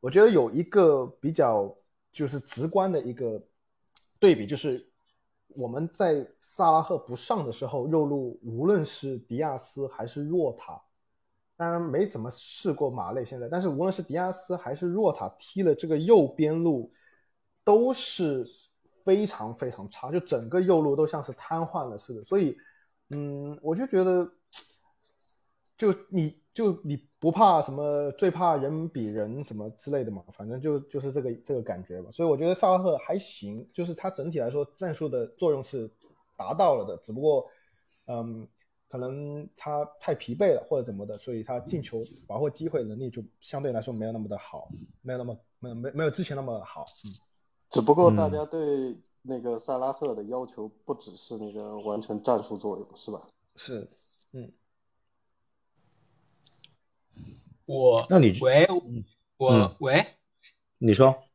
[0.03, 1.73] 我觉得有一个比较
[2.11, 3.41] 就是直观的一个
[4.19, 4.85] 对比，就是
[5.55, 10.83] 我们在萨拉赫不上的时候，右路无论是迪亚斯还是若塔，
[11.57, 16.93] 当然没怎么试过马内现在，但是无论是迪亚斯还是若塔踢了这个右边路，
[17.63, 18.45] 都是
[19.05, 22.25] 非常非常差，就整个右路都像是瘫痪了似的。
[22.25, 22.57] 所以，
[23.11, 24.29] 嗯，我就觉得，
[25.79, 26.43] 就你。
[26.55, 32.11] 就你不怕什么，最怕人比人什么之类的嘛，反正就就是这个这个感觉吧。
[32.11, 35.89] 所以我觉得萨拉赫还行，就是他整体来说战术的作用是
[36.37, 37.47] 达到了的，只不过，
[38.09, 38.45] 嗯，
[38.89, 44.69] 可能他太疲惫了或者怎么的，所以他进球把握机会能力就相对来说没有那么的好，
[45.01, 46.85] 没有那么没没没有之前那么好。
[47.05, 47.15] 嗯，
[47.71, 53.23] 只不过大家对那个萨拉赫的要求不只是那个完成战术作用，是吧？
[53.55, 53.89] 是，
[54.33, 54.53] 嗯。
[57.73, 58.67] 我那你喂，
[59.39, 60.07] 我喂，
[60.79, 61.32] 你说。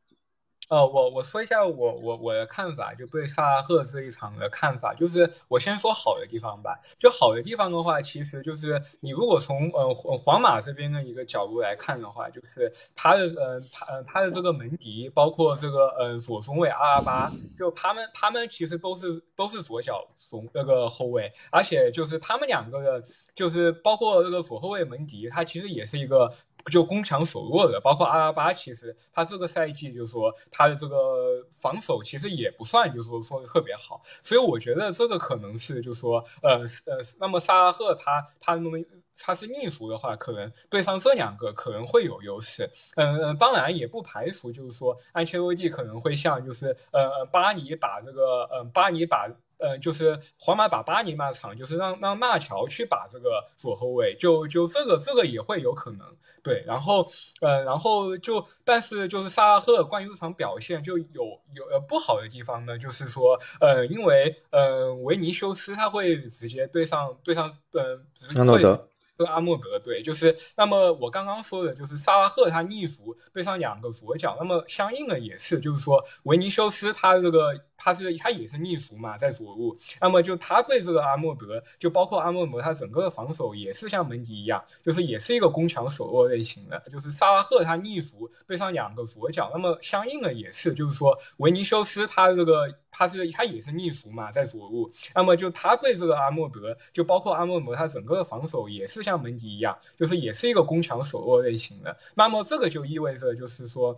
[0.68, 6.78] 呃，我我说一下我我我的看法，就对萨拉赫这一场的看法，就是我先说好的地方吧。
[6.98, 26.30] 就好的地方的话，其实就是你如果从呃皇马这边的一个角度来看的话，就是他的呃他他的这个门迪，包括这个呃左中卫阿拉巴，就他们他们其实都是都是左脚中那个后卫，而且就是他们两个的，就是包括这个左后卫门迪，他其实也是一个。
[26.68, 38.78] 就攻强守弱的，包括阿拉巴，其实他这个赛季就是说他的这个防守其实也不算就是说说的特别好，所以我觉得这个可能是就是说呃呃，那么萨拉赫他他那么
[39.16, 49.28] 他是逆足的话，可能对上这两个可能会有优势，嗯嗯，当然也不排除就是说安切洛蒂可能会像就是呃巴尼把这个呃巴尼把。
[49.58, 56.06] 呃，就是皇马把巴黎那场，就是让让纳乔去把这个左后卫，就就这个这个也会有可能，
[56.42, 57.06] 对，然后
[57.40, 61.06] 呃，然后就但是就是萨拉赫关于这场表现就有
[61.54, 68.00] 有呃不好的地方呢，就是说呃，因为呃维尼修斯他会直接对上对上呃
[68.36, 68.88] 阿诺德。
[69.18, 92.68] 和阿莫德对，就是那么我刚刚说的，就是萨拉赫他逆足对上两个左脚，那么相应的也是，就是说维尼修斯他这个他是他也是逆足嘛，在左路，那么就他对这个阿莫德，就包括阿莫德他整个的防守也是像门迪一样，就是也是一个攻强守弱类型的，就是萨拉赫他逆足对上两个左脚，那么相应的也是，就是说维尼修斯他这个。
[92.90, 101.96] 他是他也是逆足嘛，在左路，那么就他对这个阿莫德，就包括阿莫德，他整个的防守也是像门迪一样，就是也是一个攻强守弱类型的。
[102.16, 103.96] 那么这个就意味着，就是说。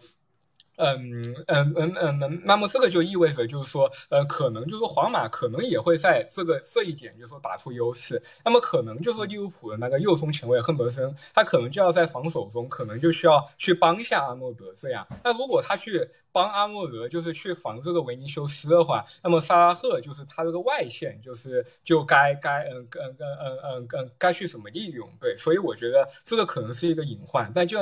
[0.81, 8.23] 嗯嗯嗯嗯，那么这个就意味着，就是说，呃，可能就是皇马可能也会在这个这一点，就是说打出优势。
[8.43, 15.07] 那么可能就是利物浦的那个右中前卫亨德森，他可能就要在防守中，可能就需要去帮一下阿诺德这样。
[15.23, 25.07] 那如果他去帮阿诺德，就是去防这个维尼修斯的话，那么萨拉赫就是他这个外线，就是就该该嗯嗯嗯嗯嗯该去什么利用？
[25.21, 27.53] 对，所以我觉得这个可能是一个隐患。
[27.55, 27.79] 但就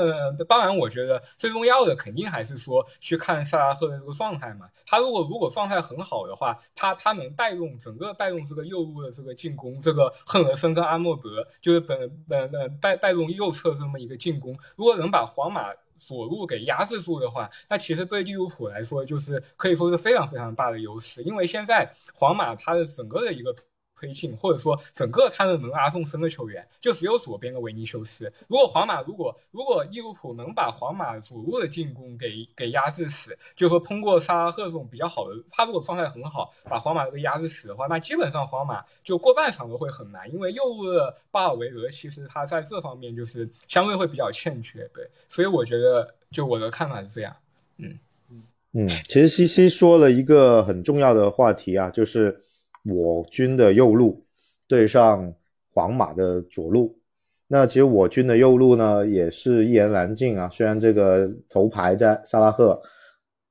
[0.49, 2.85] 当然，我觉得最重要的肯定还是说。
[3.01, 15.69] 去看萨拉赫的这个状态嘛，他如果如果状态很好的话，他他能带动整个带动这个右路的这个进攻，这个亨德森跟阿诺德就是本本本带带动右侧这么一个进攻，如果能把皇马
[15.99, 23.55] 左路给压制住的话，那其实对利物浦来说就是可以说是非常非常大的优势，因为现在皇马它的整个的一个。
[23.99, 28.33] 推进，或者说整个他们能拉动身的球员，就只有左边的维尼修斯。
[28.47, 44.89] 如果皇马，如果如果利物浦能把皇马左路的进攻给给压制死，就说通过萨拉赫这种比较好的，他如果状态很好，把皇马这个压制死的话，那基本上皇马就过半场都会很难，因为右路的巴尔维德其实他在这方面就是相对会比较欠缺。
[44.95, 47.35] 对，所以我觉得就我的看法是这样。
[47.79, 47.99] 嗯
[48.31, 48.43] 嗯
[48.73, 52.41] 嗯，其实西西说了一个很重要的话题啊，就是。
[52.85, 54.25] 我军的右路
[54.67, 55.35] 对上
[55.73, 56.99] 皇马的左路，
[57.47, 60.49] 那其实我军的右路呢也是一言难尽啊。
[60.49, 62.81] 虽然这个头牌在萨拉赫，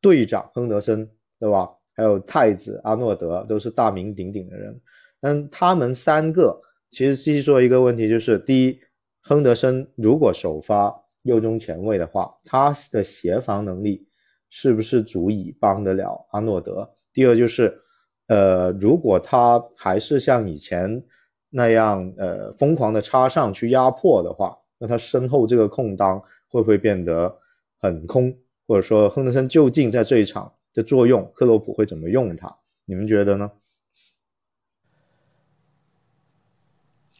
[0.01, 1.07] 队长亨德森，
[1.39, 1.69] 对吧？
[1.95, 4.79] 还有太子阿诺德都是大名鼎鼎的人，
[5.19, 6.59] 但他们三个
[6.89, 8.79] 其实细细说一个问题，就是第一，
[9.21, 14.07] 亨德森如果首发右中前卫的话，他的协防能力
[14.49, 16.89] 是不是足以帮得了阿诺德？
[17.13, 17.81] 第二就是。
[18.27, 21.03] 呃，如果他还是像以前
[21.49, 27.33] 那样，呃，疯狂的插上去压迫的话，那他身后这个空当会不会变得
[27.79, 28.37] 很空？
[28.67, 32.53] 或者说，亨德森究竟在这一场的作用，克洛普会怎么用他？
[32.83, 33.49] 你们觉得呢？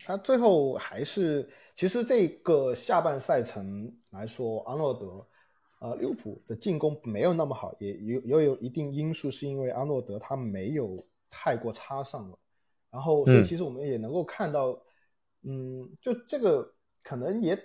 [0.05, 5.25] 他最后还是，其实这个下半赛程来说，阿诺德。
[5.79, 10.97] 呃，利物浦的进攻没有那么好，也有也有一定因素，是因为阿诺德他没有
[11.29, 12.39] 太过插上了，
[12.89, 14.81] 然后所以其实我们也能够看到，
[15.43, 16.73] 嗯，就这个
[17.03, 17.55] 可能也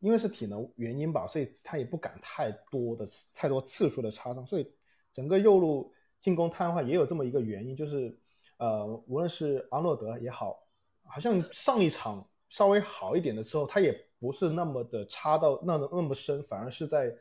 [0.00, 4.68] 因为是体能原因吧，所以他也不敢太多的太多次数的插上，所以
[5.12, 8.18] 整个右路进攻瘫痪也有这么一个原因，就是
[8.56, 10.66] 呃，无论是阿诺德也好，
[11.04, 14.09] 好像上一场稍微好一点的时候，他也。
[14.20, 17.12] 不是那么的插到那那么深，反而是在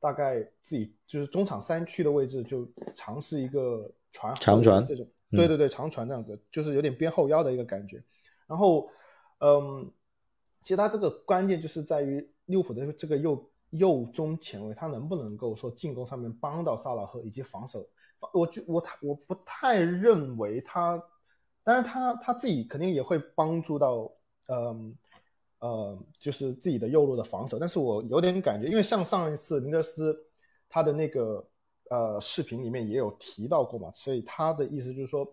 [0.00, 8.02] 大概自己就是中场三区的位置，就尝试一个传长传这种，对对对，长传这样子，就是有点边后腰的一个感觉。
[8.46, 8.88] 然后，
[9.40, 9.92] 嗯，
[10.62, 17.86] 其实他这个关键就是在于利物浦的这个右右中前卫，他能不能够说进攻上面帮到萨拉赫，以及防守。
[18.32, 21.02] 我就我他我不太认为他，
[21.62, 24.10] 当然他他自己肯定也会帮助到，
[24.48, 24.96] 嗯
[25.60, 27.58] 呃，就是自己的右路的防守。
[27.58, 30.16] 但是我有点感觉，因为像上一次林德斯
[30.68, 31.44] 他的那个
[31.90, 35.26] 呃视频里面也有提到过嘛，所以他的意思就是说，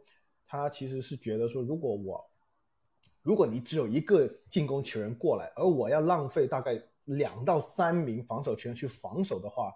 [0.48, 2.26] 他其实是觉得说，如果我
[3.22, 9.72] 如果你只有一个进攻球员过来，而我要浪费大概两到三名防守球员去防守的话，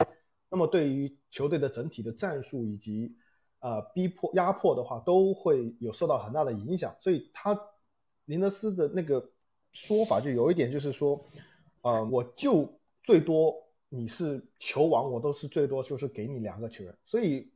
[0.50, 3.16] 那么对于球队的整体的战术以及
[3.60, 6.96] 呃逼迫压迫的话，都会有受到很大的影响。
[7.00, 7.60] 所以他
[8.26, 9.30] 林德斯的那个
[9.72, 11.20] 说法就有一点就是说，
[11.82, 12.68] 呃，我就
[13.04, 13.56] 最多
[13.90, 16.98] 你是球王，我都是最多就是给你两个球员。
[17.06, 17.52] 所以，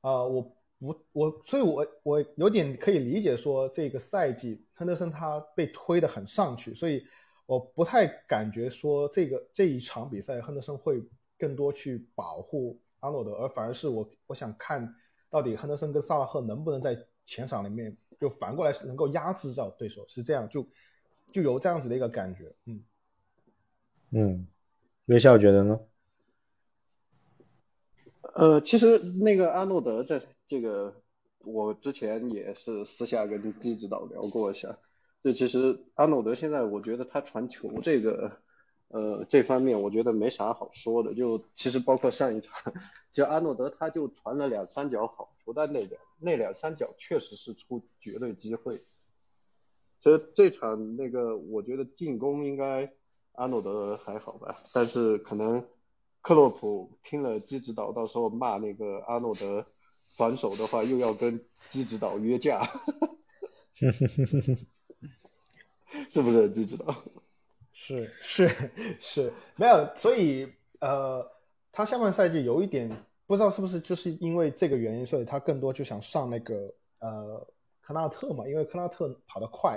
[0.00, 0.56] 呃，我。
[0.82, 7.04] 我我，所以我我有点可以理解说，这个赛季亨德森他被推的很上去，所以
[7.44, 11.02] 我不太感觉说这个这一场比赛亨德森会
[11.38, 14.90] 更多去保护阿诺德，而反而是我我想看
[15.28, 16.96] 到底亨德森跟萨拉赫能不能在
[17.26, 20.66] 前场里面就反过来能够压制到对手，是这样就
[21.32, 22.82] 就有这样子的一个感觉，嗯
[24.10, 24.46] 嗯，
[25.06, 25.80] 微笑觉得呢？
[28.34, 30.94] 呃，其实那个阿诺德这这个，
[31.38, 34.78] 我之前也是私下跟季指导聊过一下。
[35.22, 38.38] 就其实阿诺德现在，我觉得他传球这个，
[38.88, 41.12] 呃，这方面我觉得没啥好说的。
[41.12, 42.72] 就其实包括上一场，
[43.10, 48.80] 其实阿诺德他就传了两三脚好球，但那两那两三脚确实是出绝对机会。
[50.02, 52.92] 其实这场那个，我觉得进攻应该
[53.32, 55.64] 阿诺德还好吧，但是可能。
[56.22, 59.64] 克洛普听了基指导，到时候骂那个阿诺德
[60.08, 62.62] 反手的话，又要跟基指导约架，
[66.10, 66.94] 是不是基指导？
[67.72, 70.46] 是是是，没有，所以
[70.80, 71.26] 呃，
[71.72, 72.86] 他下半赛季有一点
[73.26, 77.48] 不知道是不是就是因为这个原因，所以他更多就想上那个呃
[77.80, 79.74] 克纳特嘛，因为克纳特跑得快，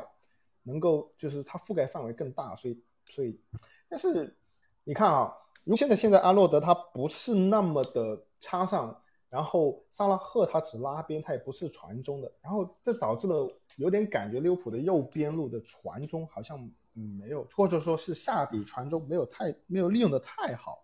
[0.63, 3.39] 能够就是它覆盖范围更大，所以所以，
[3.87, 4.35] 但是
[4.83, 5.33] 你看啊。
[5.65, 13.47] 如现在现在阿诺德他不是那么的插上，然后萨拉赫他只拉边，他也不是传中的，然后这导致了
[13.77, 20.83] 有点感觉利物浦的右边路的传中好像没有，或者说是下底传中没有太没有利用的太好，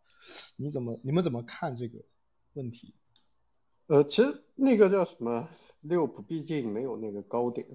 [0.55, 1.99] 你怎么你们怎么看这个
[2.53, 2.93] 问题？
[3.87, 5.49] 呃，其实那个叫什么
[5.81, 7.67] 利物浦毕竟没有那个高点，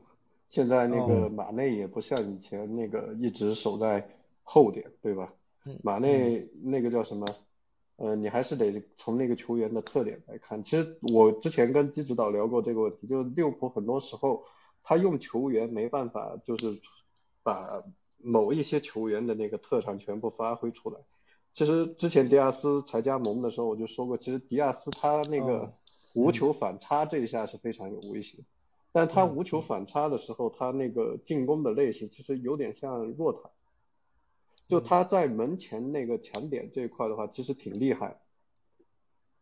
[0.54, 4.08] 现在那个马内也不像以前那个一直守在
[4.44, 5.32] 后点，对吧？
[5.82, 7.26] 马内那个叫什么？
[7.96, 10.62] 呃，你还是得从那个球员的特点来看。
[10.62, 14.44] 其实我之前跟基指导聊过这个问题，就利物浦很多时候
[14.84, 16.68] 他用球员没办法，就是
[17.42, 17.82] 把
[18.18, 21.00] 某一些球员的那个特长全部发挥出来。
[21.52, 25.72] 其实之前迪亚斯才加盟的时候我就说过，其实迪亚斯他那个
[26.14, 28.38] 无球反差这一下是非常有威胁，
[28.96, 33.50] 但他无球反差的时候，他那个进攻的类型其实有点像若塔。
[34.68, 38.20] 就他在门前那个抢点这一块的话，其实挺厉害，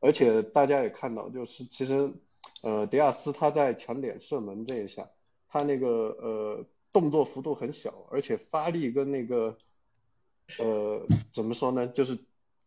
[0.00, 2.14] 而且大家也看到，就是其实，
[2.62, 5.10] 呃，迪亚斯他在抢点射门这一下，
[5.50, 9.58] 他那个呃动作幅度很小，而且发力跟那个，
[10.58, 12.18] 呃，怎么说呢，就是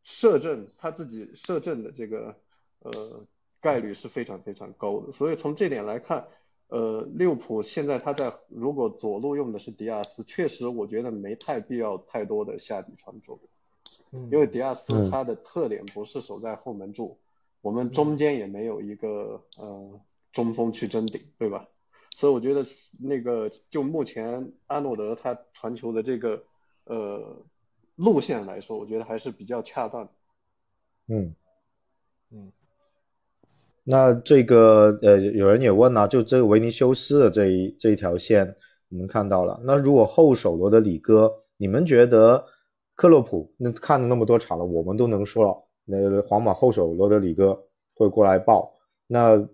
[0.03, 2.39] 射正他自己射正的这个
[2.81, 2.91] 呃
[3.59, 6.27] 概率是非常非常高的，所以从这点来看。
[6.68, 13.39] 呃，利物浦现在他在如果左路用的是迪亚斯，确实我觉得没太必要太多的下底传中，
[14.32, 17.20] 因为迪亚斯他的特点不是守在后门柱，
[17.61, 20.01] 我们中间也没有一个呃
[20.34, 21.68] 中锋去争顶，对吧？
[22.09, 22.66] 所以我觉得
[22.99, 26.43] 那个就目前阿诺德他传球的这个
[26.86, 27.45] 呃
[27.95, 30.09] 路线来说，我觉得还是比较恰当。
[31.07, 31.36] 嗯
[32.32, 32.51] 嗯。
[33.88, 38.55] 那这个呃，有人也问啊，就这个维尼修斯的这一这一条线，
[38.89, 39.61] 我们看到了。
[39.63, 42.43] 那如果后手罗德里戈，你们觉得
[42.95, 47.63] 克洛普那看了那么多场了，我们都能说了，那皇马后手罗德里戈
[47.93, 48.73] 会过来爆。
[49.05, 49.47] 那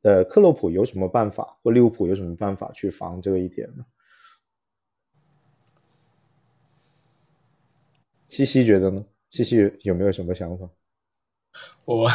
[0.00, 3.84] 呃，克洛普有什么办法，或利物浦有什么办法去防这一点呢？
[8.28, 9.04] 西西觉得呢？
[9.28, 10.66] 西西有没有什么想法？
[11.84, 12.08] 我。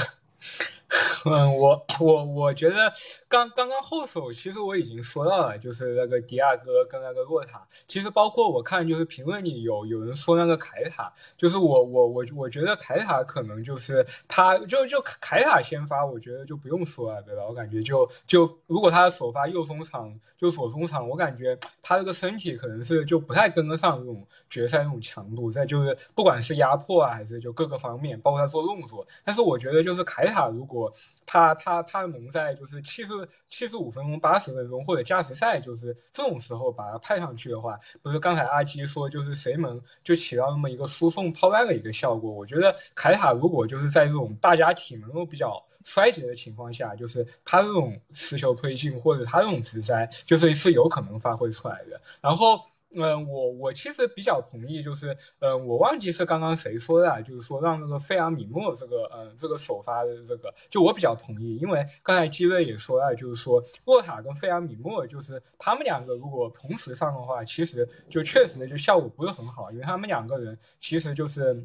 [1.26, 2.92] 嗯，我我我觉得
[3.28, 7.68] 刚刚刚后手，其实我已经说到了，就是那个迪亚哥跟那个洛塔。
[7.88, 17.44] 其实包括我看，就是评论里有有人说那个凯塔，就是我我我我觉得凯塔可能就是他就就凯塔先发，我觉得就不用说了，对吧？
[17.48, 29.06] 我感觉就就如果他首发右中场就左中场，我感觉他这个身体可能是就不太跟得上这种决赛那种强度，在就是不管是压迫啊，还是就各个方面，包括他做动作。
[29.24, 30.92] 但是我觉得就是凯塔如果
[31.26, 33.14] 他他他能在就是七十
[33.50, 42.32] 七十五分钟、八十分钟或者加时赛，就是这种时候把他派上去的话，不是刚才阿基说就是谁能就起到那么一个输送抛弹的一个效果？
[42.32, 52.02] 我觉得凯塔如果就是在这种大家体能都比较衰竭的情况下，就是他这种持球推进或者他这种直塞，就是是有可能发挥出来的。
[52.22, 52.60] 然后。
[52.96, 71.64] 嗯，我我其实比较同意，就是嗯，我忘记是刚刚谁说的，就是说让这个费尔米诺这个嗯这个首发的这个，就我比较同意，因为刚才基瑞也说了，就是说洛塔跟费尔米诺，就是他们两个如果同时上的话，其实就确实就效果不是很好，因为他们两个人其实就是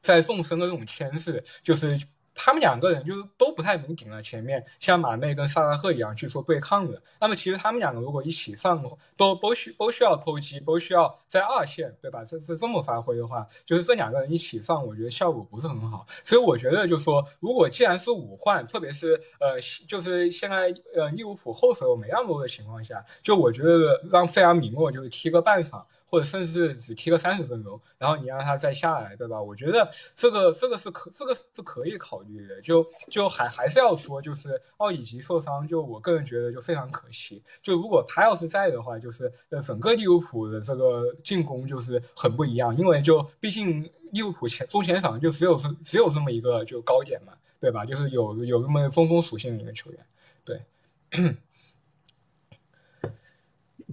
[0.00, 1.98] 在纵深的这种牵制，就是。
[2.36, 7.02] 他们两个人就都不太能顶了前面，像马内跟萨拉赫一样去说对抗的。
[7.18, 8.84] 那么其实他们两个如果一起上，
[9.16, 12.22] 都都需都需要偷击，都需要在二线，对吧？
[12.24, 16.06] 这这这么发挥的话，就是这两个人一起上，我觉得效果不是很好。
[16.22, 19.58] 所以我觉得就说，如果既然是五换，特别是呃，
[19.88, 25.86] 就是现在呃利物浦后手没那么多的情况下，就我觉得让费尔米诺就是踢个半场。
[26.08, 29.40] 或者甚至只踢个三十分钟，然后你让他再下来，对吧？
[29.40, 32.60] 我觉得这个这个是可这个是可以考虑的。
[32.60, 37.42] 就就还还是要说，就是奥里吉受伤，就我个人觉得就非常可惜。
[37.60, 47.84] 就如果他要是在的话，就是呃整个利物浦的这个进攻就是很不一样，因为就毕竟利物浦前中前场就只有是只有这么一个就高点嘛，对吧？
[47.84, 50.06] 就是有有这么中锋属性的一个球员，
[50.44, 50.62] 对。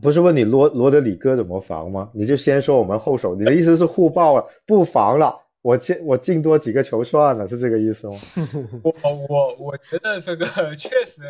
[0.01, 2.09] 不是问你罗罗德里戈怎么防吗？
[2.13, 3.35] 你就先说我们后手。
[3.35, 8.15] 你的意思是互爆了，不防了，我进我进多几个球算了，是这个意思吗？
[8.83, 8.93] 我
[9.29, 11.21] 我我觉得这个确实。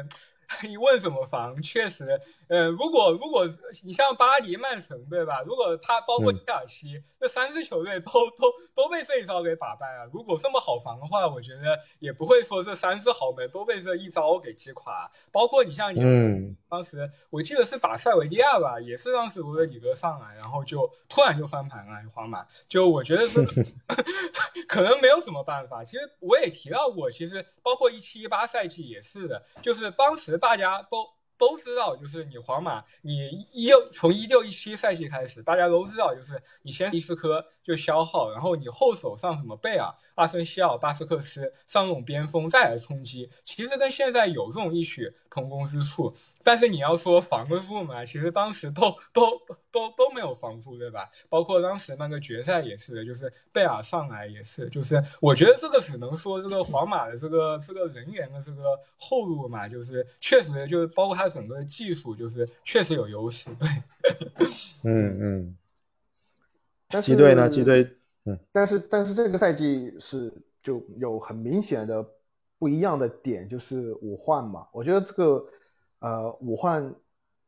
[0.62, 1.62] 你问怎么防？
[1.62, 3.47] 确实，呃，如果如果
[3.84, 5.41] 你像巴黎、曼城，对吧？
[5.45, 15.10] 如果他包括切尔西这三支球队都都都被这一招给打败了，如果这么好防的话，我觉得也不会说这三支豪门都被这一招给击垮。
[15.32, 22.45] 包括你像你，嗯，当时我记得是打塞维利亚吧，也是当时罗德里戈上来，然后就突然就翻盘了，皇马。
[22.68, 23.43] 就我觉得是
[24.68, 25.84] 可能没有什么办法。
[25.84, 30.38] 其实我也提到过，其实包括一七一八赛季也是的，就是当时。
[30.44, 46.14] 大家都都知道，就是你皇马，你一从一六一七赛季开始，大家都知道，就是你先迪斯科就消耗，然后你后手上什么贝尔、阿森西奥、巴斯克斯上这种边锋再来冲击，其实跟现在有这种异曲同工之处。
[46.44, 51.09] 但是你要说防得住嘛，其实当时都都都都都没有防住，对吧？
[51.28, 63.49] 包括当时那个决赛也是，就是贝尔上来也是，就是我觉得这个只能说这个皇马的这个这个人员的这个厚度嘛，就是确实就是包括他整个技术，就是确实有优势。
[63.59, 63.67] 对，
[64.84, 65.57] 嗯嗯。
[67.01, 67.49] 基队呢？
[67.49, 72.05] 基队，嗯，但是但是这个赛季是就有很明显的
[72.59, 74.67] 不一样的点，就是五换嘛。
[74.71, 75.43] 我觉得这个
[75.97, 76.93] 呃五换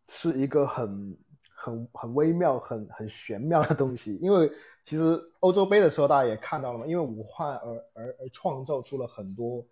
[0.09, 1.15] 是一个很
[1.55, 4.17] 很很微妙、很很玄妙的东西。
[4.21, 4.51] 因为
[4.83, 9.65] 其实欧洲杯的时候大家也看到了嘛，因为五换而而而创造出了很多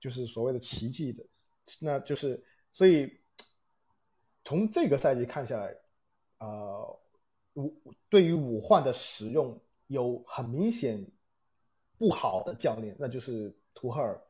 [0.00, 1.22] 就是所谓的奇迹的，
[1.80, 3.12] 那就是所以
[4.44, 5.76] 从这个赛季看下来，
[6.38, 6.98] 呃。
[7.58, 7.74] 五
[8.10, 11.02] 对于五换的使用有很明显
[11.96, 14.20] 不好的教练，那就是图赫尔，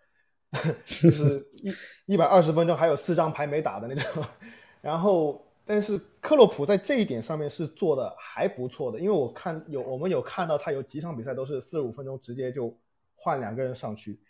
[0.87, 4.25] 就是一一百二十分钟还有四张牌没打的那种。
[4.81, 12.75] 然后，但是克洛普在这一点上面是做的还不错的，因为我看有我们有看到他有几场比赛都是四十五分钟直接就
[13.15, 14.21] 换两个人上去，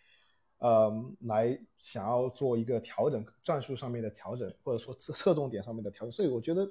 [0.59, 0.91] 呃，
[1.21, 6.11] 来想要做一个调整战术上面的调整，或者说侧侧重点上面的调整。
[6.11, 6.69] 所以我觉得。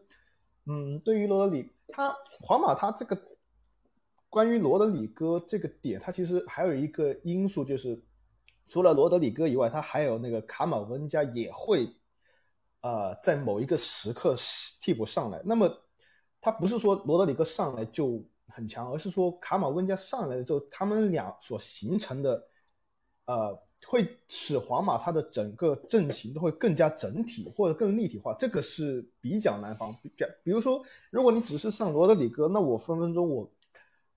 [0.67, 3.15] 嗯，对于罗德里，他皇马他这个
[4.31, 8.01] 关于罗德里戈这个点，他其实还有一个因素，就是
[8.67, 11.87] 除了罗德里戈以外，他还有那个卡马温加也会，
[12.85, 14.35] 呃，在某一个时刻
[14.79, 15.41] 替补上来。
[15.43, 15.67] 那么
[16.39, 22.47] 他不是说罗德里戈上来就很强，而是说卡马温加上来了之后，他们俩所形成的，
[23.25, 23.65] 呃。
[23.87, 29.93] 会使皇马它的整个阵型都会更加整体或者更立体化，这个是比较难防。
[30.01, 33.51] 比比如说，如果你只是上罗德里戈，那我分分钟我，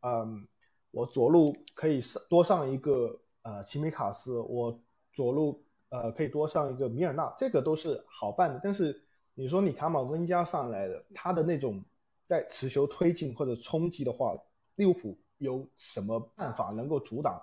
[0.01, 0.49] 嗯，
[0.91, 4.81] 我左路可以上多上一个呃齐米卡斯，我
[5.13, 8.61] 左路呃可以多上一个米尔纳，这个都是好办的。
[8.63, 9.03] 但是
[9.35, 11.83] 你说你卡马温加上来的，他的那种
[12.27, 14.37] 在持球推进或者冲击的话，
[14.77, 17.41] 利物浦有什么办法能够阻挡？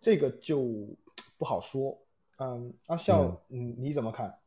[0.00, 0.88] 这个就
[1.38, 1.96] 不好说。
[2.38, 4.38] 嗯，阿笑，嗯，你怎么看？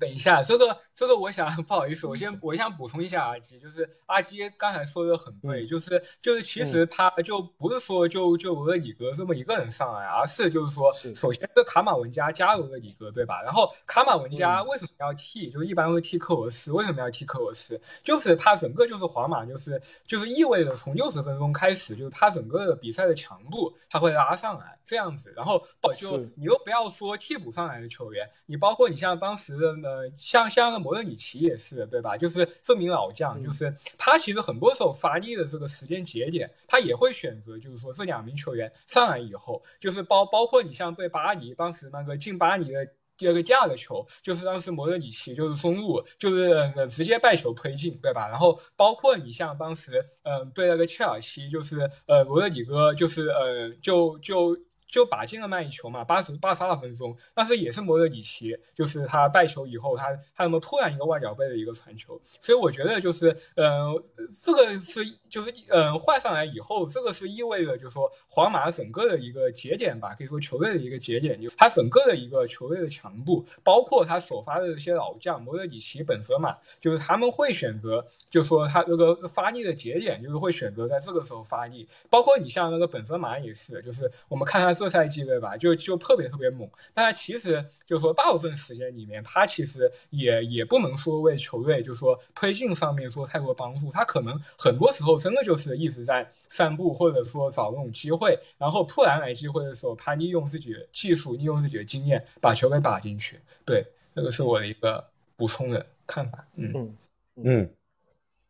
[0.00, 13.42] 等一下，这个这个，我想 不好意思，我先我想补充一下阿基，就是阿基刚才说的很对，就是就是其实他就不是说就就罗德里格这么一个人上来，而是就是说，首先是卡马文加加罗德里格，对吧？
[13.42, 15.50] 然后卡马文加为什么要替？
[15.50, 17.78] 就是一般会替克罗斯，为什么要替克罗斯？
[18.02, 25.62] 就是他整个就是皇马就是就是意味着从六十分钟开始，就是他整个的比赛的强度他会拉上来这样子，然后
[25.94, 29.89] 就你又不要说替补上来的球员，你包括你像当时的。
[29.90, 32.16] 呃，像像个摩德里奇也是，对吧？
[32.16, 42.86] 就是这名老将，就是他其实很多时候发力的这个时间节点，他也会选择，就是说这两名球员上来以后，就是包包括你像对巴黎当时那个进巴黎的
[43.16, 48.28] 第二个第二个球，就是当时摩德里奇就是中路就是呃直接带球推进，对吧？
[48.28, 54.56] 然后包括你像当时嗯对那个切尔西，就是呃罗德里戈就是呃就就。
[54.90, 64.02] 就把进了那一球嘛，八十八十二分钟，但是也是莫德里奇，就是他败球以后，他他怎么突然一个外脚背的一个传球，所以我觉得就是，呃，
[64.42, 84.79] 这个是就是，嗯，换上来以后，这个是意味着就是说皇马整个的一个节点吧，可以说球队的一个节点，就是他整个的一个球队的强度，包括他首发的这些老将莫德里奇、本泽马，就是他们会选择，就说他这个发力的节点，就是会选择在这个时候发力，包括你像那个本泽马也是，就是我们看他。
[84.80, 85.58] 这赛季对吧？
[85.58, 93.90] 就就特别特别猛，但其实就是说，大部分时间里面，他其实也也不能说为球队就是说推进上面做太多帮助。
[93.90, 103.38] 他可能很多时候真的就是一直在散步，或者说找那种机会，然后突然来机会的时候，他利用自己的技术，利用自己的经验，把球给打进去。
[103.66, 106.48] 对，这个是我的一个补充的看法。
[106.54, 106.96] 嗯
[107.36, 107.70] 嗯，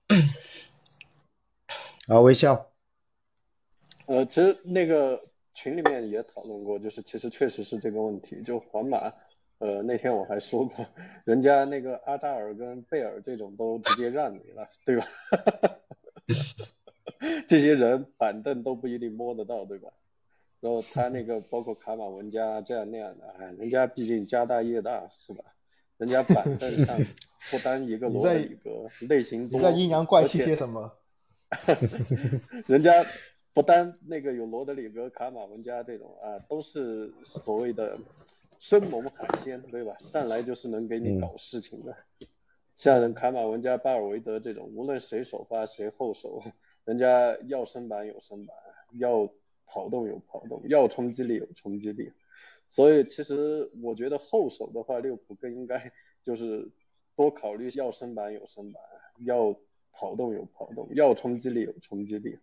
[2.06, 2.70] 好，微笑。
[4.06, 5.20] 呃，其实那个。
[5.54, 8.40] 群里面也讨论过，就是其实确实是这个问题。
[8.42, 9.12] 就皇马，
[9.58, 10.86] 呃，那天我还说过，
[11.24, 15.06] 人家那个阿扎尔跟贝尔这种都直接让你了，对吧？
[17.46, 19.90] 这些人板凳都不一定摸得到，对吧？
[20.60, 25.44] 然后他那个包括卡马文加这样那样的，哎，人家毕竟家大业大，是吧？
[25.98, 26.96] 人家板凳上
[27.50, 30.90] 不单一个罗德里格，类型多，在阴阳怪气些什么？
[32.66, 33.04] 人家。
[33.52, 37.98] 不单那个有罗德里格、卡马文加这种啊，都是所谓的
[38.58, 39.96] 生猛海鲜，对吧？
[39.98, 41.96] 上来就是能给你搞事情的。
[42.76, 46.42] 像卡马文加、巴尔维德这种，无论谁首发谁后手，
[46.84, 48.56] 人家要身板有身板，
[48.92, 49.28] 要
[49.66, 52.12] 跑动有跑动，要冲击力有冲击力。
[52.68, 56.70] 所以其实我觉得后手的话，利物浦更应该就是
[57.16, 58.80] 多考虑要身板有身板，
[59.18, 59.54] 要
[59.92, 62.38] 跑动有跑动，要冲击力有冲击力。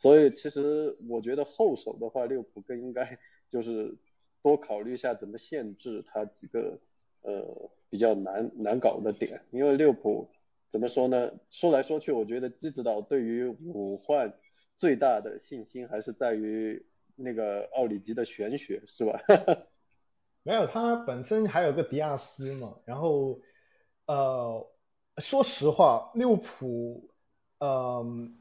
[0.00, 3.18] 所以其实我觉得后手的话，利物浦更应该
[3.50, 3.94] 就是
[4.42, 6.80] 多考虑一下怎么限制他几个
[7.20, 9.44] 呃比较难难搞的点。
[9.50, 10.26] 因为利物浦
[10.72, 11.30] 怎么说呢？
[11.50, 14.32] 说来说去，我觉得基指导对于五换
[14.78, 16.82] 最大的信心还是在于
[17.14, 19.20] 那个奥里吉的玄学，是吧？
[20.42, 22.74] 没有，他本身还有个迪亚斯嘛。
[22.86, 23.38] 然后
[24.06, 24.66] 呃，
[25.18, 27.10] 说实话，利物浦
[27.58, 28.39] 嗯。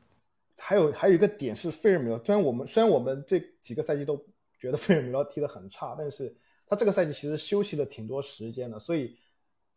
[0.59, 4.17] 还有还有一个点是费尔米诺，虽然我们虽然我们这几个赛季都
[4.59, 6.35] 觉得费尔米诺踢得很差，但是
[6.67, 9.17] 他这个赛季其实休息了挺多时间的，所以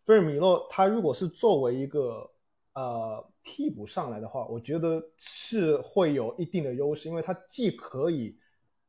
[0.05, 2.29] 费尔米诺他如果是作为一个
[2.75, 8.37] 呃替补上来的话，我觉得是会有一定的优势，因为他既可以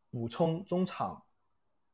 [0.10, 1.24] 补充中场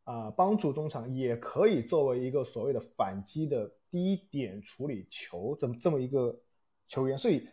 [0.05, 6.41] 啊，帮助中场，也可以作为一个所谓的反击的第一点处理球这么这么一个
[6.87, 7.47] 球员，所以。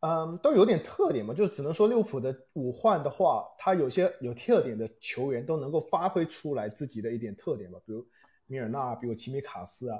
[0.00, 8.06] 嗯，都有点特点嘛，就是只能说利物浦的五换的话，他有些有特点的球员都能够发挥出来自己的一点特点吧，比如
[8.46, 9.98] 米尔纳，比如齐米卡斯啊，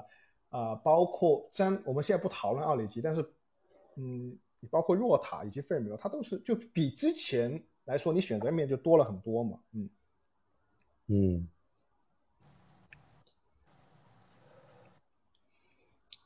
[0.51, 3.21] 啊，包括虽然我们现在不讨论奥里吉，但是，
[3.97, 4.39] 嗯，
[4.71, 9.89] 包括若塔以及费尔米，他都是就比之前来说，你选择面就多了很多嘛，嗯，
[11.07, 11.47] 嗯，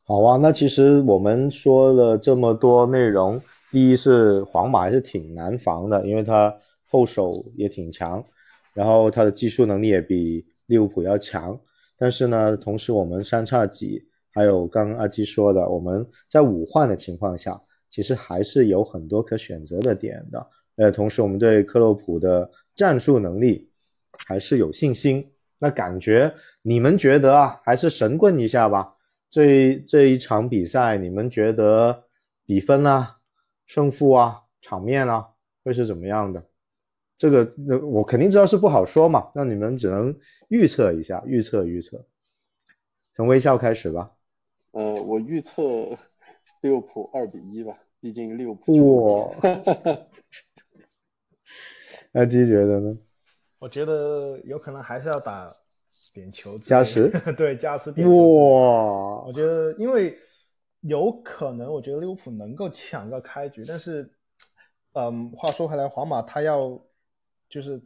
[0.04, 3.42] 好啊，那其实我们说了这么多内容。
[3.74, 6.56] 第一是皇马还是挺难防的，因为他
[6.86, 8.24] 后手也挺强，
[8.76, 11.60] 然后他的技术能力也比利物浦要强。
[11.98, 14.00] 但是呢，同时我们三叉戟，
[14.32, 17.60] 还有刚刚阿基说的，我们在五换的情况下，
[17.90, 20.48] 其实还是有很多可选择的点的。
[20.76, 23.72] 呃，同时我们对克洛普的战术能力
[24.28, 25.28] 还是有信心。
[25.58, 26.32] 那感觉
[26.62, 28.94] 你们觉得啊，还是神棍一下吧。
[29.32, 32.04] 这这一场比赛，你们觉得
[32.46, 33.18] 比分啊、
[33.66, 35.28] 胜负啊、场面啊，
[35.64, 36.44] 会是怎么样的？
[37.18, 40.14] 这个那我肯定知道是不好说嘛，那你们只能
[40.50, 42.06] 预测一下，预测预测。
[43.14, 44.12] 从微笑开始吧。
[44.72, 45.62] 呃，我预测
[46.62, 49.30] 利物浦二比一吧，毕竟利物浦。
[49.32, 49.36] 哇。
[52.12, 52.98] 那基觉得呢？
[53.60, 55.50] 我觉得有可能还是要打
[56.14, 58.14] 点球加时， 对加时点哇！
[59.26, 60.18] 我觉得因为
[60.84, 64.10] 有可能，我觉得利物浦能够抢个开局，但是，
[64.94, 66.80] 嗯，话说回来，皇马他要
[67.50, 67.82] 就是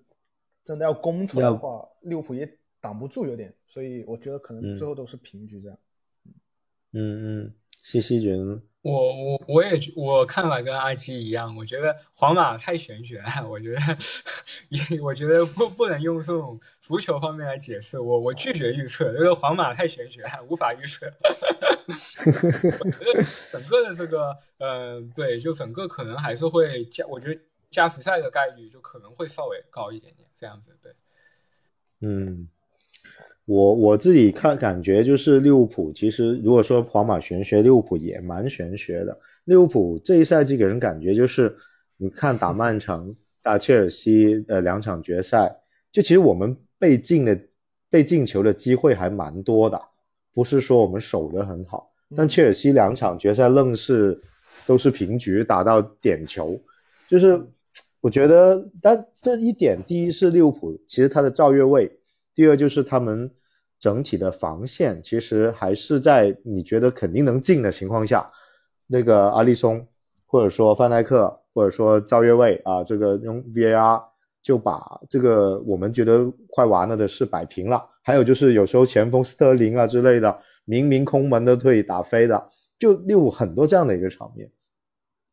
[0.63, 5.77] 真的要攻出来的话，利物浦也挡不住，有点，所以我觉得可能最后都是平局这样。
[6.93, 7.53] 嗯嗯，
[7.83, 8.61] 西西觉得呢？
[8.87, 13.81] 我我我也我看法跟阿基一样，我觉得皇马太玄学，我觉得
[14.69, 21.05] 也，我觉得不不能用这种足球方面来解释，我我拒绝预测，这个皇马太玄学，无法预测。
[23.51, 30.93] 整个的这个，嗯，对，就整个可能还是会加，我觉得加时赛的概率就可能会稍微高一点点，这样子，对。
[31.99, 32.47] 嗯。
[33.47, 39.17] 我我自己看感觉就是利物浦，其实如果说皇马玄学，利物浦也蛮玄学的。
[39.45, 41.55] 利物浦这一赛季给人感觉就是，
[41.95, 45.49] 你看打曼城、打切尔西，呃，两场决赛，
[45.89, 47.39] 就其实我们被进的、
[47.89, 49.81] 被进球的机会还蛮多的，
[50.33, 51.89] 不是说我们守得很好。
[52.17, 54.21] 但切尔西两场决赛愣是
[54.65, 56.59] 都是平局，打到点球，
[57.07, 57.41] 就是
[58.01, 61.89] 我觉得，但这一点，第一是利物浦其实他的赵越位，
[62.35, 63.31] 第二就是他们。
[63.79, 68.25] 整体的防线其实还是在你觉得肯定能进的情况下，
[68.87, 69.87] 那个阿利松
[70.25, 74.03] 或者说范戴克或者说赵越位啊，这个用 VAR
[74.41, 77.87] 就把这个我们觉得快完了的事摆平了。
[78.01, 82.49] 还有就是有时候前锋斯特林啊之类的，明明空门都可以打飞的，
[82.79, 84.49] 就六五很多这样的一个场面。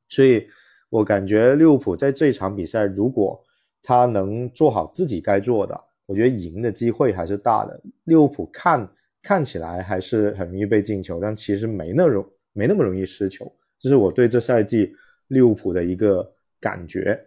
[0.08, 0.46] 所以
[0.90, 3.42] 我感觉利物浦在这场比赛，如果
[3.82, 5.80] 他能做好自己该做的。
[6.06, 7.80] 我觉得赢的机会还是大的。
[8.04, 8.88] 利物浦看
[9.22, 14.94] 看起来还是很容易被进球，但其实没那容没那么容易失球，这是我对这赛季
[15.28, 17.18] 利物浦的一个感觉。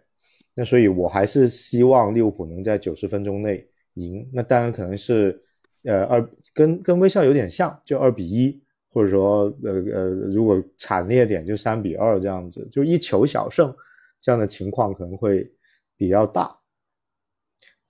[0.54, 3.64] 那所以我还是希望利物浦能在九十分钟内
[3.94, 4.28] 赢。
[4.32, 5.40] 那当然可能是
[5.84, 8.60] 呃二跟跟微笑有点像，就二比一，
[8.90, 13.72] 或者说呃呃如果惨烈点就三比二这样子，就一球小胜
[14.20, 15.48] 这样的情况可能会
[15.96, 16.57] 比较大。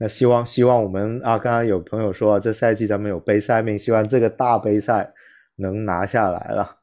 [0.01, 5.13] 那希望希望我们啊，刚刚有朋友说这赛季咱们有杯赛命，希望这个大杯赛
[5.57, 6.77] 能拿下来了。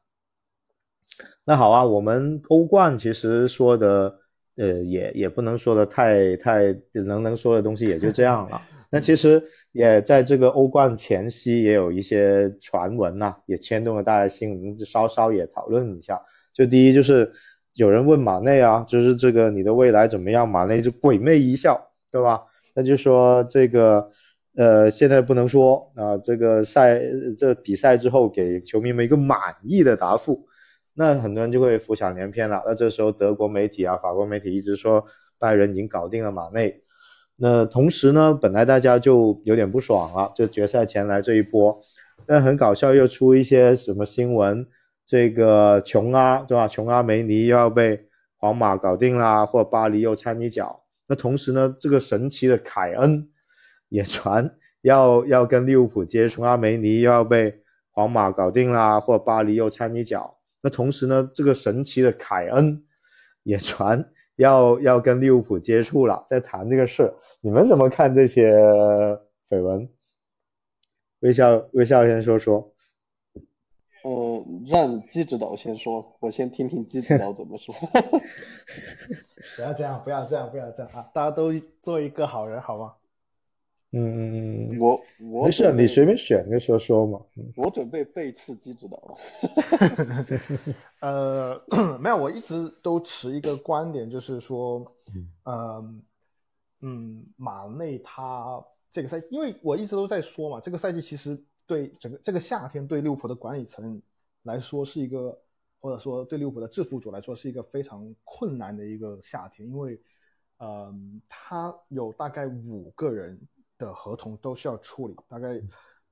[1.44, 4.14] 那好啊，我们欧冠其实说的
[4.56, 8.60] 呃也也不能说的太太能能说的东西也就这样了。
[8.90, 16.20] 那其实也在这个欧冠前夕也有一些传闻呐，也牵动了大家心，我们稍稍也讨论一下。
[16.52, 17.32] 就第一就是
[17.74, 20.46] 有人问马内啊，就是这个你的未来怎么样？
[20.46, 21.80] 马内就鬼魅一笑，
[22.10, 22.42] 对吧？
[22.76, 24.10] 那就说这个，
[24.54, 27.00] 呃，现在不能说啊，这个赛
[27.38, 30.46] 这比赛之后给球迷们一个满意的答复，
[30.92, 32.62] 那很多人就会浮想联翩了。
[32.66, 35.02] 那这时候德国媒体啊、法国媒体一直说
[35.38, 36.82] 拜仁已经搞定了马内，
[37.38, 41.80] 那同时呢，本来大家就有点不爽了，就决赛前来这一波，
[42.26, 44.66] 但很搞笑又出一些什么新闻，
[45.06, 46.68] 这个琼阿对吧？
[46.68, 50.82] 琼阿梅尼又要被皇马搞定啦，或巴黎又掺一脚。
[51.06, 53.28] 那同时呢，这个神奇的凯恩
[53.88, 54.50] 也传
[54.82, 60.38] 要要跟利物浦接触，阿梅尼又要被皇马搞定啦，或巴黎又掺一脚。
[60.62, 62.84] 那同时呢，这个神奇的凯恩
[63.42, 64.04] 也传
[64.36, 67.12] 要要跟利物浦接触了，在谈这个事。
[67.40, 68.52] 你们怎么看这些
[69.48, 69.88] 绯闻？
[71.20, 72.72] 微笑微笑先说说。
[74.06, 77.74] 呃，让季指导先说，我先听听季指导怎么说。
[79.56, 81.10] 不要这样，不要这样，不要这样啊！
[81.12, 81.52] 大家都
[81.82, 82.94] 做一个好人，好吗？
[83.90, 87.20] 嗯嗯嗯，我我没事，你随便选个说说嘛。
[87.56, 89.16] 我准备背刺机指导了。
[91.02, 91.60] 呃，
[91.98, 94.86] 没有，我一直都持一个观点，就是说，
[95.46, 96.02] 嗯
[96.80, 101.36] 嗯，马内他这个赛，因为我一直都在说嘛，这个赛季其实。
[101.66, 104.00] 对整个这个夏天，对利物浦的管理层
[104.42, 105.36] 来说是一个，
[105.80, 110.00] 或者说对利物浦的制服组来说是一个非常困难的一个夏天，因为，
[110.58, 113.38] 嗯，他有大概五个人
[113.76, 115.60] 的合同都需要处理，大概，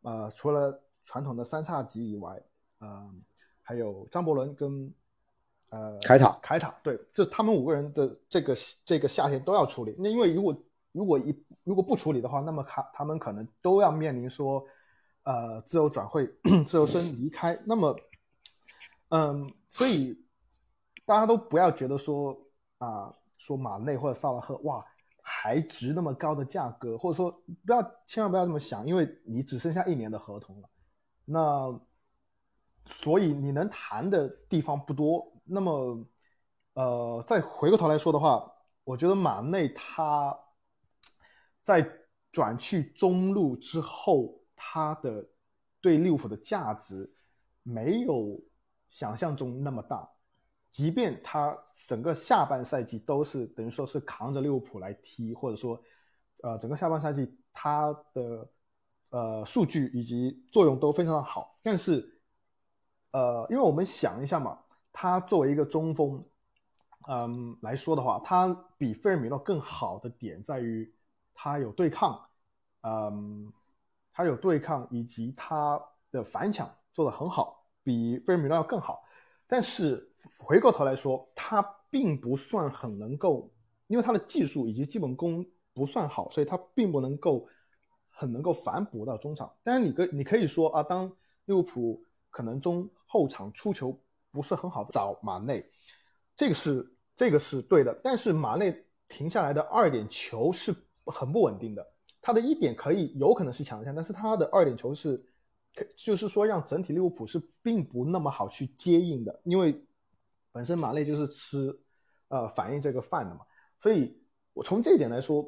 [0.02, 2.42] 呃，除了传统的三叉戟以外，
[2.80, 3.14] 呃，
[3.62, 4.92] 还有张伯伦跟，
[5.70, 8.54] 呃，凯塔，凯塔，对，就他们五个人的这个
[8.84, 9.94] 这个夏天都要处理。
[9.98, 14.64] 那因为如果如果一如果不处理的话，那么他他们可能都要面临说，
[15.24, 16.26] 呃，自由转会、
[16.64, 17.58] 自由身离开。
[17.66, 17.94] 那么，
[19.08, 20.18] 嗯，所以
[21.04, 22.34] 大家都不要觉得说
[22.78, 24.84] 啊，说马内或者萨拉赫哇
[25.22, 27.30] 还值那么高的价格，或者说
[27.66, 30.68] 不要千万不要这么想，因为你只剩下一年的合同了，
[31.24, 31.80] 那
[32.86, 35.26] 所以你能谈的地方不多。
[35.44, 36.06] 那么，
[36.74, 38.50] 呃，再回过头来说的话，
[38.84, 40.38] 我觉得马内他。
[41.62, 41.90] 在
[42.30, 45.22] 转去中路之后，他的
[45.78, 47.12] 对利物浦的价值
[47.62, 48.42] 没有
[48.88, 50.08] 想象中那么大。
[50.72, 51.54] 即便他
[51.86, 55.78] 整个下半赛季都是等于说是扛着利物浦来踢，或者说，
[56.42, 58.48] 呃，整个下半赛季他的
[59.10, 61.60] 呃数据以及作用都非常的好。
[61.62, 62.18] 但是，
[63.10, 64.58] 呃，因为我们想一下嘛，
[64.90, 66.24] 他作为一个中锋，
[67.08, 70.90] 嗯来说的话，他比费尔米诺更好的点在于。
[71.36, 72.24] 他有对抗，
[72.82, 73.52] 嗯，
[74.14, 75.78] 他有对抗，以及他
[76.10, 79.04] 的反抢做得很好，比费尔米诺要更好。
[79.46, 80.08] 但是
[80.38, 81.60] 回过头来说，他
[81.90, 83.52] 并不算很能够，
[83.88, 87.46] 因为他的技术以及基本功不算好，所以他并不能够
[88.08, 89.52] 很能够反哺到中场。
[89.62, 91.10] 当然，你可你可以说啊，当
[91.46, 94.00] 利物浦可能中后场出球
[94.30, 95.68] 不是很好，找马内，
[96.36, 97.92] 这个是这个是对的。
[98.02, 100.74] 但是马内停下来的二点球是。
[101.06, 101.86] 很不稳定的，
[102.24, 105.22] 他的一点可以有可能是强项，但是他的二点球是，
[105.94, 109.78] 就是说让整体利物浦是并不那么好去接应的，因为
[110.50, 111.78] 本身马内就是吃
[112.28, 113.42] 呃反应这个饭的嘛，
[113.78, 114.18] 所以
[114.54, 115.46] 我从这一点来说，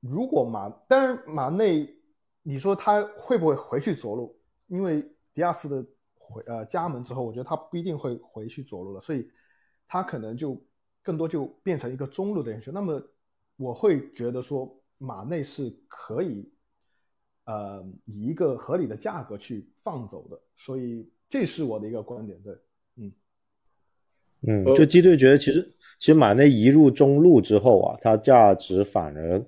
[0.00, 1.86] 如果马当然马内，
[2.42, 4.34] 你说他会不会回去左路？
[4.68, 5.02] 因为
[5.34, 5.86] 迪亚斯的
[6.16, 9.30] 回呃加盟之后，我觉得他不一定会回去左路了，所以
[9.86, 10.58] 他可能就
[11.02, 12.72] 更多就变成一个中路的人选。
[12.72, 12.98] 那么。
[13.56, 16.46] 我会觉得说马内是可以，
[17.46, 22.38] 呃，以一个合理的价格去放走的，所以这是我的一个观点。
[22.42, 22.54] 对，
[22.96, 23.12] 嗯，
[24.42, 25.62] 嗯，就基队觉得其实
[25.98, 29.42] 其实马内移入中路之后啊，它价值反而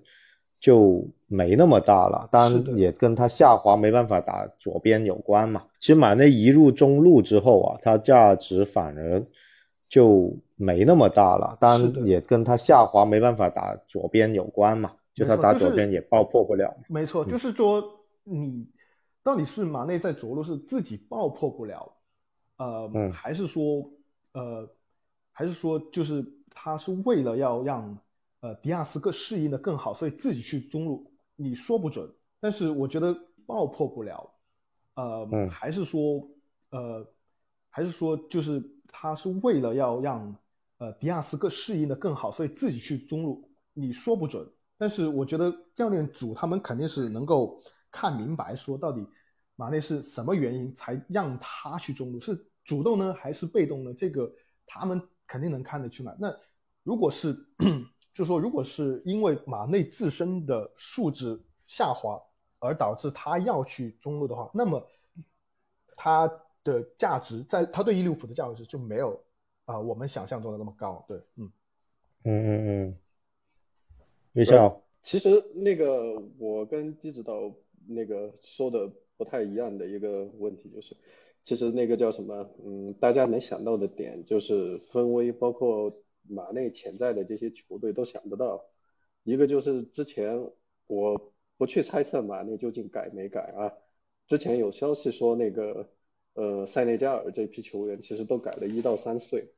[0.58, 5.64] 就没那么大了，当然也跟他下滑没办法打左边有关嘛。
[5.78, 9.22] 其实马内移入中路之后啊，它价值反而
[9.88, 10.34] 就。
[10.54, 16.74] 没那么大了，当然也跟他下滑没办法打左边有关嘛，就他打左边也爆破不了。
[16.88, 17.82] 没错，就是说
[18.24, 18.66] 你
[19.22, 21.96] 到底是马内在着陆是自己爆破不了，
[22.56, 23.90] 呃，还是说
[24.32, 24.68] 呃，
[25.32, 27.98] 还是说就是他是为了要让
[28.40, 32.08] 呃迪亚斯更适应的更好，所以自己去中路，你说不准。
[32.40, 33.14] 但是我觉得
[33.46, 34.34] 爆破不了，
[34.94, 36.28] 呃，还是说
[36.70, 37.06] 呃，
[37.70, 40.36] 还是说就是他是为了要让。
[40.78, 44.44] 呃，迪亚斯更适应的更好，所以自己去中路，你说不准。
[44.82, 49.06] 但是我觉得教练组他们肯定是能够看明白，说到底
[49.54, 53.94] 马内是什么原因才让他去中路，是主动呢还是被动呢？
[53.94, 54.28] 这个
[54.66, 56.16] 他们肯定能看得出来。
[56.18, 56.34] 那
[56.82, 57.32] 如果是，
[58.12, 62.20] 就说如果是因为马内自身的素质下滑
[62.58, 64.84] 而导致他要去中路的话，那么
[65.94, 66.28] 他
[66.64, 69.16] 的价值在他对利物浦的价值就没有。
[69.64, 71.52] 啊，我们想象中的那么高，对，嗯，
[72.24, 72.98] 嗯嗯嗯，
[74.32, 77.54] 微笑，其实那个我跟机指导
[77.86, 80.96] 那个说的不太一样的一个问题就是，
[81.44, 88.64] 其实那个叫什么，嗯，大家能想到的点就是分威，包括马内潜在的这些球队都想得到，
[89.24, 90.50] 一个就是之前
[90.86, 93.72] 我不去猜测马内究竟改没改啊，
[94.26, 95.88] 之前有消息说那个。
[96.34, 99.52] 呃，塞内加尔这批球员其实都改了一到三岁，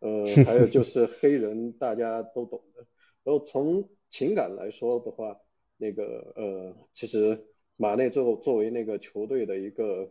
[0.00, 2.84] 呃， 还有就是黑人，大家都懂的。
[3.22, 5.40] 然后从情感来说的话，
[5.76, 10.10] 那个呃，其实马内作作为那个球队的一个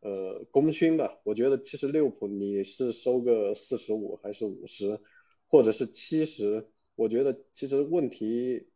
[0.00, 5.00] 呃功勋吧，我觉得其实利物浦你是收个四十五还是五十，
[5.46, 8.68] 或者是七十，我觉得其实问题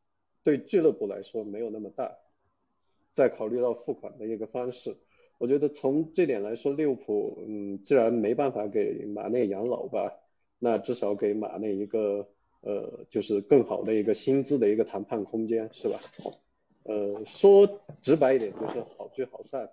[0.45, 2.17] 对俱乐部来说没有那么大。
[3.15, 4.97] 再考虑到付款的一个方式。
[5.39, 10.13] 我觉得从这点来说，利物浦，嗯，既然没办法给马内养老吧，
[10.61, 12.29] 那至少给马内一个，
[12.61, 16.01] 呃，就是更好的一个薪资的一个谈判空间，是吧？
[16.85, 19.71] 呃，说直白一点，就是好聚好散。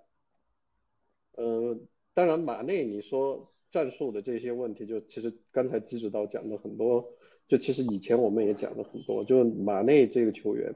[1.33, 1.77] 呃，
[2.13, 7.13] 当然，马内你说战术的这些问题，就其实刚才机指导讲的很多，
[7.47, 10.75] 就其实以前我们也讲了很多，就马内这个球员。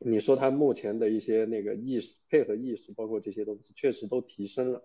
[0.00, 4.82] 你说他目前的一些那个意识、配合意识，包括这些东西，确实都提升了，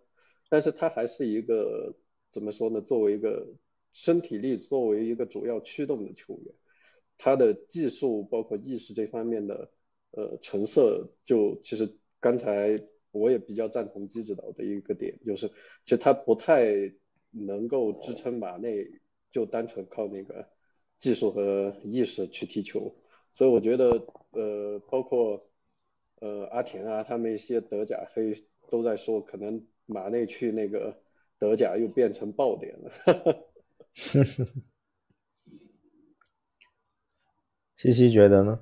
[0.47, 1.95] 但是他还是一个
[2.31, 2.79] 怎么说呢？
[2.79, 3.47] 作为一个
[3.93, 6.53] 身体力，作为一个主要驱动的球员，
[7.17, 9.71] 他的技术包括意识这方面的
[10.11, 12.79] 呃成色，就其实刚才
[13.11, 15.47] 我也比较赞同机指导的一个点，就是
[15.83, 16.65] 其实他不太
[17.31, 18.87] 能够支撑马内
[19.31, 20.47] 就单纯靠那个
[20.99, 22.95] 技术和意识去踢球，
[23.33, 25.49] 所以我觉得呃包括
[26.19, 28.35] 呃阿田啊他们一些德甲黑
[28.69, 31.01] 都在说，可能马内去那个
[31.39, 33.45] 德甲又变成爆点了。
[37.77, 38.59] 西西觉得呢？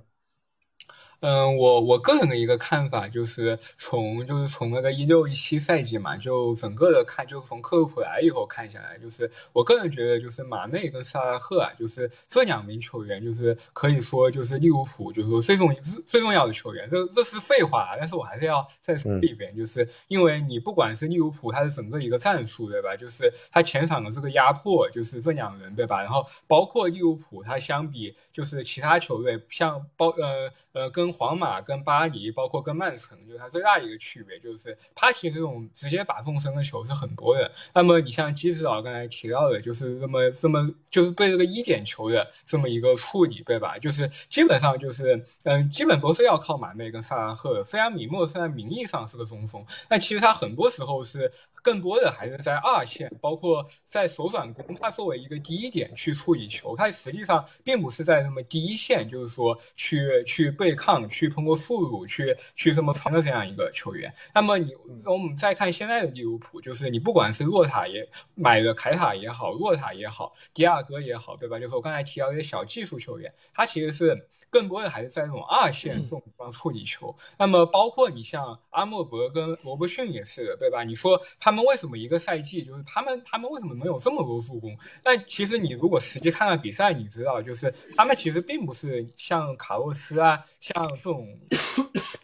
[1.21, 15.75] 嗯，我我个人的一个看法就是从就是从那个一六一七赛季嘛，就整个的看，就是从克洛普来以后看下来，就是我个人觉得就是马内跟萨拉赫啊，就是这两名球员，就是可以说就是利物浦就是说最重
[16.05, 16.87] 最重要的球员。
[16.89, 22.95] 这这是废话，但是我还是要再说一遍，就是因为你不管是利物浦，他的整个一个战术，对吧？
[22.95, 26.01] 就是他前场的这个压迫，就是这两人，对吧？
[26.01, 37.51] 然后包括利物浦，他相比就是其他球队，像包呃呃跟皇马跟巴黎，包括跟曼城，就是它最大的一个区别，就是它其实这种直接打纵深的球是很多的。
[37.73, 43.77] 那么你像基指导刚才提到的，就是这么这么就是对这个一点球的这么一个处理，对吧？
[43.77, 47.63] 就是基本上就是嗯，基本都是要靠马内跟萨拉赫。
[47.63, 51.31] 菲亚米莫虽然名义上是个中锋，但其实他很多时候是。
[51.61, 64.13] 更多的还是在二线，包括在手转攻，他作为一个第一点去处理球，他实际上并不是在那么第一线，就是说去去对抗，去通过速度去去这么传的这样一个球员。
[64.33, 64.73] 那么你
[65.03, 71.59] 我们再看现在的利物浦，就是你不管是洛塔也买的凯塔也好，洛塔也好，迪亚哥也好，对吧？
[71.59, 77.13] 就是我刚才提到一些小技术球员，他其实是更多的还是在这种二线这种地方处理球。
[77.37, 80.85] 那么包括你像阿莫伯跟罗伯逊也是的，对吧？
[80.85, 81.56] 你说他们。
[81.65, 84.77] 为什么一个赛季就是他们他们为什么能有这么多助攻？
[85.03, 91.27] 但其实你如果实际看看比赛，你知道就是他们其实并不是像卡洛斯啊，像这种，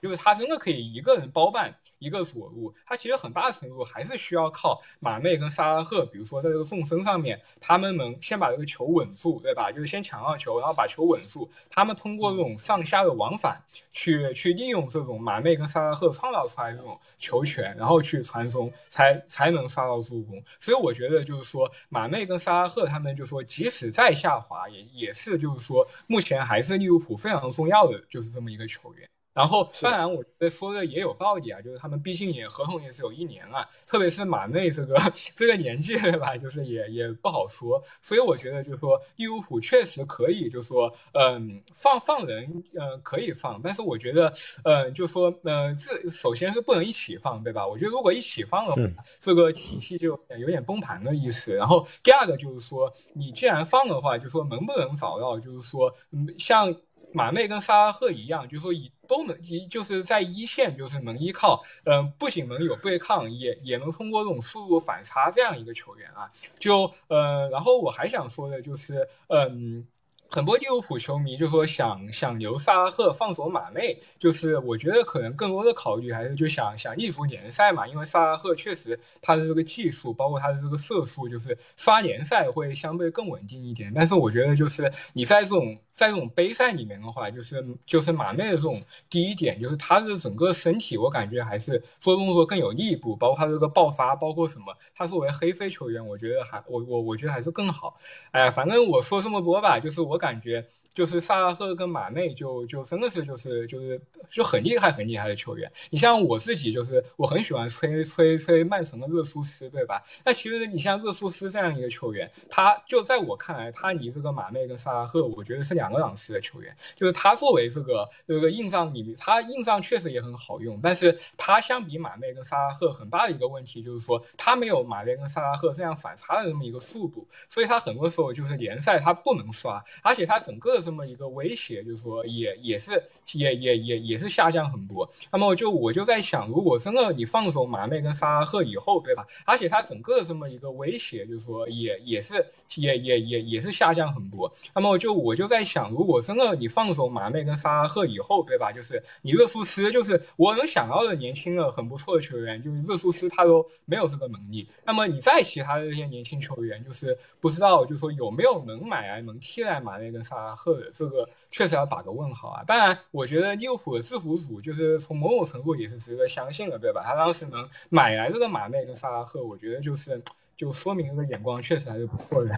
[0.02, 2.74] 就是他真的可以一个人包办一个左路。
[2.86, 9.72] 他其实很大程度还是需要靠马内跟萨拉赫，比如说在这个纵深上面，他们能先把这个球稳住，对吧？
[9.72, 11.50] 就是先抢到球，然后把球稳住。
[11.70, 13.62] 他们通过这种上下的往返，
[13.92, 19.13] 去去利用这种马内跟萨拉赫创造出来这种球权，然后去传中，才。
[19.28, 29.10] 才能刷到助攻，所以我觉得就是说，马内跟萨拉赫他们就说，即使再下滑，也也是就是说，目前还是利物浦非常重要的就是这么一个球员。
[29.34, 34.96] 然后，当然，我觉得说的也有道理啊，就是他们毕竟也合同也是有一年了，特别是马内这个
[35.36, 37.82] 这个年纪对吧，就是也也不好说。
[38.00, 44.32] 所以我觉得就是说，利物浦确实可以，就是说，嗯，放放人，嗯，可以放，但是我觉得，
[44.64, 47.66] 嗯，就说，嗯，这首先是不能一起放，对吧？
[47.68, 51.54] 我觉得如果一起放的话，这个体系就有点崩盘的意思。
[51.56, 56.76] 然后第二个就是说，你既然放的话，就说能不能找到，就是说，嗯，像。
[57.14, 66.30] 马内跟萨拉赫一样，就是说以都能一就是在一线，就是能依靠，嗯，不仅能有对抗，也也能通过这种速度反差这样一个球员啊，
[66.60, 69.88] 就呃，然后我还想说的就是，嗯。
[70.36, 83.94] 很多利物浦球迷就说想想留萨拉赫放走马内，就是我觉得可能更多的考虑还是就想想立足联赛嘛，因为萨拉赫确实他的这个技术，包括他的这个射术，就是刷联赛会相对更稳定一点。
[83.94, 88.82] 但是我觉得就是你在这种在这种杯赛里面的话，就是就是马内的这种
[89.12, 98.00] 第一点，就是他的整个身体，我感觉还是做动作更有力度，包括他这个爆发，包括什么，他作为黑飞球员，我觉得还我我我觉得还是更好。
[98.32, 100.20] 哎，反正我说这么多吧，就是我。
[100.24, 104.00] 感觉就是萨拉赫跟马内就就真的是就是就是
[104.32, 105.70] 就很厉害很厉害的球员。
[105.90, 110.02] 你像我自己就是我很喜欢吹吹吹曼城的热苏斯，对吧？
[110.24, 116.74] 那其实你像热苏斯这样一个球员，他就在我看来，他离这个马内跟萨拉赫，我觉得是两个档次的球员。
[116.96, 129.84] 就是他作为这个这个硬仗里面，他硬仗确实也很好用，但是他相比马内跟萨拉赫很大的一个问题就是说，他没有马内跟萨拉赫这样反差的这么一个速度，所以他很多时候就是联赛他不能刷。
[130.04, 133.04] 他而且他整个的这么一个威胁，就是说也也是
[133.34, 135.10] 也也也也是下降很多。
[135.32, 139.26] 那么就我就在想，如果真的你放手马内跟萨拉赫以后，对吧？
[139.44, 142.46] 而且他整个的这么一个威胁，就是说也也是
[142.76, 144.54] 也也也也是下降很多。
[144.76, 148.72] 那么就我就在想，如果真的你放手马内跟萨拉赫以后，对吧？
[148.72, 154.68] 就是你热苏斯，就是我能想到的年轻的很不错的球员，就是热苏斯他都没有这个能力。
[154.86, 160.14] 那么你再其他的这些年轻球员，就是不知道就是说有没有能买来能替代马内。
[160.14, 162.64] 跟萨拉赫的这个确实要打个问号啊！
[162.68, 167.02] 当然，我觉得利物浦的制服组就是从某种程度也是值得相信的，对吧？
[167.04, 170.22] 他当时能买来这个马内跟萨拉赫，我觉得就是
[170.56, 172.56] 就说明这个眼光确实还是不错的。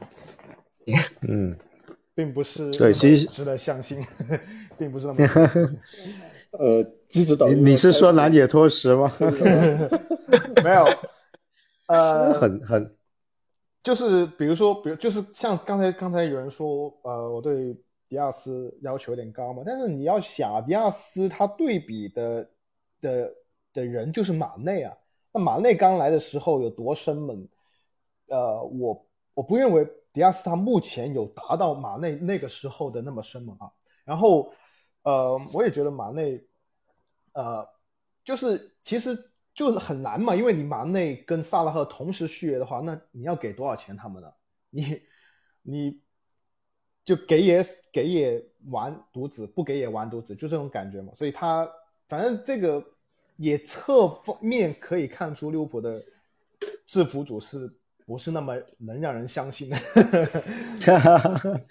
[1.30, 1.58] 嗯，
[2.14, 4.04] 并不是对其实值得相信，
[4.78, 5.72] 并不是那么
[6.60, 9.10] 呃，支持导你你是说南野拓实吗？
[10.62, 10.86] 没有，
[11.88, 12.92] 呃，很很
[13.86, 17.72] 就是比如说，比如就是像刚才刚才有人说，呃，我对
[18.10, 22.50] 迪亚斯要求有点高嘛，但是你要想，迪亚斯他对比的
[23.00, 23.32] 的
[23.72, 24.92] 的人就是马内啊，
[25.32, 27.48] 那马内刚来的时候有多生猛？
[28.26, 33.72] 呃，我我不认为迪亚斯他目前有达到马内那个时候的那么生猛啊。
[34.04, 34.52] 然后，
[35.04, 36.44] 呃，我也觉得马内，
[37.34, 37.64] 呃，
[38.24, 39.16] 就是其实
[39.56, 44.30] 就是很难嘛，因为你马内跟萨拉赫同时续约的话，那你要给多少钱他们呢？
[44.70, 45.02] 你
[45.64, 46.02] 你
[47.06, 51.14] 就给也给也完犊子，不给也完犊子，就这种感觉嘛。
[51.16, 51.66] 所以他
[52.10, 52.84] 反正这个
[53.38, 56.04] 也侧方面可以看出利物浦的
[56.86, 57.72] 制服组是
[58.06, 59.78] 不是那么能让人相信的。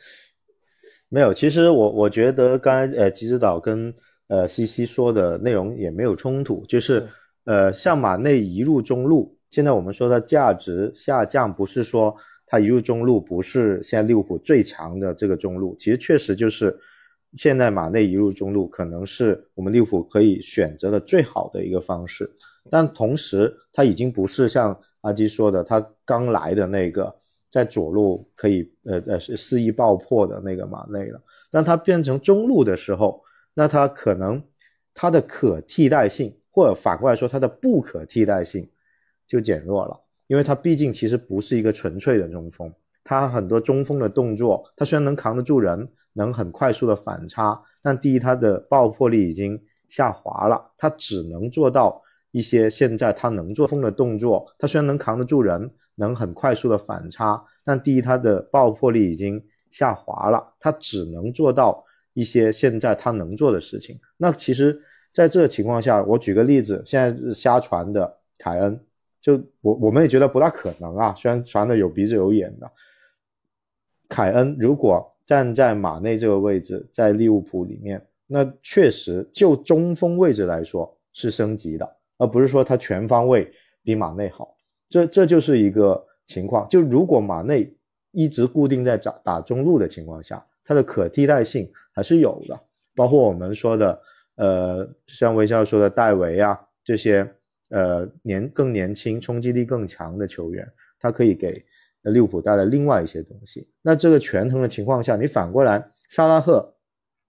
[1.11, 3.95] 没有，其实我我觉得刚才呃吉指导跟
[4.29, 7.07] 呃西西说的内容也没有冲突，就是
[7.45, 12.15] 呃像马内移入中路，现在我们说它价值下降，不是说
[12.47, 16.77] 它移入中路不是现在利物浦最强的这个中路，其实确实就是
[17.35, 22.31] 现在马内移入中路可能是我们利物浦可以选择的最好的一个方式，
[22.71, 27.15] 但同时他已经不是像阿基说的他刚来的那个。
[27.51, 31.23] 在左路可以呃呃是肆意爆破的那个马内了，
[31.53, 33.23] 当他变成中路的时候，
[33.55, 34.43] 那他可能
[34.93, 38.71] 他的可替代性，或者反过来说他的不可替代性
[39.27, 42.73] 就减弱了，因为他毕竟其实不是一个纯粹的中锋，
[43.03, 52.01] 他很多中锋的动作，他虽然能扛得住人，能很快速的反差，但第一他的爆破力已经下滑了，他只能做到
[52.31, 55.69] 一些现在他能做锋的动作，他虽然能扛得住人。
[55.97, 59.41] 能很快速的反差，但第一，它的爆破力已经
[59.71, 63.97] 下滑了，它只能做到一些现在它能做的事情。
[64.17, 64.77] 那其实，
[65.15, 68.79] 在这个情况下，我举个例子，现在是瞎传的凯恩，
[69.21, 72.69] 就我我们也觉得不大可能啊，虽然传的有鼻子有眼的。
[74.09, 83.49] 凯恩如果站在马内这个位置，在利物浦里面，那确实就中锋位置来说是升级的，而不是说他全方位
[83.85, 84.57] 比马内好。
[84.89, 87.73] 这这就是一个情况，就如果马内
[88.11, 92.61] 一直固定在打打中路的情况下，它的可替代性还是有的。
[92.97, 94.01] 包括我们说的，
[94.37, 97.29] 呃，像微笑说的戴维啊这些，
[97.71, 101.65] 呃，年更年轻、冲击力更强的球员，他可以给
[102.03, 103.69] 利物浦带来另外一些东西。
[103.83, 106.75] 那这个权衡的情况下，你反过来，萨拉赫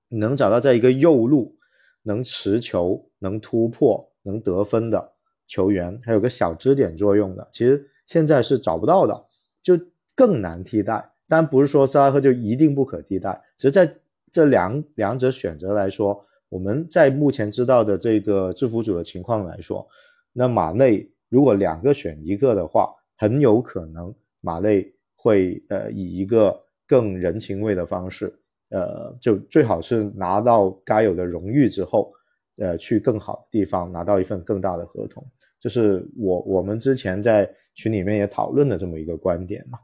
[0.10, 1.57] 能找到在一个右路
[2.03, 5.14] 能持球、能突破、能得分的。
[5.48, 9.26] 球员还有个小支点作用的，其实现在是找不到的，
[9.61, 9.80] 就
[10.15, 11.07] 更难替代。
[11.27, 13.91] 但不是说萨拉赫就一定不可替代，只是在
[14.32, 19.88] 这两两者选择来说，我们在目前知道的这个制服组的情况来说，
[20.31, 26.57] 那马内如果两个选一个的话，很有可能马内会呃以一个
[26.88, 28.34] 更人情味的方式，
[28.69, 32.13] 呃就最好是拿到该有的荣誉之后，
[32.57, 35.26] 呃去更好的地方拿到一份更大的合同。
[35.59, 39.80] 就是我我们之前在群里面也讨论的这么一个观点嘛，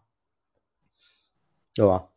[1.73, 2.07] 对吧？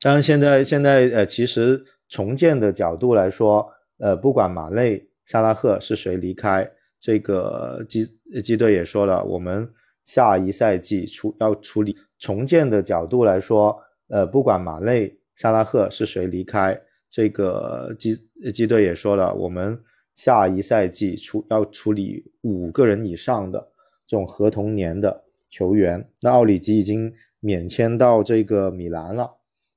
[0.00, 3.68] 当然现在现在呃，其实重建的角度来说，
[3.98, 8.06] 呃，不管马内、萨拉赫是谁离开，这个基
[8.42, 9.68] 基队也说了，我们
[10.04, 13.78] 下一赛季处要处理重建的角度来说，
[14.08, 16.80] 呃，不管马内、萨拉赫是谁离开，
[17.10, 18.16] 这个基
[18.52, 19.78] 基队也说了，我们。
[20.14, 23.68] 下一赛季处要处理五个人以上的
[24.04, 29.30] 这种合同年的球员，那奥里吉已经免签到这个米兰了，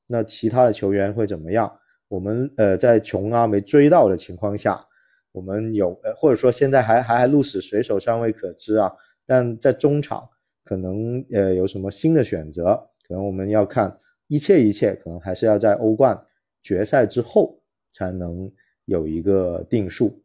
[0.07, 1.71] 那其他的球员会怎么样？
[2.11, 4.85] 我们呃在琼阿没追到的情况下，
[5.31, 8.91] 我们有呃或者说现在还还还鹿死谁手尚未可知啊，
[9.25, 10.27] 但在中场
[10.65, 12.75] 可能呃有什么新的选择，
[13.07, 13.97] 可能我们要看
[14.27, 16.21] 一切一切，可能还是要在欧冠
[16.61, 17.57] 决赛之后
[17.93, 18.51] 才能
[18.83, 20.21] 有一个定数。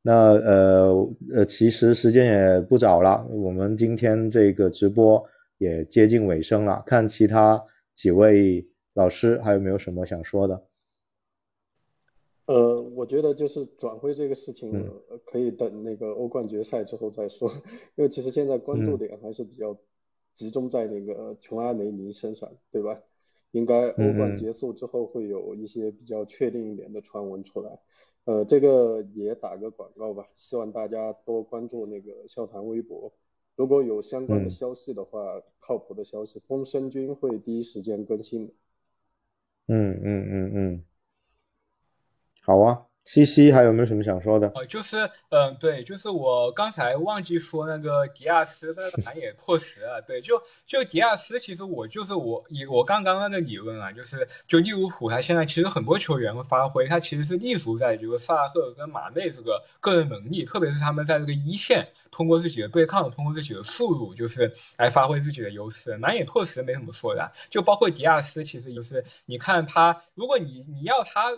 [0.00, 5.22] 那呃呃，其实时间也不早了，我们今天这个直播
[5.58, 6.82] 也接近尾声了。
[6.86, 7.62] 看其他
[7.94, 10.62] 几位老师还有没有什么想说的？
[12.46, 14.70] 呃，我觉得就是转会这个事情，
[15.24, 17.50] 可以等那个欧冠决赛之后再说，
[17.96, 19.76] 因为其实现在关注点还是比较
[20.34, 23.00] 集中在那个琼阿梅尼身上，对吧？
[23.52, 27.78] 应该欧冠结束之后会有一些比较确定一点的传闻出来。
[28.24, 33.12] 呃，这个也打个广告吧，希望大家多关注那个笑谈微博，
[33.54, 38.52] 如果有相关的消息的话，靠谱的消息，风声君会第一时间更新的。
[39.68, 40.84] 嗯嗯嗯嗯，
[42.44, 42.78] 好啊。
[43.06, 44.50] 西西还有没有什么想说的？
[44.54, 44.96] 哦，就是，
[45.28, 50.00] 嗯，对，就是我刚才忘记说那个迪亚斯那个盘也破十了。
[50.00, 65.94] 对，就就迪亚斯，其实我就是我以我刚刚那个理论啊，就是就利物浦他现在其实很多球员的发挥，他其实是立足在这个萨拉赫跟马内这个个人能力，特别是他们在这个一线通过自己的对抗，通过自己的速度，就是来发挥自己的优势。
[65.98, 71.30] 南野拓实没什么说的，就包括迪亚斯，其实就是你看他，如果你你要他。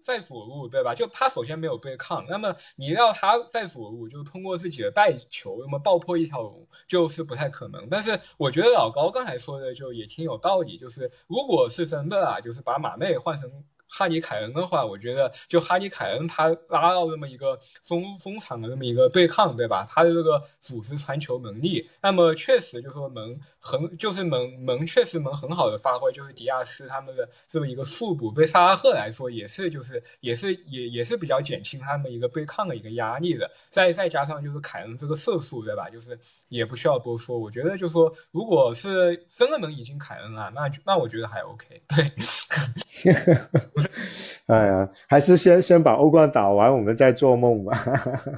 [0.00, 0.94] 在左路，对吧？
[0.94, 7.88] 就他首先没有对抗，那么你要他在左路，就通过自己的带球，那么爆破一条龙，就是不太可能。
[7.88, 13.50] 但是我觉得老高刚才说的就也挺有道理，就是如果是真的啊，就是把马妹换成。
[13.90, 19.86] 哈尼凯恩的话，我觉得就哈尼凯恩他拉到这么一个中中场的这么一个对抗，对吧？
[19.90, 33.50] 他的这个组织传球能力，那么确实就说能很就是能能确实能很好的发挥，就是迪亚斯他们的这么一个速度，对萨拉赫来说也是就是也是也也是比较减轻他们一个对抗的一个压力的。
[33.70, 35.90] 再再加上就是凯恩这个射速，对吧？
[35.90, 36.18] 就是
[36.48, 37.36] 也不需要多说。
[37.38, 41.82] 我觉得就说如果是真的能引进凯恩啊，那那我觉得还 OK。
[41.88, 42.12] 对。
[44.46, 47.78] 哎呀，还是先先把欧冠打完，我们再做梦吧。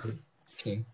[0.63, 0.85] 行，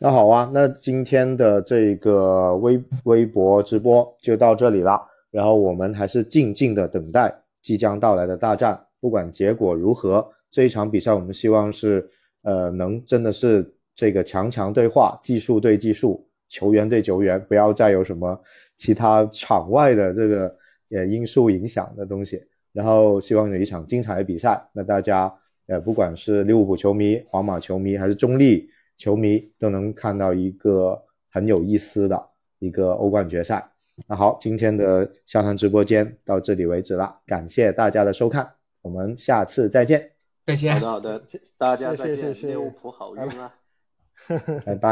[0.00, 5.00] 那好啊，那今天的这个微微博直播就到这里了。
[5.30, 7.32] 然后我们还是静静的等待
[7.62, 12.04] 即将到来的大战，不管结果如何，这一场比赛我们希望是
[12.42, 18.36] 呃能真的是这个强强对话，技术对技术，球员对球员，不要再有什么
[18.76, 20.52] 其他场外的这个。
[20.94, 22.42] 呃，因素影响的东西，
[22.72, 24.62] 然后希望有一场精彩的比赛。
[24.72, 25.32] 那大家，
[25.66, 32.28] 呃，不管是利物浦球迷、皇马球迷，还是中立球迷，都能看到一个很有意思的
[32.58, 33.66] 一个欧冠决赛。
[34.06, 38.50] 那好，今天的笑谈直播间到这里为止了，感谢大家的收看，
[38.80, 40.10] 我们下次再见。
[40.46, 40.72] 再见。
[40.80, 41.24] 好的，好的，
[41.56, 43.54] 大家再见，利物浦好运啊！
[44.64, 44.90] 拜拜。